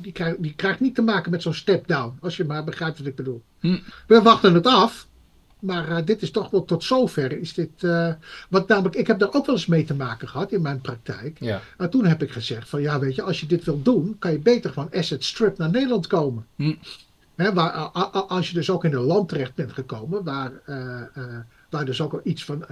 die, 0.00 0.12
krijgt, 0.12 0.42
die 0.42 0.54
krijgt 0.54 0.80
niet 0.80 0.94
te 0.94 1.02
maken 1.02 1.30
met 1.30 1.42
zo'n 1.42 1.54
step-down, 1.54 2.18
als 2.20 2.36
je 2.36 2.44
maar 2.44 2.64
begrijpt 2.64 2.98
wat 2.98 3.06
ik 3.06 3.16
bedoel. 3.16 3.42
Hm. 3.60 3.78
We 4.06 4.22
wachten 4.22 4.54
het 4.54 4.66
af. 4.66 5.08
Maar 5.62 5.88
eh, 5.88 6.04
dit 6.04 6.22
is 6.22 6.30
toch 6.30 6.50
wel 6.50 6.64
tot 6.64 6.84
zover 6.84 7.38
is 7.38 7.54
dit. 7.54 7.70
eh, 7.84 8.12
want 8.48 8.68
namelijk, 8.68 8.94
ik 8.96 9.06
heb 9.06 9.18
daar 9.18 9.32
ook 9.34 9.46
wel 9.46 9.54
eens 9.54 9.66
mee 9.66 9.84
te 9.84 9.94
maken 9.94 10.28
gehad 10.28 10.52
in 10.52 10.62
mijn 10.62 10.80
praktijk. 10.80 11.36
Ja. 11.40 11.60
En 11.78 11.90
toen 11.90 12.04
heb 12.06 12.22
ik 12.22 12.30
gezegd 12.30 12.68
van 12.68 12.80
ja, 12.82 12.98
weet 12.98 13.14
je, 13.14 13.22
als 13.22 13.40
je 13.40 13.46
dit 13.46 13.64
wilt 13.64 13.84
doen, 13.84 14.16
kan 14.18 14.32
je 14.32 14.38
beter 14.38 14.70
gewoon 14.72 14.90
asset 14.92 15.24
strip 15.24 15.58
naar 15.58 15.70
Nederland 15.70 16.06
komen. 16.06 16.46
Hm. 16.56 16.74
Hè, 17.34 17.52
waar, 17.52 17.72
a- 17.74 17.90
a- 17.96 18.24
als 18.28 18.48
je 18.48 18.54
dus 18.54 18.70
ook 18.70 18.84
in 18.84 18.92
een 18.94 19.00
land 19.00 19.28
terecht 19.28 19.54
bent 19.54 19.72
gekomen, 19.72 20.24
waar, 20.24 20.52
eh, 20.64 21.00
waar 21.70 21.84
dus 21.84 22.00
ook 22.00 22.12
al 22.12 22.20
iets 22.24 22.44
van, 22.44 22.64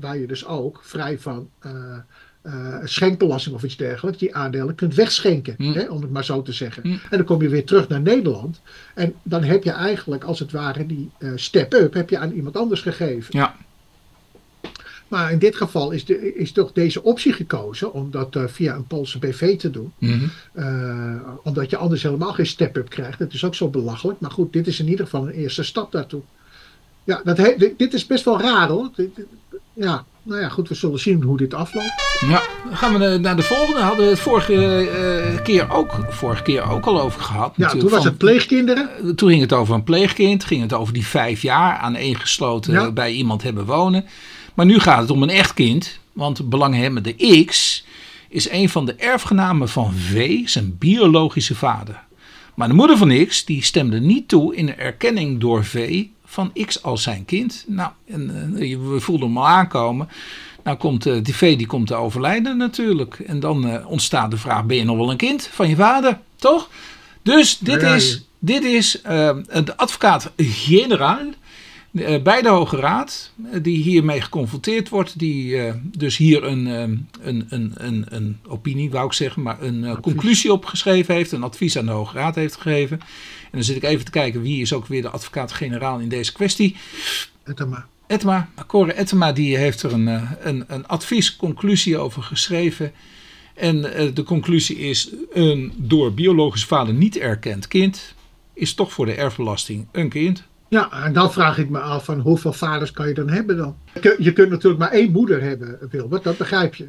waar 0.00 0.16
je 0.18 0.26
dus 0.26 0.46
ook 0.46 0.80
vrij 0.84 1.18
van 1.18 1.50
eh, 2.46 2.76
schenkbelasting 2.84 3.54
of 3.54 3.62
iets 3.62 3.76
dergelijks, 3.76 4.18
die 4.18 4.34
aandelen 4.34 4.74
kunt 4.74 4.94
wegschenken, 4.94 5.54
Hm. 5.56 5.72
hè, 5.72 5.88
om 5.88 6.00
het 6.02 6.10
maar 6.10 6.24
zo 6.24 6.42
te 6.42 6.52
zeggen. 6.52 6.82
Hm. 6.82 6.88
En 7.10 7.16
dan 7.16 7.24
kom 7.24 7.42
je 7.42 7.48
weer 7.48 7.64
terug 7.64 7.88
naar 7.88 8.00
Nederland. 8.00 8.60
En 8.94 9.14
dan 9.22 9.42
heb 9.42 9.62
je 9.64 9.70
eigenlijk 9.70 10.24
als 10.24 10.38
het 10.38 10.52
ware 10.52 10.86
die 10.86 11.10
eh, 11.18 11.30
step-up 11.34 11.94
heb 11.94 12.10
je 12.10 12.18
aan 12.18 12.32
iemand 12.32 12.56
anders 12.56 12.80
gegeven. 12.80 13.38
Ja. 13.38 13.56
Maar 15.08 15.32
in 15.32 15.38
dit 15.38 15.56
geval 15.56 15.90
is, 15.90 16.04
de, 16.04 16.34
is 16.34 16.52
toch 16.52 16.72
deze 16.72 17.02
optie 17.02 17.32
gekozen 17.32 17.92
om 17.92 18.10
dat 18.10 18.36
eh, 18.36 18.44
via 18.46 18.74
een 18.74 18.86
Poolse 18.86 19.18
BV 19.18 19.58
te 19.58 19.70
doen. 19.70 19.92
Eh, 20.52 21.16
omdat 21.42 21.70
je 21.70 21.76
anders 21.76 22.02
helemaal 22.02 22.32
geen 22.32 22.46
step-up 22.46 22.88
krijgt. 22.88 23.18
Dat 23.18 23.32
is 23.32 23.44
ook 23.44 23.54
zo 23.54 23.68
belachelijk. 23.68 24.20
Maar 24.20 24.30
goed, 24.30 24.52
dit 24.52 24.66
is 24.66 24.80
in 24.80 24.88
ieder 24.88 25.04
geval 25.04 25.26
een 25.26 25.32
eerste 25.34 25.62
stap 25.62 25.92
daartoe. 25.92 26.20
Ja, 27.04 27.20
dat 27.24 27.36
he- 27.36 27.74
dit, 27.76 27.94
is 27.94 28.06
best 28.06 28.24
wel 28.24 28.40
raar 28.40 28.68
hoor. 28.68 28.90
Ja, 29.72 30.04
nou 30.26 30.40
ja, 30.40 30.48
goed, 30.48 30.68
we 30.68 30.74
zullen 30.74 30.98
zien 30.98 31.22
hoe 31.22 31.36
dit 31.36 31.54
afloopt. 31.54 31.92
Ja, 32.28 32.42
dan 32.68 32.76
gaan 32.76 32.98
we 32.98 33.18
naar 33.18 33.36
de 33.36 33.42
volgende. 33.42 33.80
Hadden 33.80 34.04
we 34.04 34.10
het 34.10 34.20
vorige, 34.20 34.54
eh, 34.88 35.42
keer, 35.42 35.70
ook, 35.72 35.98
vorige 36.08 36.42
keer 36.42 36.70
ook 36.70 36.84
al 36.86 37.00
over 37.00 37.20
gehad. 37.20 37.52
Ja, 37.56 37.68
toen 37.68 37.80
was 37.82 37.90
van- 37.92 38.06
het 38.06 38.18
pleegkinderen. 38.18 38.88
Eh, 39.04 39.08
Toen 39.10 39.28
ging 39.28 39.40
het 39.40 39.52
over 39.52 39.74
een 39.74 39.84
pleegkind, 39.84 40.44
ging 40.44 40.62
het 40.62 40.72
over 40.72 40.92
die 40.92 41.06
vijf 41.06 41.42
jaar 41.42 41.76
aaneengesloten 41.76 42.72
Ja. 42.72 42.90
bij 42.90 43.12
iemand 43.12 43.42
hebben 43.42 43.64
wonen. 43.66 44.04
Maar 44.54 44.66
nu 44.66 44.78
gaat 44.78 45.00
het 45.00 45.10
om 45.10 45.22
een 45.22 45.30
echt 45.30 45.54
kind, 45.54 45.98
want 46.12 46.48
belanghebbende 46.48 47.44
X 47.44 47.84
is 48.28 48.50
een 48.50 48.68
van 48.68 48.86
de 48.86 48.94
erfgenamen 48.94 49.68
van 49.68 49.92
V, 49.94 50.40
zijn 50.48 50.76
biologische 50.78 51.54
vader. 51.54 52.04
Maar 52.54 52.68
de 52.68 52.74
moeder 52.74 52.96
van 52.96 53.26
X 53.26 53.44
die 53.44 53.62
stemde 53.64 54.00
niet 54.00 54.28
toe 54.28 54.54
in 54.56 54.66
de 54.66 54.72
erkenning 54.72 55.40
door 55.40 55.64
V 55.64 56.04
van 56.36 56.52
X 56.66 56.82
als 56.82 57.02
zijn 57.02 57.24
kind. 57.24 57.64
Nou, 57.66 57.90
en, 58.06 58.54
eh, 58.56 58.76
we 58.90 59.00
voelden 59.00 59.28
hem 59.28 59.38
al 59.38 59.46
aankomen. 59.48 60.08
Nou 60.64 60.76
komt 60.76 61.02
de 61.02 61.22
TV 61.22 61.56
die 61.56 61.66
komt 61.66 61.86
te 61.86 61.94
overlijden 61.94 62.56
natuurlijk. 62.56 63.18
En 63.18 63.40
dan 63.40 63.68
eh, 63.68 63.90
ontstaat 63.90 64.30
de 64.30 64.36
vraag, 64.36 64.64
ben 64.64 64.76
je 64.76 64.84
nog 64.84 64.96
wel 64.96 65.10
een 65.10 65.16
kind 65.16 65.48
van 65.52 65.68
je 65.68 65.76
vader? 65.76 66.18
Toch? 66.36 66.68
Dus 67.22 67.58
dit 67.58 67.82
is, 67.82 68.24
dit 68.38 68.64
is 68.64 69.00
eh, 69.02 69.36
de 69.64 69.76
advocaat-generaal 69.76 71.18
eh, 71.18 71.26
bij 72.22 72.42
de 72.42 72.48
Hoge 72.48 72.76
Raad, 72.76 73.32
eh, 73.52 73.62
die 73.62 73.82
hiermee 73.82 74.20
geconfronteerd 74.20 74.88
wordt, 74.88 75.18
die 75.18 75.60
eh, 75.60 75.74
dus 75.82 76.16
hier 76.16 76.44
een, 76.44 76.66
eh, 76.66 76.80
een, 77.26 77.46
een, 77.48 77.72
een, 77.74 78.04
een 78.08 78.38
opinie, 78.46 78.90
wou 78.90 79.06
ik 79.06 79.12
zeggen, 79.12 79.42
maar 79.42 79.62
een 79.62 79.84
eh, 79.84 80.00
conclusie 80.00 80.52
opgeschreven 80.52 81.14
heeft, 81.14 81.32
een 81.32 81.42
advies 81.42 81.78
aan 81.78 81.86
de 81.86 81.92
Hoge 81.92 82.18
Raad 82.18 82.34
heeft 82.34 82.56
gegeven. 82.56 83.00
En 83.44 83.52
dan 83.52 83.62
zit 83.62 83.76
ik 83.76 83.82
even 83.82 84.04
te 84.04 84.10
kijken 84.10 84.42
wie 84.42 84.60
is 84.60 84.72
ook 84.72 84.86
weer 84.86 85.02
de 85.02 85.10
advocaat-generaal 85.10 85.98
in 85.98 86.08
deze 86.08 86.32
kwestie. 86.32 86.76
Maar. 87.68 87.86
Etma, 88.06 88.48
Cor 88.66 88.88
Etma, 88.88 89.32
die 89.32 89.56
heeft 89.56 89.82
er 89.82 89.92
een, 89.92 90.08
eh, 90.08 90.30
een, 90.40 90.64
een 90.66 90.86
adviesconclusie 90.86 91.98
over 91.98 92.22
geschreven. 92.22 92.92
En 93.54 93.94
eh, 93.94 94.14
de 94.14 94.22
conclusie 94.22 94.78
is: 94.78 95.10
een 95.32 95.72
door 95.76 96.14
biologische 96.14 96.66
vader 96.66 96.94
niet 96.94 97.16
erkend 97.16 97.68
kind 97.68 98.14
is 98.54 98.74
toch 98.74 98.92
voor 98.92 99.06
de 99.06 99.14
erfbelasting 99.14 99.86
een 99.92 100.08
kind. 100.08 100.44
Ja, 100.68 100.92
en 101.04 101.12
dan 101.12 101.32
vraag 101.32 101.58
ik 101.58 101.68
me 101.70 101.78
af 101.80 102.04
van 102.04 102.20
hoeveel 102.20 102.52
vaders 102.52 102.90
kan 102.90 103.08
je 103.08 103.14
dan 103.14 103.28
hebben 103.28 103.56
dan? 103.56 103.76
Je 103.94 104.00
kun- 104.00 104.16
Je 104.18 104.32
kunt 104.32 104.50
natuurlijk 104.50 104.80
maar 104.80 104.90
één 104.90 105.12
moeder 105.12 105.42
hebben, 105.42 105.78
Wilbert, 105.90 106.24
dat 106.24 106.36
begrijp 106.36 106.74
je. 106.74 106.86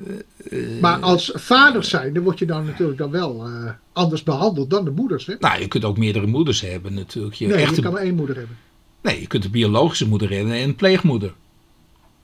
Maar 0.82 1.00
als 1.00 1.32
vaders 1.36 1.90
zijn, 1.90 2.14
dan 2.14 2.24
word 2.24 2.40
je 2.40 2.46
dan 2.46 2.66
natuurlijk 2.66 2.98
dan 2.98 3.12
wel 3.12 3.46
eh, 3.46 3.70
anders 3.94 4.24
behandeld 4.24 4.70
dan 4.70 4.86
de 4.86 4.92
moeders. 4.92 5.26
Hè? 5.26 5.36
Nou, 5.40 5.60
je 5.60 5.68
kunt 5.68 5.86
ook 5.86 5.98
meerdere 5.98 6.26
moeders 6.28 6.62
hebben 6.62 6.94
natuurlijk. 6.94 7.36
Je, 7.36 7.48
Nee, 7.48 7.56
echte, 7.58 7.76
je 7.76 7.82
kan 7.82 7.92
maar 7.94 8.02
één 8.02 8.16
moeder 8.16 8.36
hebben. 8.36 8.58
nee, 9.02 9.20
je 9.22 9.28
kunt 9.28 9.46
een 9.46 9.52
biologische 9.52 10.08
moeder 10.08 10.30
hebben 10.32 10.54
en 10.54 10.64
een 10.64 10.76
pleegmoeder. 10.76 11.34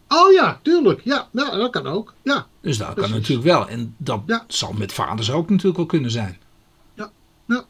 Oh 0.07 0.31
ja, 0.31 0.59
tuurlijk. 0.61 1.01
Ja, 1.03 1.27
nou, 1.31 1.57
dat 1.57 1.71
kan 1.71 1.87
ook. 1.87 2.13
Ja, 2.23 2.47
Dus 2.61 2.77
dat 2.77 2.93
kan 2.93 3.09
natuurlijk 3.11 3.47
wel. 3.47 3.67
En 3.67 3.95
dat 3.97 4.21
Ja. 4.25 4.43
zal 4.47 4.73
met 4.73 4.93
vaders 4.93 5.31
ook 5.31 5.49
natuurlijk 5.49 5.77
wel 5.77 5.85
kunnen 5.85 6.11
zijn. 6.11 6.37
ja, 6.95 7.11
ja. 7.47 7.65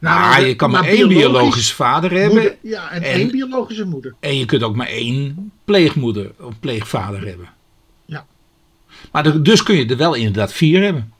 Nou, 0.00 0.44
je 0.44 0.56
kan 0.56 0.70
maar, 0.70 0.84
één 0.84 1.08
biologische 1.08 1.74
vader 1.74 2.10
hebben. 2.10 2.30
moeder- 2.38 2.56
Ja, 2.62 2.90
en, 2.90 3.02
en- 3.02 3.12
één 3.12 3.30
biologische 3.30 3.84
moeder. 3.84 4.14
En 4.20 4.38
je 4.38 4.44
kunt 4.44 4.62
ook 4.62 4.76
maar 4.76 4.86
één 4.86 5.52
pleegmoeder 5.64 6.32
of 6.40 6.58
pleegvader 6.60 7.26
hebben. 7.26 7.48
Ja. 8.04 8.26
Maar 9.12 9.42
dus 9.42 9.62
kun 9.62 9.76
je 9.76 9.86
er 9.86 9.96
wel 9.96 10.14
inderdaad 10.14 10.52
vier 10.52 10.82
hebben. 10.82 11.12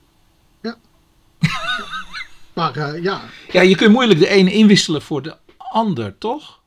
Maar 2.53 2.75
eh, 2.75 3.03
ja, 3.03 3.21
Ja, 3.51 3.61
je 3.61 3.75
kunt 3.75 3.91
moeilijk 3.91 4.19
de 4.19 4.27
ene 4.27 4.51
inwisselen 4.53 5.01
voor 5.01 5.21
de 5.21 5.35
ander, 5.57 6.17
toch? 6.17 6.59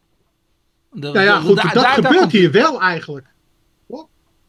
De- 0.93 1.01
nou 1.11 1.21
ja, 1.21 1.41
goed, 1.41 1.63
dat 1.63 1.73
daar- 1.75 1.93
gebeurt 1.95 2.33
hier 2.33 2.51
wel 2.51 2.81
eigenlijk. 2.81 3.27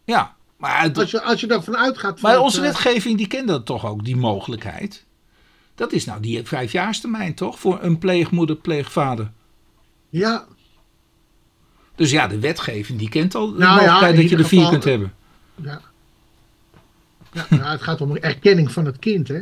Ja, 0.06 0.36
maar, 0.58 0.82
het- 0.82 0.98
Als 0.98 1.12
je, 1.12 1.22
als 1.22 1.40
je 1.42 1.48
daarvan 1.48 1.78
uitgaat. 1.78 2.22
maar 2.22 2.40
onze 2.40 2.58
eh, 2.58 2.64
wetgeving 2.64 3.18
die 3.18 3.28
kent 3.28 3.48
dat 3.48 3.66
toch 3.66 3.86
ook, 3.86 4.04
die 4.06 4.16
mogelijkheid. 4.16 5.06
Dat 5.76 5.92
is 5.92 6.06
nou 6.06 6.22
die 6.22 6.44
vijfjaarstermijn, 6.44 7.34
toch? 7.34 7.60
Voor 7.60 7.80
een 7.82 7.98
pleegmoeder, 7.98 8.56
pleegvader. 8.56 9.32
Ja, 10.10 10.46
Dus 11.96 12.12
ja, 12.12 12.28
de 12.28 12.40
wetgeving 12.40 13.00
die 13.00 13.10
kent 13.10 13.36
al 13.36 13.52
de 13.52 13.58
Nou 13.58 13.76
mogelijkheid 13.76 14.16
dat 14.16 14.30
je 14.30 14.38
er 14.38 14.46
vier 14.46 14.70
kunt 14.70 14.84
hebben. 14.84 15.14
ja. 15.56 15.82
Ja, 17.34 17.46
nou, 17.50 17.64
het 17.64 17.82
gaat 17.82 18.02
om 18.02 18.16
erkenning 18.16 18.72
van 18.72 18.86
het 18.86 19.00
kind, 19.00 19.28
hè? 19.28 19.42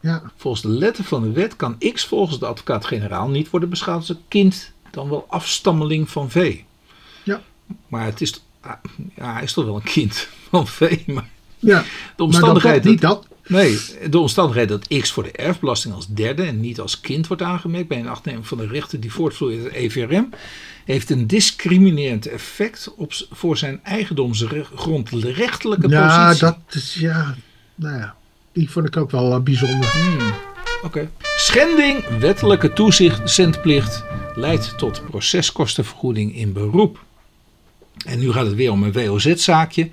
Ja, 0.00 0.22
Volgens 0.36 0.62
de 0.62 0.68
letter 0.68 1.04
van 1.04 1.22
de 1.22 1.30
wet 1.32 1.56
kan 1.56 1.78
X 1.92 2.04
volgens 2.04 2.38
de 2.38 2.46
advocaat-generaal 2.46 3.28
niet 3.28 3.50
worden 3.50 3.68
beschouwd 3.68 3.98
als 3.98 4.08
een 4.08 4.20
kind, 4.28 4.72
dan 4.90 5.08
wel 5.08 5.26
afstammeling 5.28 6.10
van 6.10 6.30
V. 6.30 6.60
Ja. 7.22 7.40
Maar 7.88 8.04
het 8.04 8.20
is, 8.20 8.42
ah, 8.60 8.72
ja, 9.14 9.32
hij 9.32 9.42
is 9.42 9.52
toch 9.52 9.64
wel 9.64 9.76
een 9.76 9.82
kind 9.82 10.28
van 10.50 10.66
V. 10.66 11.06
Maar 11.06 11.28
ja. 11.58 11.80
de 11.80 11.86
maar 12.16 12.26
omstandigheid, 12.26 12.84
niet 12.84 13.00
dat, 13.00 13.22
dat. 13.22 13.35
Nee, 13.46 13.78
de 14.10 14.18
omstandigheid 14.18 14.68
dat 14.68 14.88
X 15.00 15.12
voor 15.12 15.22
de 15.22 15.32
erfbelasting 15.32 15.94
als 15.94 16.06
derde 16.06 16.42
en 16.42 16.60
niet 16.60 16.80
als 16.80 17.00
kind 17.00 17.26
wordt 17.26 17.42
aangemerkt 17.42 17.88
bij 17.88 17.98
een 17.98 18.08
achtneming 18.08 18.46
van 18.46 18.58
de 18.58 18.66
rechten 18.66 19.00
die 19.00 19.12
voortvloeien 19.12 19.56
uit 19.62 19.66
het 19.66 19.74
EVRM, 19.76 20.28
heeft 20.84 21.10
een 21.10 21.26
discriminerend 21.26 22.26
effect 22.26 22.94
op, 22.96 23.12
voor 23.30 23.56
zijn 23.56 23.80
eigendomsgrondrechtelijke 23.84 25.88
Ja, 25.88 26.26
positie. 26.26 26.46
dat 26.46 26.58
is, 26.70 26.94
ja, 26.94 27.34
nou 27.74 27.96
ja, 27.96 28.16
die 28.52 28.70
vond 28.70 28.86
ik 28.86 28.96
ook 28.96 29.10
wel 29.10 29.32
eh, 29.32 29.40
bijzonder. 29.40 29.94
Oké. 30.82 31.10
Schending 31.36 32.18
wettelijke 32.18 32.72
toezichtplicht 32.72 34.02
leidt 34.34 34.78
tot 34.78 35.02
proceskostenvergoeding 35.10 36.36
in 36.36 36.52
beroep. 36.52 37.04
En 38.06 38.18
nu 38.18 38.32
gaat 38.32 38.46
het 38.46 38.54
weer 38.54 38.70
om 38.70 38.82
een 38.82 38.92
WOZ-zaakje. 38.92 39.90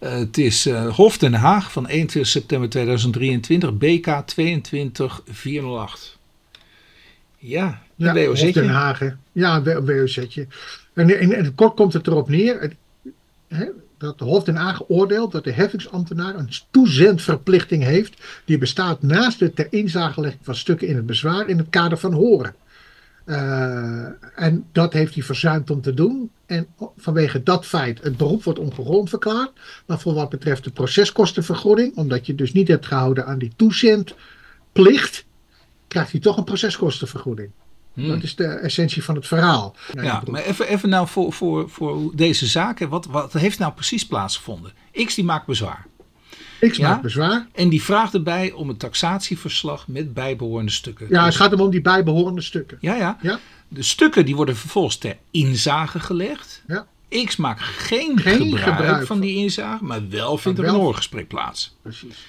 Eh, 0.00 0.12
het 0.18 0.38
is 0.38 0.66
eh, 0.66 0.94
Hof 0.94 1.18
Den 1.18 1.34
Haag 1.34 1.72
van 1.72 1.86
21 1.86 2.30
september 2.32 2.68
2023, 2.68 3.76
BK 3.76 4.06
22408. 4.26 6.18
Ja, 7.38 7.82
een 7.98 8.14
Ja, 8.14 8.26
Hof. 8.26 8.52
Den 8.52 8.68
Haag. 8.68 9.00
Ja, 9.32 9.56
een 9.64 9.84
WOZ'tje. 9.86 10.46
En 10.94 11.54
kort 11.54 11.74
komt 11.76 11.92
het 11.92 12.06
erop 12.06 12.28
neer 12.28 12.60
het- 12.60 12.74
hè, 13.48 13.64
dat 13.98 14.18
de 14.18 14.24
Hof 14.24 14.44
Den 14.44 14.56
Haag 14.56 14.82
oordeelt 14.88 15.32
dat 15.32 15.44
de 15.44 15.52
heffingsambtenaar 15.52 16.34
een 16.34 16.50
toezendverplichting 16.70 17.82
heeft 17.82 18.22
die 18.44 18.58
bestaat 18.58 19.02
naast 19.02 19.38
de 19.38 19.52
ter 19.52 19.66
inzagelegging 19.70 20.44
van 20.44 20.54
stukken 20.54 20.88
in 20.88 20.96
het 20.96 21.06
bezwaar 21.06 21.48
in 21.48 21.58
het 21.58 21.70
kader 21.70 21.98
van 21.98 22.12
horen. 22.12 22.54
Eh, 23.24 24.04
en 24.34 24.64
dat 24.72 24.92
heeft 24.92 25.14
hij 25.14 25.22
verzuimd 25.22 25.70
om 25.70 25.80
te 25.80 25.94
doen. 25.94 26.30
En 26.50 26.66
vanwege 26.96 27.42
dat 27.42 27.66
feit, 27.66 28.02
het 28.02 28.16
beroep 28.16 28.44
wordt 28.44 28.58
ongegrond 28.58 29.08
verklaard. 29.08 29.50
Maar 29.86 30.00
voor 30.00 30.14
wat 30.14 30.28
betreft 30.28 30.64
de 30.64 30.70
proceskostenvergoeding, 30.70 31.96
omdat 31.96 32.26
je 32.26 32.34
dus 32.34 32.52
niet 32.52 32.68
hebt 32.68 32.86
gehouden 32.86 33.26
aan 33.26 33.38
die 33.38 33.52
toezendplicht, 33.56 35.24
krijgt 35.88 36.12
hij 36.12 36.20
toch 36.20 36.36
een 36.36 36.44
proceskostenvergoeding. 36.44 37.50
Hmm. 37.92 38.08
Dat 38.08 38.22
is 38.22 38.36
de 38.36 38.44
essentie 38.44 39.04
van 39.04 39.14
het 39.14 39.26
verhaal. 39.26 39.76
Nou, 39.92 40.06
Ja, 40.06 40.22
maar 40.26 40.42
even, 40.42 40.68
even 40.68 40.88
nou 40.88 41.08
voor, 41.08 41.32
voor, 41.32 41.70
voor 41.70 42.16
deze 42.16 42.46
zaken. 42.46 42.88
Wat, 42.88 43.06
wat 43.06 43.32
heeft 43.32 43.58
nou 43.58 43.72
precies 43.72 44.06
plaatsgevonden? 44.06 44.72
X 45.04 45.14
die 45.14 45.24
maakt 45.24 45.46
bezwaar. 45.46 45.86
X 46.68 46.76
ja? 46.76 46.88
maakt 46.88 47.02
bezwaar. 47.02 47.46
En 47.52 47.68
die 47.68 47.82
vraagt 47.82 48.14
erbij 48.14 48.52
om 48.52 48.68
een 48.68 48.76
taxatieverslag 48.76 49.88
met 49.88 50.14
bijbehorende 50.14 50.70
stukken. 50.72 51.06
Ja, 51.10 51.16
het 51.16 51.26
Dus- 51.26 51.36
gaat 51.36 51.50
hem 51.50 51.60
om 51.60 51.70
die 51.70 51.80
bijbehorende 51.80 52.40
stukken. 52.40 52.78
ja, 52.80 52.94
ja. 52.94 53.18
Ja, 53.22 53.38
De 53.68 53.82
stukken 53.82 54.24
die 54.24 54.36
worden 54.36 54.56
vervolgens 54.56 54.96
ter 54.96 55.16
inzage 55.30 56.00
gelegd. 56.00 56.62
ja 56.66 56.86
X 57.24 57.36
maakt 57.36 57.60
geen, 57.62 58.18
Geen 58.20 58.40
gebruik, 58.40 58.62
gebruik 58.64 58.96
van 58.96 59.06
van- 59.06 59.20
die 59.20 59.36
inzage, 59.36 59.84
maar 59.84 60.08
wel 60.08 60.38
vindt 60.38 60.58
er 60.58 60.64
wel- 60.64 60.74
een 60.74 60.80
hoorgesprek 60.80 61.28
plaats. 61.28 61.76
precies. 61.82 62.26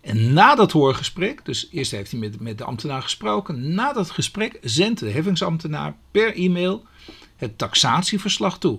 En 0.00 0.32
na 0.32 0.54
dat 0.54 0.72
hoorgesprek, 0.72 1.44
dus 1.44 1.68
eerst 1.70 1.90
heeft 1.90 2.10
hij 2.10 2.20
met, 2.20 2.40
met 2.40 2.58
de 2.58 2.64
ambtenaar 2.64 3.02
gesproken, 3.02 3.74
na 3.74 3.92
dat 3.92 4.10
gesprek 4.10 4.58
zendt 4.62 5.00
de 5.00 5.10
heffingsambtenaar 5.10 5.94
per 6.10 6.34
e-mail 6.36 6.84
het 7.36 7.58
taxatieverslag 7.58 8.58
toe. 8.58 8.78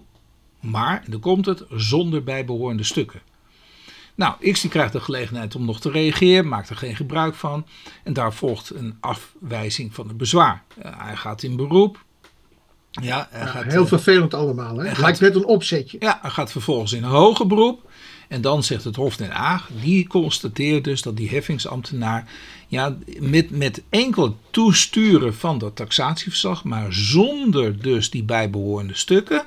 Maar, 0.59 1.01
en 1.05 1.11
dan 1.11 1.19
komt 1.19 1.45
het, 1.45 1.63
zonder 1.69 2.23
bijbehorende 2.23 2.83
stukken. 2.83 3.21
Nou, 4.15 4.51
X 4.51 4.61
die 4.61 4.69
krijgt 4.69 4.93
de 4.93 4.99
gelegenheid 4.99 5.55
om 5.55 5.65
nog 5.65 5.79
te 5.79 5.91
reageren, 5.91 6.47
maakt 6.47 6.69
er 6.69 6.75
geen 6.75 6.95
gebruik 6.95 7.35
van. 7.35 7.65
En 8.03 8.13
daar 8.13 8.33
volgt 8.33 8.69
een 8.69 8.97
afwijzing 8.99 9.93
van 9.93 10.07
het 10.07 10.17
bezwaar. 10.17 10.63
Hij 10.79 11.15
gaat 11.15 11.43
in 11.43 11.55
beroep. 11.55 12.03
Ja, 12.91 13.27
hij 13.31 13.39
Ja, 13.41 13.45
gaat, 13.47 13.63
heel 13.63 13.81
eh, 13.81 13.87
vervelend 13.87 14.33
allemaal. 14.33 14.77
Hè? 14.77 14.87
gaat- 14.87 14.97
lijkt 14.97 15.19
net 15.19 15.35
een 15.35 15.45
opzetje. 15.45 15.97
ja, 15.99 16.19
hij 16.21 16.29
gaat 16.31 16.51
vervolgens 16.51 16.93
in 16.93 17.03
een 17.03 17.09
hoger 17.09 17.47
beroep. 17.47 17.89
En 18.27 18.41
dan 18.41 18.63
zegt 18.63 18.83
het 18.83 18.95
Hof 18.95 19.15
Den 19.17 19.31
Haag, 19.31 19.69
die 19.81 20.07
constateert 20.07 20.83
dus 20.83 21.01
dat 21.01 21.17
die 21.17 21.29
heffingsambtenaar 21.29 22.31
ja, 22.67 22.97
met, 23.19 23.49
met 23.49 23.83
enkel 23.89 24.37
toesturen 24.51 25.35
van 25.35 25.57
dat 25.57 25.75
taxatieverslag, 25.75 26.63
maar 26.63 26.93
zonder 26.93 27.81
dus 27.81 28.09
die 28.09 28.23
bijbehorende 28.23 28.95
stukken, 28.95 29.45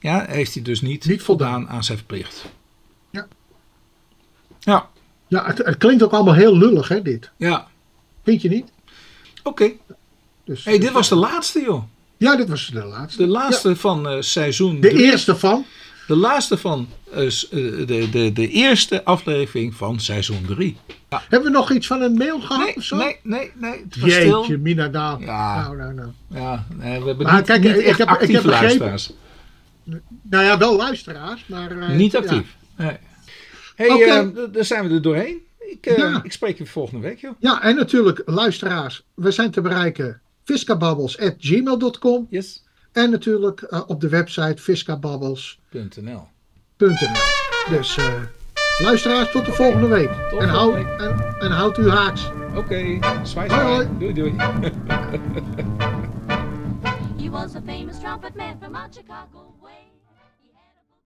ja, 0.00 0.24
heeft 0.28 0.54
hij 0.54 0.62
dus 0.62 0.80
niet, 0.80 1.06
Niet 1.06 1.22
voldaan. 1.22 1.68
aan 1.68 1.84
zijn 1.84 1.98
verplicht. 1.98 2.44
Ja. 4.68 4.88
Ja, 5.26 5.38
Ja, 5.40 5.46
het, 5.46 5.58
het 5.58 5.76
klinkt 5.76 6.02
ook 6.02 6.12
allemaal 6.12 6.34
heel 6.34 6.56
lullig, 6.56 6.88
hè, 6.88 7.02
dit. 7.02 7.30
ja. 7.36 7.66
Vind 8.24 8.42
je 8.42 8.48
niet? 8.48 8.66
Oké. 9.42 9.70
Dus, 10.44 10.64
Hey, 10.64 10.78
dit 10.78 10.92
was 10.92 11.08
de 11.08 11.14
laatste, 11.14 11.60
joh. 11.60 11.82
Ja, 12.16 12.36
dit 12.36 12.48
was 12.48 12.66
de 12.66 12.84
laatste. 12.84 13.22
De 13.22 13.28
laatste 13.28 13.76
van 13.76 14.08
eh, 14.08 14.16
seizoen 14.20 14.80
De 14.80 14.88
drie. 14.88 15.02
eerste 15.04 15.36
van. 15.36 15.64
De 16.06 16.16
laatste 16.16 16.56
van 16.58 16.88
eh, 17.12 17.26
eh, 17.26 17.30
de, 17.86 18.08
de, 18.10 18.32
de 18.32 18.48
eerste 18.48 19.04
aflevering 19.04 19.74
van 19.74 20.00
seizoen 20.00 20.44
3. 20.46 20.76
Hebben 21.08 21.52
we 21.52 21.58
nog 21.58 21.72
iets 21.72 21.86
van 21.86 22.00
een 22.02 22.12
mail 22.14 22.40
gehad 22.40 22.64
Nee, 22.64 22.76
of 22.76 22.82
zo? 22.82 22.96
nee, 22.96 23.16
nee, 23.22 23.50
nee. 23.54 23.70
Het 23.88 23.98
was 24.00 24.12
stil. 24.12 24.38
Jeetje, 24.38 24.58
Mina, 24.58 24.86
nou. 24.86 25.24
Ja. 25.24 25.62
Nou, 25.62 25.76
nou, 25.76 25.94
nou. 25.94 26.08
Ja, 26.28 26.64
nee, 26.74 27.00
we 27.00 27.06
hebben 27.06 27.26
Maar 27.26 27.36
niet, 27.36 27.44
kijk, 27.46 27.62
niet 27.62 27.70
ik 27.70 27.76
echt 27.76 27.84
heb- 27.84 27.92
ik 27.92 27.98
heb 27.98 28.08
actieve 28.08 28.42
begrepen- 28.42 28.60
luisteraars. 28.78 29.12
Nou 30.22 30.44
ja, 30.44 30.58
wel 30.58 30.76
luisteraars, 30.76 31.44
maar... 31.46 31.70
eh, 31.80 31.88
niet 31.88 32.12
ja. 32.12 32.18
actief. 32.18 32.56
Nee. 32.76 32.96
Hey, 33.78 33.90
Oké. 33.90 34.04
eh, 34.04 34.26
d- 34.48 34.54
daar 34.54 34.64
zijn 34.64 34.88
we 34.88 34.94
er 34.94 35.02
doorheen. 35.02 35.40
Ik, 35.58 35.86
eh, 35.86 35.96
Ja. 35.96 36.20
ik 36.22 36.32
spreek 36.32 36.58
je 36.58 36.66
volgende 36.66 37.08
week, 37.08 37.18
joh. 37.20 37.32
Ja, 37.38 37.62
en 37.62 37.76
natuurlijk, 37.76 38.22
luisteraars, 38.26 39.04
we 39.14 39.30
zijn 39.30 39.50
te 39.50 39.60
bereiken 39.60 40.20
fiscababbels.gmail.com 40.44 42.26
Yes. 42.30 42.64
en 42.92 43.10
natuurlijk 43.10 43.60
eh, 43.62 43.82
op 43.86 44.00
de 44.00 44.08
website 44.08 44.62
fiscababbels.nl. 44.62 46.28
.nl. 46.78 46.88
Dus 47.68 47.96
uh, 47.96 48.04
luisteraars, 48.78 49.30
tot 49.30 49.44
de 49.46 49.52
volgende 49.52 49.86
week. 49.86 50.10
Tot 50.30 50.40
en, 50.40 50.48
houd, 50.48 50.74
week. 50.74 50.86
En, 50.98 51.34
en 51.38 51.50
houd 51.50 51.78
u 51.78 51.88
haaks. 51.88 52.30
Oké, 52.48 52.58
okay. 52.58 53.00
zwaai, 53.24 53.48
zwaai. 53.48 53.88
Doei, 53.98 54.12
doei. 54.14 54.34
He 57.18 57.30
was 57.30 57.54
a 57.54 57.60
famous 57.66 57.98
trumpet 57.98 58.34
man 58.36 58.56
from 58.62 58.74
Chicago. 58.90 59.47